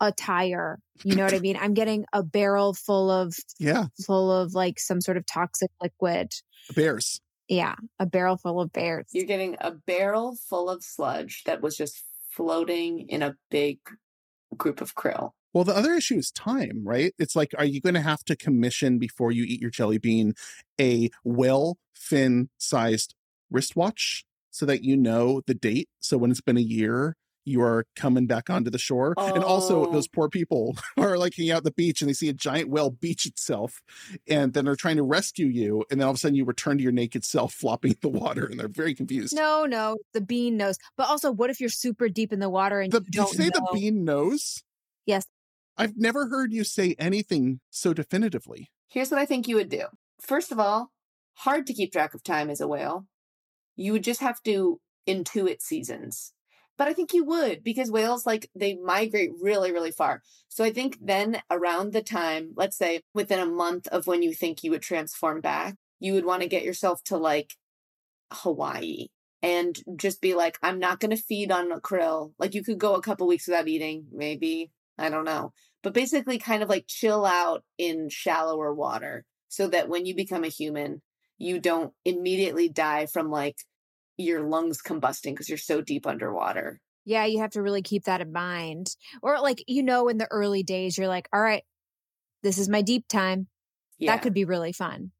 a 0.00 0.10
tire? 0.12 0.78
You 1.04 1.16
know 1.16 1.24
what 1.24 1.34
I 1.34 1.38
mean? 1.40 1.58
I'm 1.60 1.74
getting 1.74 2.06
a 2.12 2.22
barrel 2.22 2.72
full 2.74 3.10
of 3.10 3.34
Yeah. 3.58 3.86
full 4.06 4.32
of 4.32 4.54
like 4.54 4.78
some 4.80 5.00
sort 5.02 5.16
of 5.18 5.26
toxic 5.26 5.70
liquid. 5.82 6.32
Bears. 6.74 7.20
Yeah, 7.48 7.76
a 8.00 8.06
barrel 8.06 8.36
full 8.38 8.60
of 8.60 8.72
bears. 8.72 9.06
You're 9.12 9.24
getting 9.26 9.56
a 9.60 9.70
barrel 9.70 10.36
full 10.48 10.68
of 10.68 10.82
sludge 10.82 11.44
that 11.44 11.60
was 11.62 11.76
just 11.76 12.02
floating 12.36 13.08
in 13.08 13.22
a 13.22 13.34
big 13.50 13.78
group 14.56 14.80
of 14.80 14.94
krill. 14.94 15.30
Well, 15.52 15.64
the 15.64 15.76
other 15.76 15.94
issue 15.94 16.16
is 16.16 16.30
time, 16.30 16.82
right? 16.84 17.14
It's 17.18 17.34
like, 17.34 17.54
are 17.56 17.64
you 17.64 17.80
going 17.80 17.94
to 17.94 18.00
have 18.02 18.22
to 18.24 18.36
commission 18.36 18.98
before 18.98 19.32
you 19.32 19.44
eat 19.44 19.60
your 19.60 19.70
jelly 19.70 19.96
bean 19.96 20.34
a 20.78 21.08
well 21.24 21.78
fin 21.94 22.50
sized 22.58 23.14
wristwatch 23.50 24.24
so 24.50 24.66
that 24.66 24.84
you 24.84 24.98
know 24.98 25.40
the 25.46 25.54
date? 25.54 25.88
So 26.00 26.18
when 26.18 26.30
it's 26.30 26.42
been 26.42 26.58
a 26.58 26.60
year, 26.60 27.16
you 27.46 27.62
are 27.62 27.86
coming 27.96 28.26
back 28.26 28.50
onto 28.50 28.70
the 28.70 28.78
shore. 28.78 29.14
And 29.16 29.42
also, 29.42 29.86
Oh. 29.86 29.92
those 29.92 30.08
poor 30.08 30.28
people 30.28 30.76
are 30.98 31.16
like 31.16 31.34
hanging 31.36 31.52
out 31.52 31.58
at 31.58 31.64
the 31.64 31.70
beach 31.70 32.02
and 32.02 32.08
they 32.10 32.12
see 32.12 32.28
a 32.28 32.32
giant 32.34 32.68
whale 32.68 32.90
beach 32.90 33.24
itself. 33.24 33.80
And 34.28 34.52
then 34.52 34.64
they're 34.66 34.76
trying 34.76 34.96
to 34.96 35.02
rescue 35.04 35.46
you. 35.46 35.84
And 35.90 36.00
then 36.00 36.06
all 36.06 36.10
of 36.10 36.16
a 36.16 36.18
sudden, 36.18 36.34
you 36.34 36.44
return 36.44 36.76
to 36.76 36.82
your 36.82 36.92
naked 36.92 37.24
self 37.24 37.54
flopping 37.54 37.92
in 37.92 37.98
the 38.02 38.08
water 38.08 38.44
and 38.46 38.58
they're 38.60 38.68
very 38.68 38.94
confused. 38.94 39.34
No, 39.34 39.64
no, 39.64 39.96
the 40.12 40.20
bean 40.20 40.56
knows. 40.56 40.76
But 40.96 41.08
also, 41.08 41.30
what 41.32 41.48
if 41.50 41.60
you're 41.60 41.70
super 41.70 42.08
deep 42.08 42.32
in 42.32 42.40
the 42.40 42.50
water 42.50 42.80
and 42.80 42.92
The, 42.92 43.00
you 43.02 43.10
don't 43.12 43.28
say 43.34 43.44
know? 43.44 43.50
the 43.54 43.68
bean 43.72 44.04
knows? 44.04 44.62
Yes. 45.06 45.24
I've 45.78 45.96
never 45.96 46.28
heard 46.28 46.52
you 46.52 46.64
say 46.64 46.96
anything 46.98 47.60
so 47.70 47.94
definitively. 47.94 48.70
Here's 48.88 49.10
what 49.10 49.20
I 49.20 49.26
think 49.26 49.46
you 49.46 49.56
would 49.56 49.68
do. 49.68 49.84
First 50.20 50.50
of 50.50 50.58
all, 50.58 50.90
hard 51.34 51.66
to 51.66 51.74
keep 51.74 51.92
track 51.92 52.14
of 52.14 52.22
time 52.24 52.50
as 52.50 52.60
a 52.60 52.66
whale. 52.66 53.06
You 53.76 53.92
would 53.92 54.02
just 54.04 54.20
have 54.20 54.42
to 54.44 54.80
intuit 55.06 55.60
seasons. 55.60 56.32
But 56.78 56.88
I 56.88 56.92
think 56.92 57.14
you 57.14 57.24
would 57.24 57.64
because 57.64 57.90
whales 57.90 58.26
like 58.26 58.50
they 58.54 58.76
migrate 58.76 59.30
really, 59.40 59.72
really 59.72 59.92
far. 59.92 60.22
So 60.48 60.64
I 60.64 60.72
think 60.72 60.98
mm. 60.98 61.06
then 61.06 61.42
around 61.50 61.92
the 61.92 62.02
time, 62.02 62.52
let's 62.56 62.76
say 62.76 63.00
within 63.14 63.40
a 63.40 63.46
month 63.46 63.86
of 63.88 64.06
when 64.06 64.22
you 64.22 64.34
think 64.34 64.62
you 64.62 64.70
would 64.70 64.82
transform 64.82 65.40
back, 65.40 65.76
you 66.00 66.12
would 66.12 66.24
want 66.24 66.42
to 66.42 66.48
get 66.48 66.64
yourself 66.64 67.02
to 67.04 67.16
like 67.16 67.54
Hawaii 68.32 69.08
and 69.42 69.78
just 69.96 70.20
be 70.20 70.34
like, 70.34 70.58
I'm 70.62 70.78
not 70.78 71.00
going 71.00 71.16
to 71.16 71.22
feed 71.22 71.50
on 71.50 71.68
krill. 71.80 72.32
Like 72.38 72.54
you 72.54 72.62
could 72.62 72.78
go 72.78 72.94
a 72.94 73.02
couple 73.02 73.26
weeks 73.26 73.46
without 73.46 73.68
eating, 73.68 74.06
maybe. 74.12 74.70
I 74.98 75.10
don't 75.10 75.24
know. 75.24 75.52
But 75.82 75.92
basically, 75.92 76.38
kind 76.38 76.62
of 76.62 76.68
like 76.68 76.86
chill 76.88 77.24
out 77.24 77.62
in 77.78 78.08
shallower 78.08 78.74
water 78.74 79.24
so 79.48 79.68
that 79.68 79.88
when 79.88 80.06
you 80.06 80.14
become 80.14 80.42
a 80.42 80.48
human, 80.48 81.02
you 81.38 81.60
don't 81.60 81.92
immediately 82.04 82.68
die 82.68 83.06
from 83.06 83.30
like 83.30 83.58
your 84.16 84.42
lungs 84.42 84.80
combusting 84.82 85.32
because 85.32 85.48
you're 85.48 85.58
so 85.58 85.80
deep 85.80 86.06
underwater. 86.06 86.80
Yeah, 87.04 87.24
you 87.24 87.40
have 87.40 87.50
to 87.50 87.62
really 87.62 87.82
keep 87.82 88.04
that 88.04 88.20
in 88.20 88.32
mind. 88.32 88.96
Or 89.22 89.40
like, 89.40 89.62
you 89.66 89.82
know, 89.82 90.08
in 90.08 90.18
the 90.18 90.28
early 90.30 90.62
days, 90.62 90.98
you're 90.98 91.08
like, 91.08 91.28
all 91.32 91.40
right, 91.40 91.62
this 92.42 92.58
is 92.58 92.68
my 92.68 92.82
deep 92.82 93.06
time. 93.08 93.46
Yeah. 93.98 94.12
That 94.12 94.22
could 94.22 94.34
be 94.34 94.44
really 94.44 94.72
fun. 94.72 95.12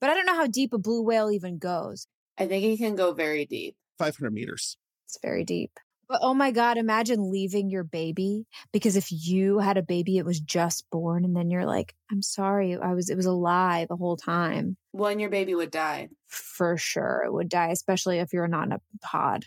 But 0.00 0.10
I 0.10 0.14
don't 0.14 0.26
know 0.26 0.36
how 0.36 0.46
deep 0.46 0.72
a 0.72 0.78
blue 0.78 1.02
whale 1.02 1.30
even 1.30 1.58
goes. 1.58 2.06
I 2.38 2.46
think 2.46 2.64
it 2.64 2.78
can 2.78 2.96
go 2.96 3.12
very 3.12 3.46
deep. 3.46 3.76
500 3.98 4.32
meters. 4.32 4.76
It's 5.06 5.18
very 5.22 5.44
deep. 5.44 5.78
But 6.08 6.20
oh 6.22 6.34
my 6.34 6.50
God, 6.50 6.76
imagine 6.76 7.30
leaving 7.30 7.70
your 7.70 7.84
baby 7.84 8.46
because 8.72 8.96
if 8.96 9.08
you 9.10 9.58
had 9.58 9.76
a 9.76 9.82
baby, 9.82 10.18
it 10.18 10.26
was 10.26 10.40
just 10.40 10.88
born, 10.90 11.24
and 11.24 11.36
then 11.36 11.50
you're 11.50 11.66
like, 11.66 11.94
I'm 12.10 12.22
sorry, 12.22 12.76
I 12.76 12.92
was, 12.92 13.08
it 13.10 13.16
was 13.16 13.26
alive 13.26 13.88
the 13.88 13.96
whole 13.96 14.16
time. 14.16 14.76
When 14.92 15.18
your 15.18 15.30
baby 15.30 15.54
would 15.54 15.70
die. 15.70 16.08
For 16.26 16.76
sure, 16.76 17.22
it 17.24 17.32
would 17.32 17.48
die, 17.48 17.68
especially 17.68 18.18
if 18.18 18.32
you're 18.32 18.48
not 18.48 18.66
in 18.66 18.72
a 18.72 18.80
pod. 19.02 19.46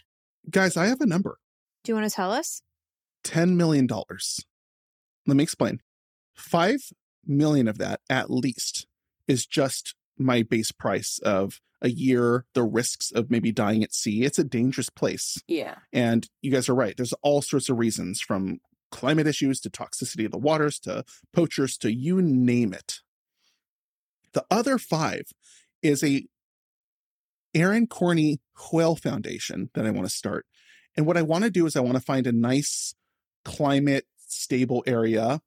Guys, 0.49 0.77
I 0.77 0.85
have 0.87 1.01
a 1.01 1.05
number 1.05 1.37
Do 1.83 1.91
you 1.91 1.95
want 1.95 2.09
to 2.09 2.15
tell 2.15 2.31
us? 2.31 2.61
$10 3.25 3.55
million. 3.55 3.87
Let 3.87 5.35
me 5.35 5.43
explain. 5.43 5.81
5 6.35 6.91
million 7.25 7.67
of 7.67 7.77
that, 7.79 7.99
at 8.09 8.29
least, 8.29 8.87
is 9.27 9.45
just 9.45 9.95
my 10.17 10.43
base 10.43 10.71
price 10.71 11.19
of 11.19 11.59
a 11.81 11.89
year, 11.89 12.45
the 12.53 12.63
risks 12.63 13.11
of 13.11 13.29
maybe 13.29 13.51
dying 13.51 13.83
at 13.83 13.93
sea. 13.93 14.23
It's 14.23 14.39
a 14.39 14.43
dangerous 14.43 14.89
place. 14.89 15.41
Yeah. 15.47 15.75
And 15.93 16.27
you 16.41 16.51
guys 16.51 16.69
are 16.69 16.75
right. 16.75 16.95
There's 16.95 17.13
all 17.21 17.41
sorts 17.41 17.69
of 17.69 17.77
reasons 17.77 18.21
from 18.21 18.59
climate 18.91 19.27
issues 19.27 19.59
to 19.61 19.69
toxicity 19.69 20.25
of 20.25 20.31
the 20.31 20.37
waters 20.37 20.79
to 20.79 21.03
poachers 21.33 21.77
to 21.77 21.93
you 21.93 22.21
name 22.21 22.73
it. 22.73 23.01
The 24.33 24.45
other 24.49 24.77
five 24.77 25.31
is 25.81 26.03
a 26.03 26.25
Aron 27.53 27.87
Corney 27.87 28.39
Whale 28.71 28.95
Foundation 28.95 29.69
that 29.73 29.85
I 29.85 29.91
want 29.91 30.07
to 30.07 30.15
start. 30.15 30.45
And 30.95 31.05
what 31.05 31.17
I 31.17 31.21
want 31.21 31.43
to 31.43 31.49
do 31.49 31.65
is 31.65 31.75
I 31.75 31.81
want 31.81 31.95
to 31.95 32.03
find 32.03 32.27
a 32.27 32.31
nice 32.31 32.95
climate 33.45 34.05
stable 34.17 34.83
area. 34.85 35.41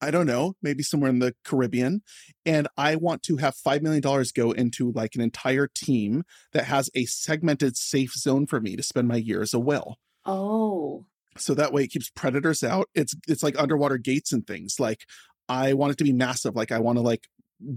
I 0.00 0.10
don't 0.10 0.26
know, 0.26 0.54
maybe 0.62 0.82
somewhere 0.82 1.10
in 1.10 1.18
the 1.18 1.34
Caribbean. 1.44 2.02
And 2.46 2.68
I 2.76 2.96
want 2.96 3.22
to 3.24 3.36
have 3.36 3.54
$5 3.54 3.82
million 3.82 4.02
go 4.34 4.52
into 4.52 4.92
like 4.92 5.14
an 5.14 5.20
entire 5.20 5.66
team 5.66 6.24
that 6.52 6.64
has 6.64 6.88
a 6.94 7.04
segmented 7.04 7.76
safe 7.76 8.14
zone 8.14 8.46
for 8.46 8.60
me 8.60 8.76
to 8.76 8.82
spend 8.82 9.08
my 9.08 9.16
year 9.16 9.42
as 9.42 9.52
a 9.52 9.60
whale. 9.60 9.98
Oh. 10.24 11.06
So 11.36 11.54
that 11.54 11.72
way 11.72 11.84
it 11.84 11.90
keeps 11.90 12.10
predators 12.10 12.62
out. 12.62 12.88
It's 12.94 13.14
it's 13.28 13.42
like 13.42 13.58
underwater 13.58 13.98
gates 13.98 14.32
and 14.32 14.46
things. 14.46 14.80
Like 14.80 15.04
I 15.48 15.74
want 15.74 15.92
it 15.92 15.98
to 15.98 16.04
be 16.04 16.12
massive. 16.12 16.56
Like 16.56 16.72
I 16.72 16.80
want 16.80 16.98
to 16.98 17.02
like 17.02 17.28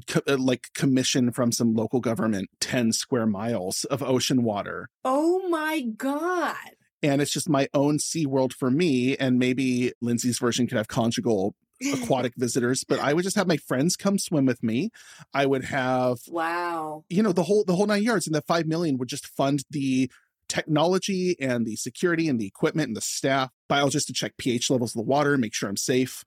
co- 0.07 0.21
uh, 0.27 0.37
like 0.37 0.67
commission 0.73 1.31
from 1.31 1.51
some 1.51 1.73
local 1.73 1.99
government 1.99 2.49
10 2.61 2.93
square 2.93 3.27
miles 3.27 3.83
of 3.85 4.01
ocean 4.01 4.43
water. 4.43 4.89
Oh 5.05 5.47
my 5.49 5.81
God. 5.81 6.55
And 7.01 7.21
it's 7.21 7.31
just 7.31 7.49
my 7.49 7.67
own 7.73 7.99
sea 7.99 8.25
world 8.25 8.53
for 8.53 8.71
me. 8.71 9.17
And 9.17 9.37
maybe 9.37 9.91
Lindsay's 10.01 10.39
version 10.39 10.67
could 10.67 10.77
have 10.77 10.87
conjugal 10.87 11.53
aquatic 11.91 12.33
visitors, 12.35 12.83
but 12.83 12.99
I 12.99 13.13
would 13.13 13.23
just 13.23 13.35
have 13.35 13.47
my 13.47 13.57
friends 13.57 13.95
come 13.95 14.17
swim 14.17 14.45
with 14.45 14.63
me. 14.63 14.89
I 15.33 15.45
would 15.45 15.65
have 15.65 16.19
Wow. 16.27 17.03
you 17.09 17.21
know 17.23 17.31
the 17.31 17.43
whole 17.43 17.63
the 17.63 17.75
whole 17.75 17.87
nine 17.87 18.03
yards 18.03 18.27
and 18.27 18.35
the 18.35 18.41
five 18.41 18.65
million 18.65 18.97
would 18.97 19.09
just 19.09 19.27
fund 19.27 19.63
the 19.69 20.09
technology 20.49 21.35
and 21.39 21.65
the 21.65 21.75
security 21.75 22.27
and 22.27 22.39
the 22.39 22.45
equipment 22.45 22.87
and 22.87 22.97
the 22.97 23.01
staff 23.01 23.49
biologists 23.67 24.05
to 24.07 24.13
check 24.13 24.33
ph 24.37 24.69
levels 24.69 24.91
of 24.93 24.99
the 24.99 25.09
water 25.09 25.37
make 25.37 25.53
sure 25.53 25.67
i'm 25.69 25.77
safe 25.77 26.23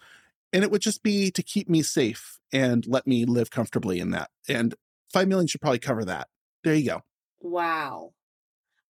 and 0.53 0.65
it 0.65 0.71
would 0.71 0.81
just 0.81 1.03
be 1.03 1.31
to 1.31 1.43
keep 1.43 1.69
me 1.69 1.83
safe 1.83 2.41
and 2.53 2.87
let 2.89 3.07
me 3.07 3.25
live 3.25 3.51
comfortably 3.51 4.01
in 4.01 4.11
that 4.11 4.31
and 4.49 4.75
five 5.13 5.29
million 5.29 5.47
should 5.47 5.61
probably 5.61 5.79
cover 5.79 6.05
that 6.05 6.29
there 6.65 6.75
you 6.75 6.87
go 6.91 7.03
Wow. 7.41 8.13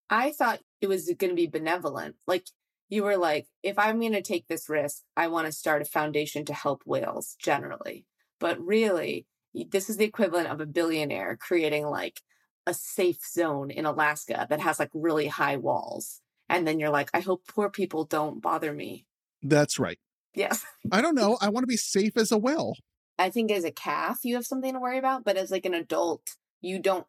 I 0.09 0.31
thought 0.31 0.61
it 0.81 0.87
was 0.87 1.07
going 1.19 1.31
to 1.31 1.35
be 1.35 1.49
benevolent. 1.49 2.15
Like 2.27 2.47
you 2.89 3.03
were 3.03 3.17
like, 3.17 3.47
if 3.63 3.79
I'm 3.79 4.01
going 4.01 4.13
to 4.13 4.23
take 4.23 4.47
this 4.49 4.69
risk, 4.69 5.03
I 5.17 5.29
want 5.29 5.47
to 5.47 5.53
start 5.53 5.83
a 5.83 5.87
foundation 5.87 6.45
to 6.47 6.55
help 6.55 6.83
whales 6.87 7.37
generally. 7.41 8.07
But 8.39 8.61
really, 8.61 9.27
this 9.71 9.89
is 9.91 9.97
the 9.97 10.05
equivalent 10.05 10.49
of 10.49 10.61
a 10.61 10.67
billionaire 10.67 11.37
creating 11.41 11.87
like 11.87 12.21
a 12.67 12.75
safe 12.75 13.25
zone 13.27 13.71
in 13.71 13.87
Alaska 13.87 14.47
that 14.51 14.61
has 14.61 14.79
like 14.79 14.91
really 14.95 15.29
high 15.29 15.57
walls. 15.57 16.21
And 16.49 16.67
then 16.67 16.79
you're 16.79 16.91
like, 16.91 17.11
I 17.15 17.21
hope 17.21 17.43
poor 17.49 17.71
people 17.71 18.05
don't 18.05 18.41
bother 18.43 18.73
me. 18.73 19.07
that's 19.43 19.79
right 19.79 19.99
Yes. 20.35 20.65
i 20.93 21.01
don't 21.01 21.15
know 21.15 21.39
i 21.45 21.49
want 21.49 21.63
to 21.63 21.69
be 21.69 21.77
safe 21.79 22.17
as 22.17 22.31
a 22.33 22.39
whale 22.39 22.75
I 23.19 23.31
think 23.31 23.51
as 23.51 23.65
a 23.65 23.71
calf, 23.71 24.19
you 24.25 24.35
have 24.35 24.45
something 24.45 24.75
to 24.75 24.79
worry 24.79 24.99
about, 24.99 25.25
but 25.25 25.39
as 25.39 25.51
like 25.51 25.65
an 25.65 25.73
adult, 25.73 26.37
you 26.61 26.79
don't 26.79 27.07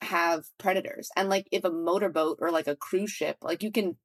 have 0.00 0.44
predators. 0.58 1.10
And 1.16 1.28
like 1.28 1.48
if 1.50 1.64
a 1.64 1.70
motorboat 1.72 2.38
or 2.40 2.52
like 2.52 2.68
a 2.68 2.76
cruise 2.76 3.10
ship, 3.10 3.38
like 3.42 3.60
you 3.64 3.72
can, 3.72 3.96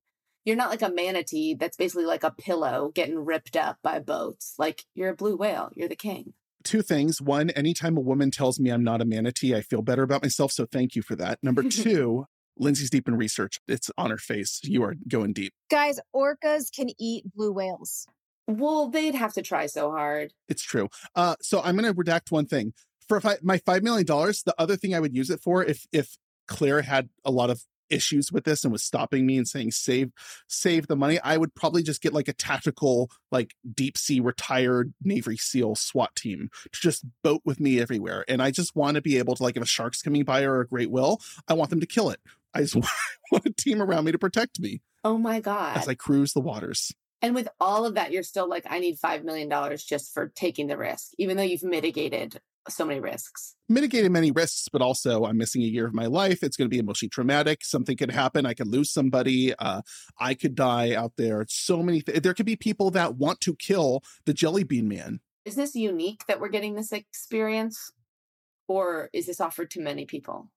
you're 0.45 0.55
not 0.55 0.69
like 0.69 0.81
a 0.81 0.89
manatee 0.89 1.55
that's 1.55 1.75
basically 1.77 2.05
like 2.05 2.23
a 2.23 2.31
pillow 2.31 2.91
getting 2.93 3.17
ripped 3.19 3.57
up 3.57 3.77
by 3.83 3.99
boats. 3.99 4.53
Like 4.57 4.85
you're 4.93 5.09
a 5.09 5.15
blue 5.15 5.35
whale, 5.35 5.71
you're 5.75 5.89
the 5.89 5.95
king. 5.95 6.33
two 6.63 6.81
things 6.81 7.21
one 7.21 7.49
anytime 7.51 7.97
a 7.97 8.01
woman 8.01 8.31
tells 8.31 8.59
me 8.59 8.69
i'm 8.71 8.83
not 8.83 9.01
a 9.01 9.05
manatee 9.05 9.53
i 9.55 9.61
feel 9.61 9.81
better 9.83 10.01
about 10.03 10.23
myself 10.23 10.51
so 10.51 10.65
thank 10.65 10.95
you 10.95 11.01
for 11.03 11.15
that 11.15 11.37
number 11.43 11.61
two 11.69 12.25
lindsay's 12.57 12.89
deep 12.89 13.07
in 13.07 13.15
research 13.15 13.59
it's 13.67 13.91
on 13.97 14.09
her 14.09 14.17
face 14.17 14.61
you 14.63 14.81
are 14.83 14.95
going 15.07 15.31
deep 15.33 15.53
Guys, 15.69 15.99
orcas 16.15 16.71
can 16.75 16.89
eat 16.99 17.23
blue 17.35 17.51
whales. 17.51 18.07
Well, 18.47 18.89
they'd 18.89 19.15
have 19.15 19.33
to 19.33 19.41
try 19.41 19.65
so 19.65 19.89
hard. 19.91 20.31
It's 20.47 20.61
true. 20.61 20.89
Uh, 21.15 21.35
so 21.41 21.61
I'm 21.63 21.75
going 21.75 21.91
to 21.91 21.99
redact 21.99 22.29
one 22.31 22.45
thing 22.45 22.73
for 23.07 23.19
fi- 23.19 23.39
my 23.41 23.57
five 23.57 23.81
million 23.81 24.05
dollars. 24.05 24.43
The 24.43 24.53
other 24.59 24.75
thing 24.75 24.93
I 24.93 24.99
would 24.99 25.15
use 25.15 25.31
it 25.31 25.41
for, 25.41 25.63
if 25.63 25.87
if 25.91 26.17
Claire 26.47 26.83
had 26.83 27.09
a 27.25 27.31
lot 27.31 27.49
of 27.49 27.63
issues 27.89 28.31
with 28.31 28.43
this 28.43 28.63
and 28.63 28.71
was 28.71 28.83
stopping 28.83 29.25
me 29.25 29.38
and 29.38 29.47
saying 29.47 29.71
save 29.71 30.11
save 30.47 30.88
the 30.88 30.95
money 30.95 31.19
i 31.21 31.38
would 31.38 31.53
probably 31.55 31.83
just 31.83 32.01
get 32.01 32.13
like 32.13 32.27
a 32.27 32.33
tactical 32.33 33.09
like 33.31 33.53
deep 33.73 33.97
sea 33.97 34.19
retired 34.19 34.93
navy 35.03 35.38
seal 35.38 35.75
swat 35.75 36.15
team 36.15 36.49
to 36.71 36.79
just 36.81 37.05
boat 37.23 37.41
with 37.45 37.59
me 37.59 37.79
everywhere 37.79 38.25
and 38.27 38.41
i 38.41 38.51
just 38.51 38.75
want 38.75 38.95
to 38.95 39.01
be 39.01 39.17
able 39.17 39.36
to 39.36 39.43
like 39.43 39.57
if 39.57 39.63
a 39.63 39.65
shark's 39.65 40.01
coming 40.01 40.23
by 40.23 40.43
or 40.43 40.61
a 40.61 40.67
great 40.67 40.91
will 40.91 41.19
i 41.47 41.53
want 41.53 41.69
them 41.69 41.79
to 41.79 41.88
kill 41.88 42.09
it. 42.09 42.19
I 42.53 42.61
just 42.61 42.75
want 43.31 43.45
a 43.45 43.51
team 43.51 43.81
around 43.81 44.05
me 44.05 44.11
to 44.11 44.19
protect 44.19 44.59
me 44.59 44.81
oh 45.03 45.17
my 45.17 45.39
god. 45.39 45.77
As 45.77 45.88
i 45.88 45.95
cruise 45.95 46.33
the 46.33 46.41
waters. 46.41 46.93
And 47.21 47.33
with 47.33 47.47
all 47.59 47.86
of 47.86 47.95
that, 47.95 48.11
you're 48.11 48.21
still 48.21 48.47
like, 48.47 48.65
I 48.69 48.77
need 48.77 48.99
$5 48.99 49.23
million 49.23 49.49
just 49.77 50.13
for 50.13 50.27
taking 50.36 50.67
the 50.67 50.77
risk, 50.77 51.11
even 51.17 51.38
though 51.38 51.43
you've 51.43 51.63
mitigated 51.63 52.39
so 52.70 52.86
many 52.86 52.99
risks. 52.99 53.55
Mitigated 53.70 54.11
many 54.11 54.32
risks, 54.32 54.68
but 54.72 54.82
also 54.82 55.26
I'm 55.26 55.38
missing 55.38 55.61
a 55.61 55.66
year 55.66 55.86
of 55.86 55.93
my 55.93 56.05
life. 56.05 56.43
It's 56.43 56.57
going 56.57 56.70
to 56.70 56.74
be 56.74 56.80
emotionally 56.80 57.09
traumatic. 57.09 57.63
Something 57.63 57.97
could 57.97 58.11
happen. 58.11 58.45
I 58.45 58.53
could 58.53 58.68
lose 58.68 58.91
somebody. 58.91 59.53
Uh, 59.55 59.82
I 60.20 60.34
could 60.34 60.55
die 60.55 60.93
out 60.93 61.13
there. 61.18 61.45
So 61.49 61.84
many. 61.84 62.01
Th- 62.01 62.22
there 62.22 62.34
could 62.34 62.45
be 62.45 62.55
people 62.55 62.91
that 62.91 63.16
want 63.16 63.41
to 63.41 63.55
kill 63.55 64.01
the 64.26 64.34
Jelly 64.34 64.63
Bean 64.63 64.88
Man. 64.88 65.20
Is 65.45 65.55
this 65.55 65.76
unique 65.76 66.24
that 66.28 66.39
we're 66.39 66.49
getting 66.49 66.76
this 66.76 66.91
experience, 66.91 67.91
or 68.68 69.09
is 69.13 69.28
this 69.28 69.39
offered 69.39 69.70
to 69.72 69.82
many 69.82 70.05
people? 70.05 70.49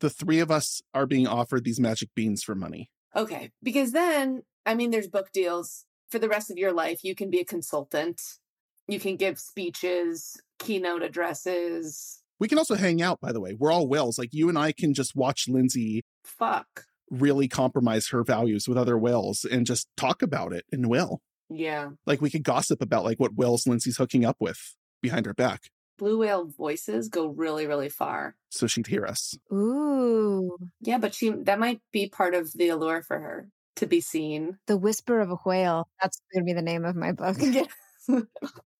The 0.00 0.10
three 0.10 0.40
of 0.40 0.50
us 0.50 0.82
are 0.92 1.06
being 1.06 1.26
offered 1.26 1.64
these 1.64 1.80
magic 1.80 2.10
beans 2.14 2.42
for 2.42 2.54
money. 2.54 2.90
Okay, 3.16 3.52
because 3.62 3.92
then 3.92 4.42
I 4.66 4.74
mean, 4.74 4.90
there's 4.90 5.08
book 5.08 5.30
deals 5.32 5.84
for 6.10 6.18
the 6.18 6.28
rest 6.28 6.50
of 6.50 6.58
your 6.58 6.72
life. 6.72 7.00
You 7.02 7.14
can 7.14 7.30
be 7.30 7.40
a 7.40 7.44
consultant. 7.44 8.20
You 8.88 9.00
can 9.00 9.16
give 9.16 9.38
speeches 9.38 10.40
keynote 10.58 11.02
addresses. 11.02 12.20
We 12.38 12.48
can 12.48 12.58
also 12.58 12.74
hang 12.74 13.00
out, 13.00 13.20
by 13.20 13.32
the 13.32 13.40
way. 13.40 13.54
We're 13.54 13.72
all 13.72 13.88
whales. 13.88 14.18
Like 14.18 14.32
you 14.32 14.48
and 14.48 14.58
I 14.58 14.72
can 14.72 14.94
just 14.94 15.14
watch 15.14 15.48
Lindsay. 15.48 16.02
Fuck. 16.24 16.84
Really 17.10 17.48
compromise 17.48 18.08
her 18.08 18.22
values 18.24 18.68
with 18.68 18.76
other 18.76 18.98
whales 18.98 19.44
and 19.44 19.66
just 19.66 19.88
talk 19.96 20.22
about 20.22 20.52
it 20.52 20.64
and 20.72 20.88
will. 20.88 21.20
Yeah. 21.48 21.90
Like 22.06 22.20
we 22.20 22.30
could 22.30 22.44
gossip 22.44 22.82
about 22.82 23.04
like 23.04 23.20
what 23.20 23.34
whales 23.34 23.66
Lindsay's 23.66 23.96
hooking 23.96 24.24
up 24.24 24.36
with 24.40 24.74
behind 25.00 25.26
her 25.26 25.34
back. 25.34 25.70
Blue 25.96 26.18
whale 26.18 26.46
voices 26.46 27.08
go 27.08 27.28
really, 27.28 27.66
really 27.66 27.88
far. 27.88 28.34
So 28.50 28.66
she'd 28.66 28.88
hear 28.88 29.06
us. 29.06 29.38
Ooh. 29.52 30.56
Yeah, 30.80 30.98
but 30.98 31.14
she 31.14 31.30
that 31.30 31.60
might 31.60 31.80
be 31.92 32.08
part 32.08 32.34
of 32.34 32.52
the 32.52 32.70
allure 32.70 33.02
for 33.02 33.18
her 33.18 33.48
to 33.76 33.86
be 33.86 34.00
seen. 34.00 34.58
The 34.66 34.76
Whisper 34.76 35.20
of 35.20 35.30
a 35.30 35.36
Whale. 35.36 35.88
That's 36.02 36.20
going 36.32 36.44
to 36.44 36.46
be 36.46 36.52
the 36.52 36.62
name 36.62 36.84
of 36.84 36.96
my 36.96 37.12
book. 37.12 37.36
Yeah. 37.40 37.66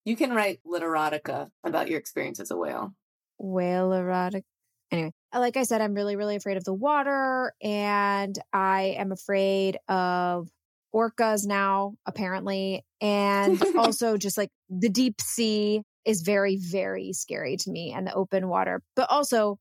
You 0.05 0.17
can 0.17 0.33
write 0.33 0.61
literotica 0.67 1.51
about 1.65 1.89
your 1.89 1.99
experience 1.99 2.41
as 2.41 2.51
a 2.51 2.57
whale. 2.57 2.95
Whale 3.39 3.93
erotic. 3.93 4.45
Anyway, 4.91 5.13
like 5.35 5.57
I 5.57 5.63
said, 5.63 5.81
I'm 5.81 5.95
really, 5.95 6.15
really 6.17 6.37
afraid 6.37 6.57
of 6.57 6.65
the 6.65 6.75
water 6.75 7.53
and 7.63 8.39
I 8.53 8.97
am 8.99 9.13
afraid 9.13 9.79
of 9.89 10.49
orcas 10.95 11.47
now, 11.47 11.95
apparently. 12.07 12.85
And 13.01 13.63
also 13.77 14.17
just 14.17 14.39
like 14.39 14.51
the 14.69 14.91
deep 14.91 15.21
sea 15.21 15.83
is 16.05 16.21
very, 16.21 16.57
very 16.57 17.13
scary 17.13 17.57
to 17.57 17.71
me 17.71 17.93
and 17.93 18.07
the 18.07 18.15
open 18.15 18.49
water, 18.49 18.83
but 18.95 19.11
also 19.11 19.59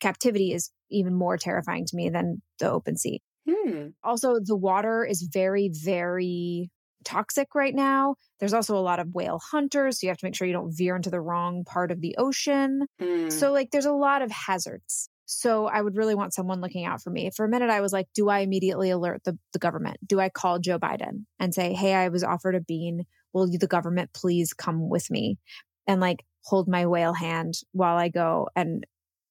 captivity 0.00 0.52
is 0.52 0.70
even 0.90 1.14
more 1.14 1.36
terrifying 1.36 1.86
to 1.86 1.96
me 1.96 2.10
than 2.10 2.42
the 2.58 2.70
open 2.70 2.96
sea. 2.96 3.20
Hmm. 3.48 3.88
Also, 4.04 4.38
the 4.38 4.56
water 4.56 5.04
is 5.04 5.22
very, 5.22 5.70
very 5.72 6.70
toxic 7.04 7.54
right 7.54 7.74
now. 7.74 8.16
There's 8.38 8.52
also 8.52 8.76
a 8.76 8.80
lot 8.80 9.00
of 9.00 9.14
whale 9.14 9.40
hunters. 9.50 10.00
So 10.00 10.06
you 10.06 10.10
have 10.10 10.18
to 10.18 10.26
make 10.26 10.34
sure 10.34 10.46
you 10.46 10.52
don't 10.52 10.76
veer 10.76 10.96
into 10.96 11.10
the 11.10 11.20
wrong 11.20 11.64
part 11.64 11.90
of 11.90 12.00
the 12.00 12.16
ocean. 12.18 12.86
Mm. 13.00 13.32
So, 13.32 13.52
like, 13.52 13.70
there's 13.70 13.86
a 13.86 13.92
lot 13.92 14.22
of 14.22 14.30
hazards. 14.30 15.08
So, 15.26 15.66
I 15.66 15.80
would 15.80 15.96
really 15.96 16.14
want 16.14 16.34
someone 16.34 16.60
looking 16.60 16.84
out 16.84 17.02
for 17.02 17.10
me. 17.10 17.30
For 17.34 17.44
a 17.44 17.48
minute, 17.48 17.70
I 17.70 17.80
was 17.80 17.92
like, 17.92 18.08
do 18.14 18.28
I 18.28 18.40
immediately 18.40 18.90
alert 18.90 19.22
the, 19.24 19.38
the 19.52 19.58
government? 19.58 19.98
Do 20.06 20.20
I 20.20 20.28
call 20.28 20.58
Joe 20.58 20.78
Biden 20.78 21.24
and 21.38 21.54
say, 21.54 21.72
hey, 21.72 21.94
I 21.94 22.08
was 22.08 22.24
offered 22.24 22.54
a 22.54 22.60
bean. 22.60 23.04
Will 23.32 23.48
you, 23.48 23.58
the 23.58 23.66
government 23.66 24.12
please 24.12 24.52
come 24.52 24.88
with 24.88 25.10
me 25.10 25.38
and 25.86 26.00
like 26.00 26.24
hold 26.44 26.68
my 26.68 26.86
whale 26.86 27.12
hand 27.12 27.54
while 27.72 27.96
I 27.96 28.08
go 28.08 28.48
and 28.56 28.84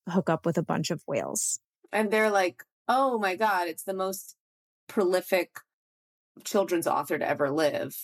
hook 0.07 0.29
up 0.29 0.45
with 0.45 0.57
a 0.57 0.63
bunch 0.63 0.89
of 0.89 1.03
whales? 1.05 1.59
And 1.91 2.11
they're 2.11 2.29
like, 2.29 2.63
oh 2.87 3.19
my 3.19 3.35
God, 3.35 3.67
it's 3.67 3.83
the 3.83 3.93
most 3.93 4.35
prolific 4.87 5.51
children's 6.43 6.87
author 6.87 7.17
to 7.17 7.27
ever 7.27 7.49
live, 7.49 7.95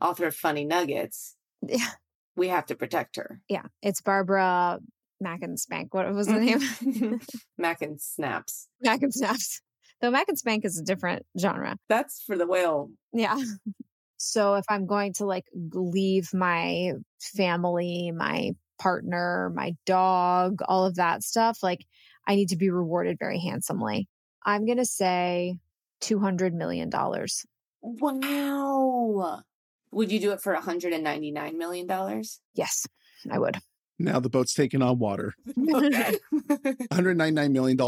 author 0.00 0.26
of 0.26 0.36
Funny 0.36 0.64
Nuggets. 0.64 1.36
Yeah. 1.62 1.90
We 2.36 2.48
have 2.48 2.66
to 2.66 2.74
protect 2.74 3.16
her. 3.16 3.40
Yeah. 3.48 3.64
It's 3.82 4.00
Barbara 4.00 4.80
Mac 5.20 5.42
and 5.42 5.58
Spank. 5.58 5.92
What 5.92 6.12
was 6.14 6.26
the 6.26 6.34
mm-hmm. 6.34 6.44
name? 6.44 6.60
Mm-hmm. 6.60 7.16
Mac 7.58 7.82
and 7.82 8.00
Snaps. 8.00 8.68
Mac 8.80 9.02
and 9.02 9.12
Snaps. 9.12 9.60
Though 10.00 10.10
Mac 10.10 10.28
and 10.28 10.38
Spank 10.38 10.64
is 10.64 10.78
a 10.78 10.84
different 10.84 11.26
genre. 11.38 11.76
That's 11.88 12.22
for 12.22 12.36
the 12.36 12.46
whale. 12.46 12.90
Yeah. 13.12 13.38
So 14.22 14.56
if 14.56 14.66
I'm 14.68 14.86
going 14.86 15.14
to 15.14 15.24
like 15.24 15.46
leave 15.54 16.34
my 16.34 16.92
family, 17.22 18.12
my 18.14 18.50
partner, 18.78 19.50
my 19.54 19.72
dog, 19.86 20.60
all 20.68 20.84
of 20.84 20.96
that 20.96 21.22
stuff, 21.22 21.60
like 21.62 21.86
I 22.28 22.34
need 22.34 22.50
to 22.50 22.56
be 22.56 22.68
rewarded 22.68 23.16
very 23.18 23.40
handsomely. 23.40 24.08
I'm 24.44 24.66
going 24.66 24.76
to 24.76 24.84
say 24.84 25.56
$200 26.02 26.52
million. 26.52 26.90
Wow. 27.82 29.42
Would 29.92 30.12
you 30.12 30.20
do 30.20 30.32
it 30.32 30.40
for 30.40 30.54
$199 30.54 31.54
million? 31.56 32.22
Yes, 32.54 32.86
I 33.30 33.38
would. 33.38 33.58
Now 33.98 34.20
the 34.20 34.30
boat's 34.30 34.54
taking 34.54 34.82
on 34.82 34.98
water. 34.98 35.34
Okay. 35.74 36.18
$199 36.92 37.52
million. 37.52 37.78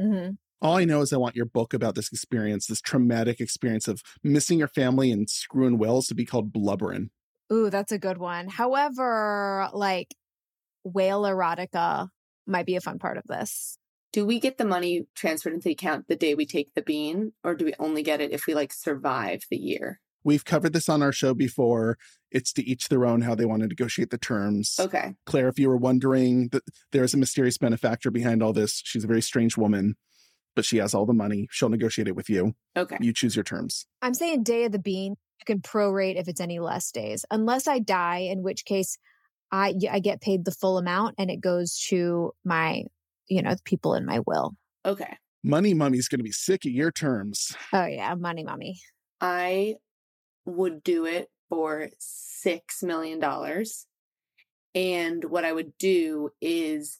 hmm 0.00 0.34
All 0.60 0.76
I 0.76 0.84
know 0.84 1.00
is 1.00 1.12
I 1.12 1.16
want 1.16 1.36
your 1.36 1.46
book 1.46 1.72
about 1.74 1.94
this 1.94 2.10
experience, 2.12 2.66
this 2.66 2.80
traumatic 2.80 3.40
experience 3.40 3.88
of 3.88 4.02
missing 4.22 4.58
your 4.58 4.68
family 4.68 5.10
and 5.10 5.28
screwing 5.28 5.78
whales 5.78 6.06
to 6.08 6.14
be 6.14 6.24
called 6.24 6.52
Blubbering. 6.52 7.10
Ooh, 7.52 7.70
that's 7.70 7.92
a 7.92 7.98
good 7.98 8.18
one. 8.18 8.48
However, 8.48 9.68
like 9.72 10.14
whale 10.82 11.22
erotica 11.22 12.08
might 12.46 12.66
be 12.66 12.76
a 12.76 12.80
fun 12.80 12.98
part 12.98 13.16
of 13.16 13.24
this. 13.26 13.78
Do 14.14 14.24
we 14.24 14.38
get 14.38 14.58
the 14.58 14.64
money 14.64 15.08
transferred 15.16 15.54
into 15.54 15.64
the 15.64 15.72
account 15.72 16.06
the 16.06 16.14
day 16.14 16.36
we 16.36 16.46
take 16.46 16.72
the 16.74 16.82
bean, 16.82 17.32
or 17.42 17.56
do 17.56 17.64
we 17.64 17.74
only 17.80 18.00
get 18.00 18.20
it 18.20 18.30
if 18.30 18.46
we 18.46 18.54
like 18.54 18.72
survive 18.72 19.42
the 19.50 19.56
year? 19.56 20.00
We've 20.22 20.44
covered 20.44 20.72
this 20.72 20.88
on 20.88 21.02
our 21.02 21.10
show 21.10 21.34
before. 21.34 21.98
It's 22.30 22.52
to 22.52 22.62
each 22.64 22.88
their 22.88 23.06
own 23.06 23.22
how 23.22 23.34
they 23.34 23.44
want 23.44 23.62
to 23.62 23.68
negotiate 23.68 24.10
the 24.10 24.16
terms. 24.16 24.76
Okay. 24.78 25.16
Claire, 25.26 25.48
if 25.48 25.58
you 25.58 25.68
were 25.68 25.76
wondering, 25.76 26.48
there's 26.92 27.12
a 27.12 27.16
mysterious 27.16 27.58
benefactor 27.58 28.12
behind 28.12 28.40
all 28.40 28.52
this. 28.52 28.80
She's 28.84 29.02
a 29.02 29.08
very 29.08 29.20
strange 29.20 29.56
woman, 29.56 29.96
but 30.54 30.64
she 30.64 30.76
has 30.76 30.94
all 30.94 31.06
the 31.06 31.12
money. 31.12 31.48
She'll 31.50 31.68
negotiate 31.68 32.06
it 32.06 32.14
with 32.14 32.30
you. 32.30 32.54
Okay. 32.76 32.96
You 33.00 33.12
choose 33.12 33.34
your 33.34 33.42
terms. 33.42 33.84
I'm 34.00 34.14
saying 34.14 34.44
day 34.44 34.64
of 34.64 34.70
the 34.70 34.78
bean. 34.78 35.16
You 35.40 35.44
can 35.44 35.60
prorate 35.60 36.20
if 36.20 36.28
it's 36.28 36.40
any 36.40 36.60
less 36.60 36.92
days, 36.92 37.24
unless 37.32 37.66
I 37.66 37.80
die, 37.80 38.28
in 38.30 38.44
which 38.44 38.64
case 38.64 38.96
I 39.50 39.74
I 39.90 39.98
get 39.98 40.20
paid 40.20 40.44
the 40.44 40.52
full 40.52 40.78
amount 40.78 41.16
and 41.18 41.32
it 41.32 41.40
goes 41.40 41.78
to 41.88 42.32
my 42.44 42.84
you 43.28 43.42
know 43.42 43.54
the 43.54 43.62
people 43.64 43.94
in 43.94 44.04
my 44.04 44.20
will. 44.26 44.54
Okay. 44.84 45.16
Money 45.42 45.74
Mummy's 45.74 46.08
going 46.08 46.20
to 46.20 46.24
be 46.24 46.32
sick 46.32 46.64
of 46.64 46.72
your 46.72 46.90
terms. 46.90 47.54
Oh 47.72 47.86
yeah, 47.86 48.14
money, 48.14 48.44
mommy. 48.44 48.80
I 49.20 49.76
would 50.46 50.82
do 50.82 51.06
it 51.06 51.28
for 51.48 51.88
six 51.98 52.82
million 52.82 53.20
dollars. 53.20 53.86
And 54.74 55.24
what 55.24 55.44
I 55.44 55.52
would 55.52 55.76
do 55.78 56.30
is 56.40 56.98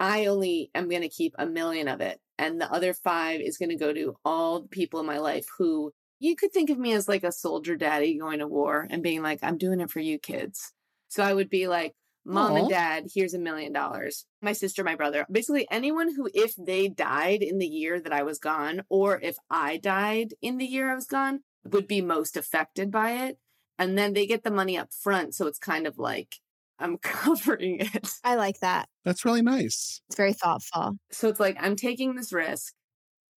I 0.00 0.26
only 0.26 0.70
am 0.74 0.88
going 0.88 1.02
to 1.02 1.08
keep 1.08 1.34
a 1.38 1.46
million 1.46 1.88
of 1.88 2.00
it. 2.00 2.18
And 2.38 2.60
the 2.60 2.72
other 2.72 2.94
five 2.94 3.40
is 3.40 3.58
going 3.58 3.68
to 3.70 3.76
go 3.76 3.92
to 3.92 4.16
all 4.24 4.62
the 4.62 4.68
people 4.68 5.00
in 5.00 5.06
my 5.06 5.18
life 5.18 5.46
who 5.58 5.92
you 6.18 6.36
could 6.36 6.52
think 6.52 6.70
of 6.70 6.78
me 6.78 6.92
as 6.92 7.08
like 7.08 7.22
a 7.22 7.32
soldier 7.32 7.76
daddy 7.76 8.18
going 8.18 8.38
to 8.38 8.48
war 8.48 8.86
and 8.90 9.02
being 9.02 9.22
like, 9.22 9.40
I'm 9.42 9.58
doing 9.58 9.80
it 9.80 9.90
for 9.90 10.00
you 10.00 10.18
kids. 10.18 10.72
So 11.08 11.22
I 11.22 11.34
would 11.34 11.50
be 11.50 11.68
like, 11.68 11.94
Mom 12.24 12.52
Aw. 12.52 12.56
and 12.56 12.68
dad, 12.68 13.06
here's 13.14 13.34
a 13.34 13.38
million 13.38 13.72
dollars. 13.72 14.24
My 14.40 14.52
sister, 14.52 14.82
my 14.82 14.94
brother, 14.94 15.26
basically 15.30 15.66
anyone 15.70 16.14
who, 16.14 16.28
if 16.32 16.54
they 16.56 16.88
died 16.88 17.42
in 17.42 17.58
the 17.58 17.66
year 17.66 18.00
that 18.00 18.12
I 18.12 18.22
was 18.22 18.38
gone, 18.38 18.82
or 18.88 19.20
if 19.20 19.36
I 19.50 19.76
died 19.76 20.34
in 20.40 20.56
the 20.58 20.64
year 20.64 20.90
I 20.90 20.94
was 20.94 21.06
gone, 21.06 21.40
would 21.64 21.86
be 21.86 22.00
most 22.00 22.36
affected 22.36 22.90
by 22.90 23.12
it. 23.26 23.38
And 23.78 23.98
then 23.98 24.12
they 24.12 24.26
get 24.26 24.44
the 24.44 24.50
money 24.50 24.78
up 24.78 24.92
front. 24.92 25.34
So 25.34 25.46
it's 25.46 25.58
kind 25.58 25.86
of 25.86 25.98
like 25.98 26.36
I'm 26.78 26.98
covering 27.02 27.80
it. 27.80 28.08
I 28.22 28.36
like 28.36 28.60
that. 28.60 28.88
That's 29.04 29.24
really 29.24 29.42
nice. 29.42 30.00
It's 30.08 30.16
very 30.16 30.32
thoughtful. 30.32 30.98
So 31.10 31.28
it's 31.28 31.40
like 31.40 31.56
I'm 31.60 31.76
taking 31.76 32.14
this 32.14 32.32
risk 32.32 32.72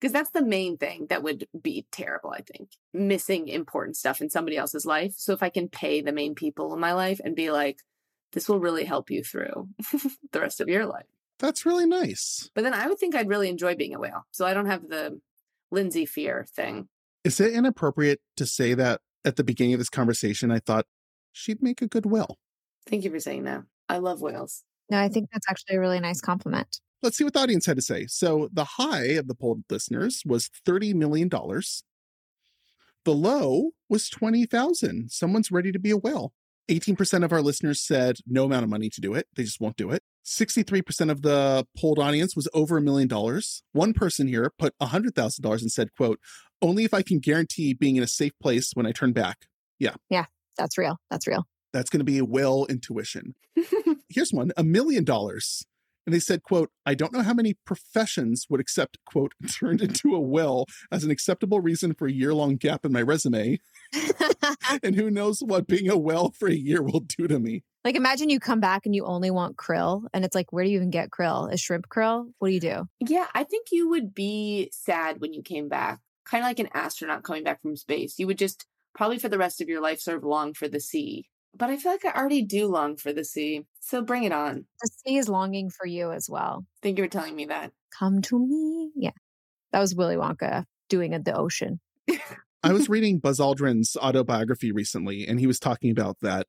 because 0.01 0.13
that's 0.13 0.31
the 0.31 0.45
main 0.45 0.77
thing 0.77 1.07
that 1.09 1.23
would 1.23 1.47
be 1.61 1.87
terrible, 1.91 2.31
I 2.31 2.43
think. 2.43 2.71
Missing 2.93 3.49
important 3.49 3.97
stuff 3.97 4.21
in 4.21 4.31
somebody 4.31 4.57
else's 4.57 4.85
life. 4.85 5.15
So 5.17 5.33
if 5.33 5.43
I 5.43 5.49
can 5.49 5.69
pay 5.69 6.03
the 6.03 6.13
main 6.13 6.35
people 6.35 6.73
in 6.75 6.81
my 6.81 6.93
life 6.93 7.21
and 7.25 7.35
be 7.35 7.51
like, 7.51 7.81
this 8.33 8.49
will 8.49 8.61
really 8.61 8.85
help 8.85 9.11
you 9.11 9.23
through 9.23 9.69
the 10.33 10.41
rest 10.41 10.61
of 10.61 10.69
your 10.69 10.87
life. 10.87 11.07
That's 11.39 11.67
really 11.67 11.87
nice. 11.87 12.51
But 12.55 12.65
then 12.65 12.75
I 12.75 12.87
would 12.87 12.99
think 12.99 13.15
I'd 13.15 13.29
really 13.29 13.49
enjoy 13.49 13.75
being 13.75 13.95
a 13.95 14.01
whale. 14.01 14.27
So 14.31 14.47
I 14.47 14.55
don't 14.55 14.67
have 14.67 14.89
the 14.89 15.21
Lindsay 15.71 16.07
fear 16.07 16.47
thing. 16.55 16.89
Is 17.25 17.41
it 17.41 17.53
inappropriate 17.53 18.21
to 18.37 18.47
say 18.47 18.75
that 18.75 19.01
at 19.25 19.37
the 19.37 19.45
beginning 19.45 19.75
of 19.75 19.81
this 19.81 19.91
conversation, 19.91 20.51
I 20.51 20.61
thought 20.61 20.87
she'd 21.33 21.63
make 21.63 21.83
a 21.83 21.89
good 21.89 22.07
whale? 22.07 22.39
Thank 22.89 23.05
you 23.05 23.11
for 23.11 23.21
saying 23.21 23.45
that. 23.45 23.63
I 23.89 23.99
love 23.99 24.23
whales. 24.23 24.63
No, 24.91 24.99
I 24.99 25.09
think 25.09 25.29
that's 25.33 25.47
actually 25.49 25.77
a 25.77 25.81
really 25.81 26.01
nice 26.01 26.21
compliment. 26.21 26.81
Let's 27.03 27.17
see 27.19 27.25
what 27.25 27.35
the 27.35 27.41
audience 27.41 27.67
had 27.67 27.77
to 27.77 27.83
say. 27.83 28.07
So 28.07 28.49
the 28.53 28.65
high 28.65 29.09
of 29.15 29.27
the 29.29 29.35
polled 29.35 29.65
listeners 29.69 30.23
was 30.25 30.51
$30 30.67 30.95
million. 30.95 31.29
The 31.29 33.13
low 33.13 33.71
was 33.89 34.09
20,000. 34.09 35.11
Someone's 35.11 35.51
ready 35.51 35.73
to 35.73 35.79
be 35.79 35.91
a 35.91 35.97
whale. 35.97 36.33
18% 36.69 37.25
of 37.25 37.33
our 37.33 37.43
listeners 37.43 37.81
said 37.81 38.17
no 38.27 38.45
amount 38.45 38.65
of 38.65 38.71
money 38.71 38.91
to 38.91 39.01
do 39.01 39.15
it. 39.15 39.27
They 39.37 39.45
just 39.45 39.61
won't 39.61 39.77
do 39.77 39.91
it. 39.91 40.03
63% 40.25 41.11
of 41.11 41.23
the 41.23 41.67
polled 41.79 41.99
audience 41.99 42.35
was 42.35 42.49
over 42.53 42.77
a 42.77 42.83
million 42.83 43.09
dollars. 43.09 43.63
One 43.73 43.93
person 43.93 44.27
here 44.27 44.51
put 44.59 44.75
$100,000 44.81 45.61
and 45.61 45.71
said, 45.71 45.93
quote, 45.97 46.19
only 46.61 46.85
if 46.85 46.93
I 46.93 47.03
can 47.03 47.21
guarantee 47.21 47.75
being 47.75 47.97
in 47.97 48.03
a 48.03 48.09
safe 48.09 48.33
place 48.43 48.73
when 48.75 48.87
I 48.87 48.93
turn 48.93 49.13
back. 49.13 49.47
Yeah. 49.79 49.95
Yeah, 50.11 50.25
that's 50.59 50.77
real. 50.77 50.99
That's 51.11 51.27
real. 51.27 51.47
That's 51.73 51.91
going 51.91 52.01
to 52.01 52.05
be 52.05 52.19
a 52.19 52.25
whale 52.25 52.67
intuition. 52.69 53.35
Here's 54.09 54.33
one, 54.33 54.53
a 54.57 54.65
million 54.65 55.05
dollars. 55.05 55.65
And 56.07 56.15
they 56.15 56.21
said, 56.21 56.43
quote, 56.43 56.71
I 56.87 56.95
don't 56.95 57.13
know 57.13 57.23
how 57.23 57.35
many 57.35 57.55
professions 57.67 58.47
would 58.49 58.61
accept, 58.61 58.99
quote, 59.05 59.33
turned 59.59 59.83
into 59.83 60.15
a 60.15 60.21
whale 60.21 60.67
as 60.91 61.05
an 61.05 61.11
acceptable 61.11 61.61
reason 61.61 61.95
for 61.95 62.07
a 62.07 62.13
year 62.13 62.33
long 62.33 62.57
gap 62.57 62.85
in 62.85 62.93
my 62.93 63.03
resume. 63.03 63.59
and 64.83 64.95
who 64.95 65.11
knows 65.11 65.41
what 65.41 65.67
being 65.67 65.91
a 65.91 65.99
whale 65.99 66.33
for 66.39 66.49
a 66.49 66.55
year 66.55 66.83
will 66.83 67.01
do 67.01 67.27
to 67.27 67.39
me. 67.39 67.65
Like 67.85 67.97
imagine 67.97 68.31
you 68.31 68.41
come 68.41 68.61
back 68.61 68.85
and 68.85 68.95
you 68.95 69.05
only 69.05 69.31
want 69.31 69.57
krill 69.57 70.05
and 70.13 70.25
it's 70.25 70.35
like 70.35 70.53
where 70.53 70.65
do 70.65 70.71
you 70.71 70.77
even 70.77 70.91
get 70.91 71.11
krill? 71.11 71.53
Is 71.53 71.61
shrimp 71.61 71.89
krill? 71.89 72.33
What 72.39 72.49
do 72.49 72.55
you 72.55 72.61
do? 72.61 72.89
Yeah, 73.01 73.27
I 73.35 73.45
think 73.45 73.69
you 73.71 73.89
would 73.91 74.15
be 74.15 74.71
sad 74.73 75.21
when 75.21 75.33
you 75.33 75.43
came 75.43 75.69
back. 75.69 76.01
Kind 76.25 76.43
of 76.43 76.49
like 76.49 76.59
an 76.59 76.69
astronaut 76.75 77.23
coming 77.23 77.45
back 77.45 77.63
from 77.63 77.77
space. 77.77 78.19
You 78.19 78.27
would 78.27 78.39
just 78.39 78.67
probably 78.97 79.19
for 79.19 79.29
the 79.29 79.39
rest 79.39 79.61
of 79.61 79.69
your 79.69 79.81
life 79.81 80.01
sort 80.01 80.17
of 80.17 80.25
long 80.25 80.55
for 80.55 80.67
the 80.67 80.81
sea. 80.81 81.29
But 81.57 81.71
I 81.71 81.77
feel 81.77 81.93
like 81.93 82.05
I 82.05 82.13
already 82.13 82.43
do 82.43 82.67
long 82.67 82.97
for 82.97 83.13
the 83.13 83.25
sea. 83.25 83.63
So 83.81 84.03
bring 84.03 84.25
it 84.25 84.33
on. 84.33 84.67
The 84.83 84.91
sea 85.05 85.17
is 85.17 85.29
longing 85.29 85.71
for 85.71 85.87
you 85.87 86.13
as 86.13 86.29
well. 86.29 86.65
I 86.65 86.79
think 86.83 86.99
you 86.99 87.05
were 87.05 87.09
telling 87.09 87.35
me 87.35 87.47
that. 87.47 87.73
Come 87.99 88.21
to 88.23 88.39
me. 88.39 88.91
Yeah. 88.95 89.13
That 89.73 89.81
was 89.81 89.95
Willy 89.95 90.17
Wonka 90.17 90.65
doing 90.89 91.15
at 91.15 91.25
the 91.25 91.35
ocean. 91.35 91.81
I 92.63 92.73
was 92.73 92.89
reading 92.89 93.19
Buzz 93.19 93.39
Aldrin's 93.39 93.97
autobiography 93.97 94.73
recently, 94.73 95.27
and 95.27 95.39
he 95.39 95.47
was 95.47 95.61
talking 95.61 95.91
about 95.91 96.17
that 96.21 96.47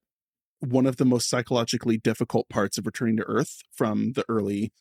one 0.60 0.88
of 0.88 0.98
the 0.98 1.06
most 1.06 1.30
psychologically 1.30 1.98
difficult 1.98 2.50
parts 2.50 2.78
of 2.78 2.86
returning 2.86 3.18
to 3.18 3.24
Earth 3.24 3.62
from 3.72 4.14
the 4.14 4.26
early 4.28 4.72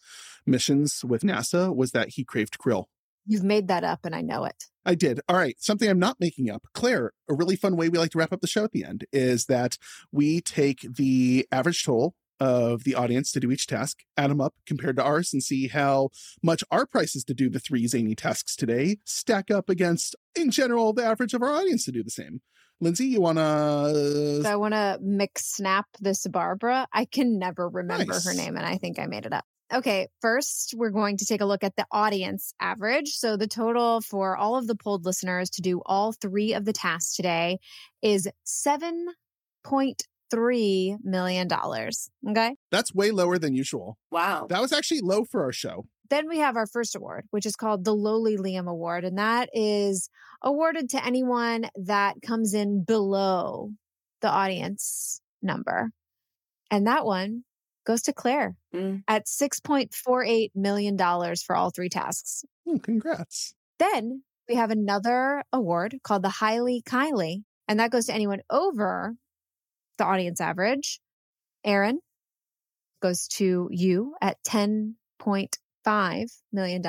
missions 0.46 1.04
with 1.04 1.22
NASA 1.22 1.74
was 1.74 1.90
that 1.92 2.10
he 2.10 2.24
craved 2.24 2.58
krill. 2.58 2.86
You've 3.26 3.44
made 3.44 3.68
that 3.68 3.84
up, 3.84 4.04
and 4.04 4.14
I 4.14 4.20
know 4.22 4.44
it. 4.44 4.64
I 4.84 4.94
did. 4.94 5.20
All 5.28 5.36
right. 5.36 5.56
Something 5.58 5.90
I'm 5.90 5.98
not 5.98 6.20
making 6.20 6.48
up. 6.48 6.62
Claire, 6.72 7.12
a 7.28 7.34
really 7.34 7.56
fun 7.56 7.76
way 7.76 7.88
we 7.88 7.98
like 7.98 8.12
to 8.12 8.18
wrap 8.18 8.32
up 8.32 8.40
the 8.40 8.46
show 8.46 8.64
at 8.64 8.70
the 8.70 8.84
end 8.84 9.04
is 9.12 9.46
that 9.46 9.76
we 10.12 10.40
take 10.40 10.86
the 10.96 11.46
average 11.50 11.84
toll 11.84 12.14
of 12.38 12.84
the 12.84 12.94
audience 12.94 13.32
to 13.32 13.40
do 13.40 13.50
each 13.50 13.66
task, 13.66 14.00
add 14.16 14.30
them 14.30 14.40
up 14.40 14.54
compared 14.66 14.94
to 14.96 15.02
ours, 15.02 15.32
and 15.32 15.42
see 15.42 15.68
how 15.68 16.10
much 16.42 16.62
our 16.70 16.86
prices 16.86 17.24
to 17.24 17.34
do 17.34 17.48
the 17.48 17.58
three 17.58 17.86
zany 17.86 18.14
tasks 18.14 18.54
today 18.54 18.98
stack 19.04 19.50
up 19.50 19.68
against, 19.68 20.14
in 20.36 20.50
general, 20.50 20.92
the 20.92 21.04
average 21.04 21.34
of 21.34 21.42
our 21.42 21.50
audience 21.50 21.84
to 21.86 21.92
do 21.92 22.04
the 22.04 22.10
same. 22.10 22.40
Lindsay, 22.78 23.06
you 23.06 23.22
want 23.22 23.38
to? 23.38 24.42
So 24.42 24.50
I 24.52 24.56
want 24.56 24.74
to 24.74 24.98
mix 25.00 25.46
snap 25.46 25.86
this 25.98 26.26
Barbara. 26.26 26.86
I 26.92 27.06
can 27.06 27.38
never 27.38 27.68
remember 27.68 28.12
Nice. 28.12 28.26
her 28.26 28.34
name, 28.34 28.56
and 28.56 28.66
I 28.66 28.76
think 28.76 28.98
I 28.98 29.06
made 29.06 29.24
it 29.24 29.32
up. 29.32 29.46
Okay, 29.72 30.06
first 30.20 30.74
we're 30.76 30.90
going 30.90 31.16
to 31.16 31.26
take 31.26 31.40
a 31.40 31.46
look 31.46 31.64
at 31.64 31.74
the 31.76 31.86
audience 31.90 32.54
average. 32.60 33.10
So 33.10 33.36
the 33.36 33.48
total 33.48 34.00
for 34.00 34.36
all 34.36 34.56
of 34.56 34.68
the 34.68 34.76
polled 34.76 35.04
listeners 35.04 35.50
to 35.50 35.62
do 35.62 35.82
all 35.84 36.12
three 36.12 36.54
of 36.54 36.64
the 36.64 36.72
tasks 36.72 37.16
today 37.16 37.58
is 38.00 38.28
seven 38.44 39.06
point 39.64 40.04
three 40.30 40.96
million 41.02 41.48
dollars. 41.48 42.10
Okay. 42.28 42.54
That's 42.70 42.94
way 42.94 43.10
lower 43.10 43.38
than 43.38 43.54
usual. 43.54 43.98
Wow. 44.12 44.46
That 44.48 44.60
was 44.60 44.72
actually 44.72 45.00
low 45.00 45.24
for 45.24 45.42
our 45.42 45.52
show. 45.52 45.86
Then 46.10 46.28
we 46.28 46.38
have 46.38 46.56
our 46.56 46.66
first 46.66 46.94
award, 46.94 47.24
which 47.30 47.46
is 47.46 47.56
called 47.56 47.84
the 47.84 47.94
Lowly 47.94 48.36
Liam 48.36 48.68
Award, 48.68 49.04
and 49.04 49.18
that 49.18 49.48
is 49.52 50.08
awarded 50.42 50.90
to 50.90 51.04
anyone 51.04 51.68
that 51.74 52.22
comes 52.22 52.54
in 52.54 52.84
below 52.84 53.70
the 54.20 54.28
audience 54.28 55.20
number. 55.42 55.90
And 56.70 56.86
that 56.86 57.04
one 57.04 57.42
goes 57.86 58.02
to 58.02 58.12
Claire 58.12 58.56
Mm. 58.74 59.02
at 59.08 59.26
$6.48 59.26 60.50
million 60.54 60.98
for 60.98 61.56
all 61.56 61.70
three 61.70 61.88
tasks. 61.88 62.44
Oh, 62.68 62.78
congrats. 62.78 63.54
Then 63.78 64.22
we 64.48 64.56
have 64.56 64.70
another 64.70 65.42
award 65.52 65.96
called 66.02 66.22
the 66.22 66.28
Highly 66.28 66.82
Kylie, 66.86 67.42
and 67.68 67.80
that 67.80 67.90
goes 67.90 68.06
to 68.06 68.14
anyone 68.14 68.40
over 68.50 69.14
the 69.98 70.04
audience 70.04 70.40
average. 70.40 71.00
Aron 71.64 72.00
goes 73.02 73.28
to 73.28 73.68
you 73.70 74.14
at 74.20 74.36
$10.5 74.46 74.94
million. 76.52 76.82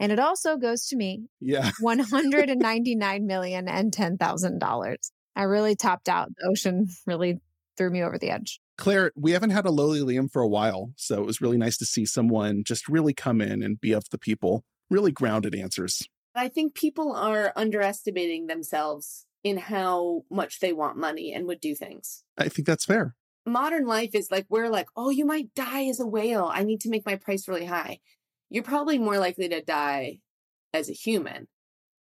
And 0.00 0.12
it 0.12 0.18
also 0.18 0.56
goes 0.56 0.86
to 0.88 0.96
me, 0.96 1.26
Yeah. 1.40 1.70
$199 1.82 3.22
million 3.22 3.68
and 3.68 3.92
$10,000. 3.92 4.96
I 5.36 5.42
really 5.42 5.74
topped 5.76 6.08
out. 6.08 6.28
The 6.36 6.48
ocean 6.50 6.88
really 7.06 7.40
threw 7.76 7.90
me 7.90 8.02
over 8.02 8.18
the 8.18 8.30
edge. 8.30 8.60
Claire, 8.76 9.12
we 9.14 9.32
haven't 9.32 9.50
had 9.50 9.66
a 9.66 9.70
lowly 9.70 10.00
Liam 10.00 10.30
for 10.30 10.42
a 10.42 10.48
while, 10.48 10.92
so 10.96 11.20
it 11.20 11.26
was 11.26 11.40
really 11.40 11.56
nice 11.56 11.76
to 11.78 11.84
see 11.84 12.04
someone 12.04 12.64
just 12.64 12.88
really 12.88 13.14
come 13.14 13.40
in 13.40 13.62
and 13.62 13.80
be 13.80 13.92
of 13.92 14.08
the 14.10 14.18
people. 14.18 14.64
Really 14.90 15.12
grounded 15.12 15.54
answers. 15.54 16.08
I 16.34 16.48
think 16.48 16.74
people 16.74 17.14
are 17.14 17.52
underestimating 17.54 18.46
themselves 18.46 19.26
in 19.44 19.58
how 19.58 20.24
much 20.30 20.60
they 20.60 20.72
want 20.72 20.96
money 20.96 21.32
and 21.32 21.46
would 21.46 21.60
do 21.60 21.74
things. 21.74 22.24
I 22.36 22.48
think 22.48 22.66
that's 22.66 22.84
fair. 22.84 23.14
Modern 23.46 23.86
life 23.86 24.14
is 24.14 24.30
like, 24.30 24.46
we're 24.48 24.70
like, 24.70 24.88
oh, 24.96 25.10
you 25.10 25.24
might 25.24 25.54
die 25.54 25.84
as 25.84 26.00
a 26.00 26.06
whale. 26.06 26.50
I 26.52 26.64
need 26.64 26.80
to 26.80 26.88
make 26.88 27.06
my 27.06 27.16
price 27.16 27.46
really 27.46 27.66
high. 27.66 28.00
You're 28.50 28.64
probably 28.64 28.98
more 28.98 29.18
likely 29.18 29.48
to 29.50 29.62
die 29.62 30.20
as 30.72 30.88
a 30.88 30.94
human. 30.94 31.46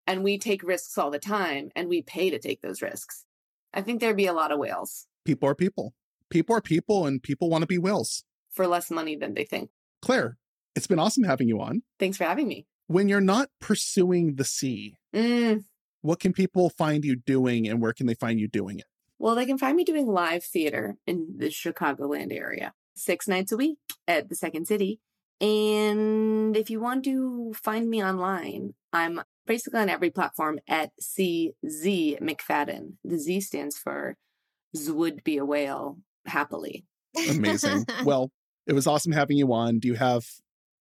And 0.08 0.24
we 0.24 0.38
take 0.38 0.64
risks 0.64 0.98
all 0.98 1.12
the 1.12 1.20
time 1.20 1.70
and 1.76 1.88
we 1.88 2.02
pay 2.02 2.30
to 2.30 2.40
take 2.40 2.62
those 2.62 2.82
risks. 2.82 3.26
I 3.74 3.82
think 3.82 4.00
there'd 4.00 4.18
be 4.18 4.28
a 4.28 4.34
lot 4.34 4.52
of 4.52 4.60
whales 4.60 5.08
People 5.26 5.48
are 5.50 5.56
people. 5.56 5.94
People 6.30 6.56
are 6.56 6.62
people, 6.62 7.06
and 7.06 7.22
people 7.22 7.50
want 7.50 7.62
to 7.62 7.68
be 7.68 7.78
whales. 7.78 8.24
for 8.52 8.68
less 8.68 8.92
money 8.92 9.16
than 9.16 9.34
they 9.34 9.46
think. 9.46 9.70
Claire, 10.02 10.38
it's 10.76 10.86
been 10.88 11.00
awesome 11.00 11.24
having 11.24 11.48
you 11.48 11.60
on. 11.60 11.82
Thanks 12.00 12.18
for 12.18 12.24
having 12.26 12.48
me. 12.48 12.68
When 12.88 13.10
you're 13.10 13.22
not 13.22 13.50
pursuing 13.60 14.36
the 14.36 14.44
sea, 14.44 14.96
Mm, 15.14 15.64
what 16.02 16.20
can 16.20 16.34
people 16.34 16.70
find 16.70 17.04
you 17.06 17.16
doing 17.16 17.68
and 17.68 17.82
where 17.82 17.94
can 17.94 18.06
they 18.08 18.14
find 18.16 18.40
you 18.40 18.48
doing 18.48 18.78
it? 18.80 18.86
Well, 19.20 19.36
they 19.36 19.46
can 19.46 19.58
find 19.58 19.76
me 19.78 19.84
doing 19.84 20.06
live 20.08 20.44
theater 20.44 20.98
in 21.08 21.36
the 21.38 21.48
Chicagoland 21.48 22.32
area 22.34 22.74
six 22.96 23.28
nights 23.28 23.52
a 23.52 23.58
week 23.58 23.78
at 24.08 24.30
the 24.30 24.36
Second 24.36 24.68
City. 24.68 25.00
And 25.40 26.56
if 26.56 26.70
you 26.70 26.80
want 26.80 27.04
to 27.06 27.54
find 27.54 27.90
me 27.90 28.04
online, 28.04 28.74
I'm 28.92 29.22
basically 29.48 29.80
on 29.80 29.90
every 29.90 30.10
platform 30.10 30.60
at 30.68 30.92
CZ 31.02 32.20
McFadden. 32.22 32.94
The 33.04 33.18
Z 33.18 33.42
stands 33.42 33.78
for 33.78 34.16
Zwould 34.76 35.24
Be 35.24 35.38
a 35.38 35.46
Whale 35.46 35.98
Happily. 36.26 36.86
Amazing. 37.30 37.86
well, 38.06 38.32
it 38.66 38.74
was 38.74 38.88
awesome 38.88 39.12
having 39.12 39.38
you 39.38 39.52
on. 39.54 39.80
Do 39.80 39.88
you 39.88 39.96
have 39.96 40.26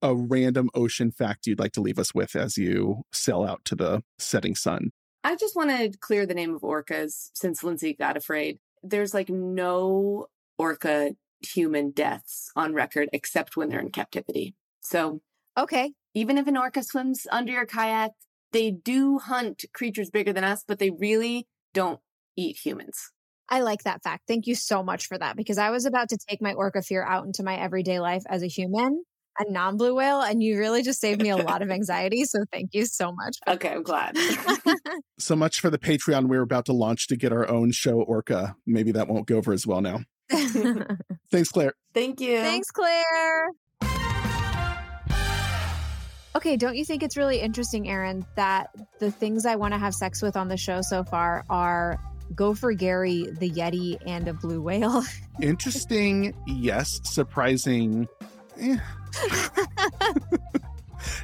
a 0.00 0.14
random 0.14 0.68
ocean 0.74 1.10
fact 1.10 1.46
you'd 1.46 1.58
like 1.58 1.72
to 1.72 1.80
leave 1.80 1.98
us 1.98 2.14
with 2.14 2.34
as 2.34 2.56
you 2.56 3.02
sail 3.12 3.44
out 3.44 3.64
to 3.66 3.76
the 3.76 4.02
setting 4.18 4.54
sun? 4.54 4.90
I 5.24 5.36
just 5.36 5.54
want 5.54 5.70
to 5.70 5.96
clear 5.98 6.26
the 6.26 6.34
name 6.34 6.54
of 6.54 6.62
orcas 6.62 7.30
since 7.34 7.62
Lindsay 7.62 7.94
got 7.94 8.16
afraid. 8.16 8.58
There's 8.82 9.14
like 9.14 9.28
no 9.28 10.26
orca 10.58 11.12
human 11.40 11.90
deaths 11.90 12.50
on 12.56 12.74
record 12.74 13.08
except 13.12 13.56
when 13.56 13.68
they're 13.68 13.80
in 13.80 13.90
captivity. 13.90 14.54
So 14.80 15.20
okay. 15.56 15.92
even 16.14 16.38
if 16.38 16.46
an 16.46 16.56
orca 16.56 16.82
swims 16.82 17.26
under 17.30 17.52
your 17.52 17.66
kayak, 17.66 18.12
they 18.52 18.70
do 18.70 19.18
hunt 19.18 19.64
creatures 19.72 20.10
bigger 20.10 20.32
than 20.32 20.44
us, 20.44 20.64
but 20.66 20.78
they 20.78 20.90
really 20.90 21.46
don't 21.72 22.00
eat 22.36 22.58
humans. 22.64 23.12
I 23.52 23.60
like 23.60 23.82
that 23.82 24.02
fact. 24.02 24.22
Thank 24.26 24.46
you 24.46 24.54
so 24.54 24.82
much 24.82 25.08
for 25.08 25.18
that 25.18 25.36
because 25.36 25.58
I 25.58 25.68
was 25.68 25.84
about 25.84 26.08
to 26.08 26.16
take 26.26 26.40
my 26.40 26.54
orca 26.54 26.80
fear 26.80 27.04
out 27.04 27.26
into 27.26 27.42
my 27.42 27.54
everyday 27.54 28.00
life 28.00 28.22
as 28.26 28.42
a 28.42 28.46
human, 28.46 29.04
a 29.38 29.44
non 29.52 29.76
blue 29.76 29.94
whale, 29.94 30.22
and 30.22 30.42
you 30.42 30.58
really 30.58 30.82
just 30.82 31.02
saved 31.02 31.20
me 31.20 31.28
a 31.28 31.36
lot 31.50 31.60
of 31.60 31.70
anxiety. 31.70 32.24
So 32.24 32.46
thank 32.50 32.70
you 32.72 32.86
so 32.86 33.12
much. 33.12 33.36
Okay, 33.46 33.68
I'm 33.68 33.82
glad. 33.82 34.16
So 35.18 35.36
much 35.36 35.60
for 35.60 35.68
the 35.70 35.78
Patreon 35.78 36.26
we're 36.28 36.42
about 36.42 36.64
to 36.64 36.72
launch 36.72 37.06
to 37.08 37.16
get 37.16 37.30
our 37.30 37.46
own 37.46 37.70
show, 37.70 38.00
Orca. 38.00 38.56
Maybe 38.66 38.90
that 38.92 39.06
won't 39.06 39.26
go 39.26 39.36
over 39.36 39.52
as 39.52 39.66
well 39.66 39.82
now. 39.82 40.00
Thanks, 41.30 41.50
Claire. 41.50 41.74
Thank 41.94 42.20
you. 42.20 42.38
Thanks, 42.38 42.70
Claire. 42.70 43.50
Okay, 46.34 46.56
don't 46.56 46.74
you 46.74 46.84
think 46.84 47.02
it's 47.02 47.16
really 47.16 47.38
interesting, 47.38 47.88
Aron, 47.88 48.26
that 48.34 48.70
the 48.98 49.10
things 49.12 49.46
I 49.46 49.56
want 49.56 49.74
to 49.74 49.78
have 49.78 49.94
sex 49.94 50.22
with 50.22 50.36
on 50.36 50.48
the 50.48 50.56
show 50.56 50.80
so 50.80 51.04
far 51.04 51.44
are 51.48 52.00
Gopher 52.34 52.72
Gary, 52.72 53.28
the 53.38 53.50
Yeti, 53.50 53.96
and 54.06 54.28
a 54.28 54.32
blue 54.34 54.60
whale? 54.60 55.02
Interesting, 55.40 56.34
yes. 56.46 57.00
Surprising. 57.04 58.08
eh. 58.60 58.76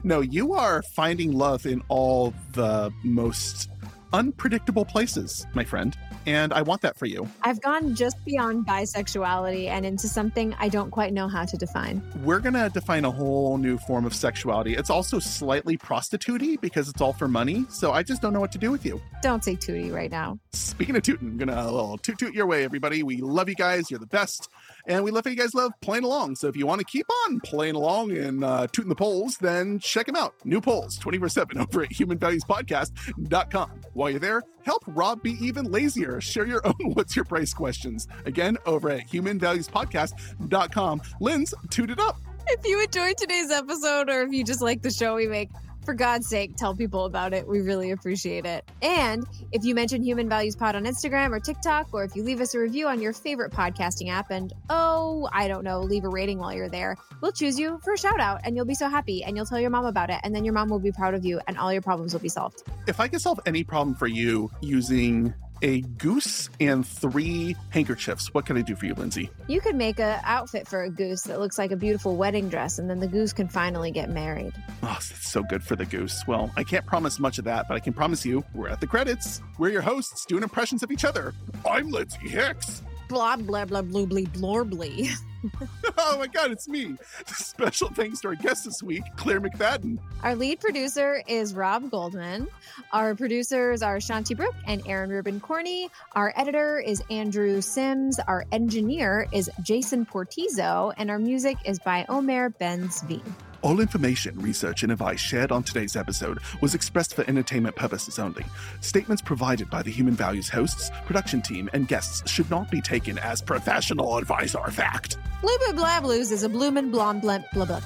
no, 0.05 0.21
you 0.21 0.55
are 0.55 0.83
finding 0.95 1.33
love 1.33 1.67
in 1.67 1.83
all 1.89 2.33
the 2.53 2.93
most 3.05 3.71
unpredictable 4.13 4.85
places, 4.85 5.47
my 5.55 5.65
friend. 5.65 5.97
And 6.29 6.53
I 6.53 6.61
want 6.61 6.83
that 6.83 6.99
for 6.99 7.07
you. 7.07 7.27
I've 7.43 7.63
gone 7.63 7.95
just 7.95 8.23
beyond 8.27 8.67
bisexuality 8.67 9.69
and 9.69 9.87
into 9.87 10.09
something 10.09 10.55
I 10.59 10.69
don't 10.69 10.91
quite 10.91 11.15
know 11.15 11.27
how 11.27 11.47
to 11.47 11.57
define. 11.57 12.03
We're 12.23 12.41
going 12.41 12.53
to 12.53 12.69
define 12.69 13.07
a 13.07 13.11
whole 13.11 13.57
new 13.57 13.79
form 13.79 14.05
of 14.05 14.15
sexuality. 14.15 14.75
It's 14.75 14.91
also 14.91 15.21
slightly 15.21 15.79
prostitutey 15.79 16.61
because 16.61 16.91
it's 16.91 17.01
all 17.01 17.15
for 17.15 17.29
money. 17.29 17.65
So 17.71 17.93
I 17.93 18.03
just 18.03 18.21
don't 18.21 18.35
know 18.35 18.41
what 18.41 18.53
to 18.53 18.59
do 18.59 18.71
with 18.71 18.85
you. 18.85 19.01
Don't 19.23 19.43
say 19.43 19.57
tootie 19.57 19.91
right 19.91 20.11
now. 20.11 20.39
Speaking 20.53 20.97
of 20.97 21.03
tooting, 21.03 21.29
I'm 21.29 21.39
going 21.39 21.49
to 21.49 21.65
little 21.65 21.97
toot 21.97 22.19
toot 22.19 22.35
your 22.35 22.47
way, 22.47 22.63
everybody. 22.63 23.03
We 23.03 23.17
love 23.23 23.49
you 23.49 23.55
guys. 23.55 23.91
You're 23.91 24.01
the 24.01 24.07
best. 24.07 24.51
And 24.87 25.05
we 25.05 25.11
love 25.11 25.25
how 25.25 25.31
you 25.31 25.37
guys 25.37 25.55
love 25.55 25.73
playing 25.81 26.05
along. 26.05 26.37
So 26.37 26.49
if 26.49 26.57
you 26.57 26.67
want 26.67 26.81
to 26.81 26.85
keep 26.85 27.07
on 27.27 27.41
playing 27.41 27.75
along 27.75 28.13
and 28.13 28.45
uh, 28.45 28.67
tooting 28.71 28.91
the 28.91 28.95
polls, 28.95 29.39
then 29.39 29.79
check 29.79 30.07
them 30.07 30.17
out. 30.17 30.35
New 30.45 30.61
polls 30.61 30.99
24 30.99 31.31
7 31.31 31.59
over 31.59 31.83
at 31.83 31.91
humanvaluespodcast.com. 31.91 33.78
While 33.95 34.11
you're 34.11 34.21
there, 34.21 34.43
help 34.65 34.83
Rob 34.87 35.23
be 35.23 35.33
even 35.45 35.71
lazier. 35.71 36.21
Share 36.21 36.47
your 36.47 36.67
own 36.67 36.75
What's 36.95 37.17
Your 37.17 37.25
Price 37.25 37.53
questions. 37.55 38.09
Again, 38.27 38.57
over 38.67 38.91
at 38.91 39.09
humanvaluespodcast.com. 39.09 41.03
Lynn's, 41.21 41.55
toot 41.71 41.91
it 41.91 42.01
up. 42.01 42.17
If 42.47 42.67
you 42.67 42.83
enjoyed 42.83 43.17
today's 43.19 43.51
episode 43.51 44.09
or 44.09 44.23
if 44.23 44.33
you 44.33 44.43
just 44.43 44.63
like 44.63 44.83
the 44.83 44.91
show 44.91 45.17
we 45.17 45.27
make, 45.27 45.51
for 45.89 45.95
God's 45.95 46.29
sake, 46.29 46.55
tell 46.55 46.77
people 46.77 47.07
about 47.07 47.33
it. 47.33 47.49
We 47.49 47.61
really 47.63 47.93
appreciate 47.93 48.45
it. 48.45 48.71
And 48.83 49.27
if 49.53 49.65
you 49.65 49.75
mention 49.75 50.03
Human 50.03 50.29
Values 50.29 50.55
Pod 50.55 50.77
on 50.77 50.85
Instagram 50.85 51.31
or 51.31 51.41
TikTok, 51.41 51.89
or 51.95 52.05
if 52.05 52.15
you 52.15 52.23
leave 52.23 52.43
us 52.43 52.55
a 52.55 52.59
review 52.59 52.89
on 52.89 53.01
your 53.01 53.15
favorite 53.15 53.53
podcasting 53.53 54.11
app 54.11 54.31
and, 54.31 54.53
oh, 54.69 55.31
I 55.33 55.49
don't 55.49 55.65
know, 55.65 55.81
leave 55.81 56.05
a 56.05 56.11
rating 56.11 56.41
while 56.41 56.53
you're 56.53 56.69
there, 56.69 56.95
we'll 57.23 57.33
choose 57.33 57.59
you 57.59 57.81
for 57.83 57.95
a 57.95 57.97
shout 57.97 58.21
out 58.21 58.43
and 58.45 58.55
you'll 58.55 58.67
be 58.67 58.75
so 58.75 58.91
happy 58.91 59.25
and 59.25 59.35
you'll 59.35 59.47
tell 59.47 59.59
your 59.59 59.71
mom 59.71 59.87
about 59.87 60.11
it. 60.11 60.21
And 60.25 60.35
then 60.35 60.45
your 60.45 60.53
mom 60.53 60.69
will 60.69 60.79
be 60.79 60.93
proud 60.93 61.15
of 61.15 61.25
you 61.25 61.41
and 61.49 61.57
all 61.57 61.73
your 61.73 61.81
problems 61.81 62.13
will 62.13 62.21
be 62.21 62.29
solved. 62.29 62.65
If 62.87 63.01
I 63.01 63.09
could 63.09 63.23
solve 63.23 63.41
any 63.47 63.65
problem 63.65 63.97
for 63.97 64.09
you 64.09 64.51
using 64.61 65.33
a 65.63 65.81
goose 65.81 66.51
and 66.61 66.87
three 66.87 67.57
handkerchiefs. 67.71 68.33
What 68.33 68.47
can 68.47 68.57
I 68.57 68.63
do 68.63 68.77
for 68.77 68.87
you, 68.87 68.95
Lindsay? 68.95 69.31
You 69.47 69.61
could 69.61 69.77
make 69.77 69.99
an 70.01 70.21
outfit 70.25 70.69
for 70.69 70.83
a 70.83 70.91
goose 70.91 71.23
that 71.23 71.41
looks 71.41 71.59
like 71.59 71.71
a 71.71 71.77
beautiful 71.77 72.17
wedding 72.17 72.49
dress, 72.49 72.79
and 72.79 72.89
then 72.89 73.01
the 73.01 73.09
goose 73.09 73.33
can 73.33 73.49
finally 73.49 73.91
get 73.91 74.11
married. 74.11 74.53
Oh, 74.83 74.87
that's 74.87 75.29
so 75.29 75.43
good 75.43 75.63
for 75.63 75.77
the 75.77 75.87
goose. 75.87 76.23
Well, 76.27 76.51
I 76.57 76.65
can't 76.65 76.87
promise 76.87 77.19
much 77.19 77.39
of 77.39 77.45
that, 77.45 77.67
but 77.69 77.75
I 77.75 77.81
can 77.81 77.93
promise 77.93 78.25
you 78.25 78.45
we're 78.55 78.69
at 78.69 78.81
the 78.81 78.87
credits. 78.87 79.41
We're 79.59 79.71
your 79.71 79.83
hosts 79.83 80.25
doing 80.27 80.43
impressions 80.43 80.83
of 80.83 80.91
each 80.91 81.05
other. 81.05 81.35
I'm 81.69 81.91
Lindsay 81.91 82.29
Hicks. 82.29 82.83
Blah, 83.09 83.37
blah, 83.37 83.65
blah, 83.65 83.83
bloobly, 83.83 84.29
blorbly. 84.29 85.11
oh 85.99 86.19
my 86.19 86.27
God, 86.27 86.51
it's 86.51 86.69
me. 86.69 86.97
Special 87.27 87.89
thanks 87.91 88.21
to 88.21 88.29
our 88.29 88.35
guest 88.35 88.65
this 88.65 88.83
week, 88.83 89.03
Claire 89.17 89.41
McFadden. 89.41 89.99
Our 90.23 90.35
lead 90.35 90.61
producer 90.61 91.23
is 91.27 91.55
Rob 91.55 91.91
Goldman. 91.91 92.49
Our 92.93 93.15
producers 93.15 93.83
are 93.83 93.99
Shanti 93.99 94.37
Brook 94.37 94.55
and 94.67 94.83
Aron 94.87 95.11
Rubin 95.11 95.41
Corney. 95.41 95.91
Our 96.13 96.33
editor 96.37 96.79
is 96.79 97.03
Andrew 97.11 97.61
Sims. 97.61 98.19
Our 98.27 98.45
engineer 98.53 99.27
is 99.33 99.51
Jason 99.63 100.05
Portizo. 100.05 100.93
And 100.97 101.11
our 101.11 101.19
music 101.19 101.57
is 101.65 101.79
by 101.79 102.05
Omer 102.09 102.51
Ben 102.51 102.89
Zvi. 102.89 103.23
All 103.61 103.81
information, 103.81 104.39
research, 104.39 104.85
and 104.85 104.93
advice 104.93 105.19
shared 105.19 105.51
on 105.51 105.65
today's 105.65 105.97
episode 105.97 106.39
was 106.63 106.75
expressed 106.75 107.15
for 107.15 107.25
entertainment 107.29 107.75
purposes 107.75 108.19
only. 108.19 108.45
Statements 108.81 109.21
provided 109.21 109.69
by 109.69 109.83
the 109.83 109.91
Human 109.91 110.15
Values 110.15 110.49
hosts, 110.49 110.91
production 111.07 111.43
team, 111.43 111.69
and 111.73 111.89
guests 111.89 112.29
should 112.31 112.49
not 112.51 112.71
be 112.71 112.81
taken 112.81 113.19
as 113.19 113.43
professional 113.43 114.17
advice 114.17 114.55
or 114.55 114.71
fact. 114.71 115.19
Blue 115.41 115.59
Blue 115.59 115.73
Blah 115.73 116.01
Blues 116.01 116.31
is 116.31 116.45
a 116.45 116.49
bloomin' 116.49 116.91
blonde 116.93 117.23
blimp 117.23 117.47
blah 117.53 117.65
blah 117.65 117.81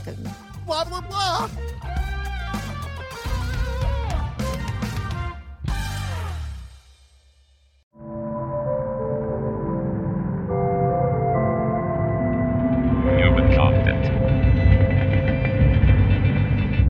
blah 0.66 1.00
blah 1.00 1.48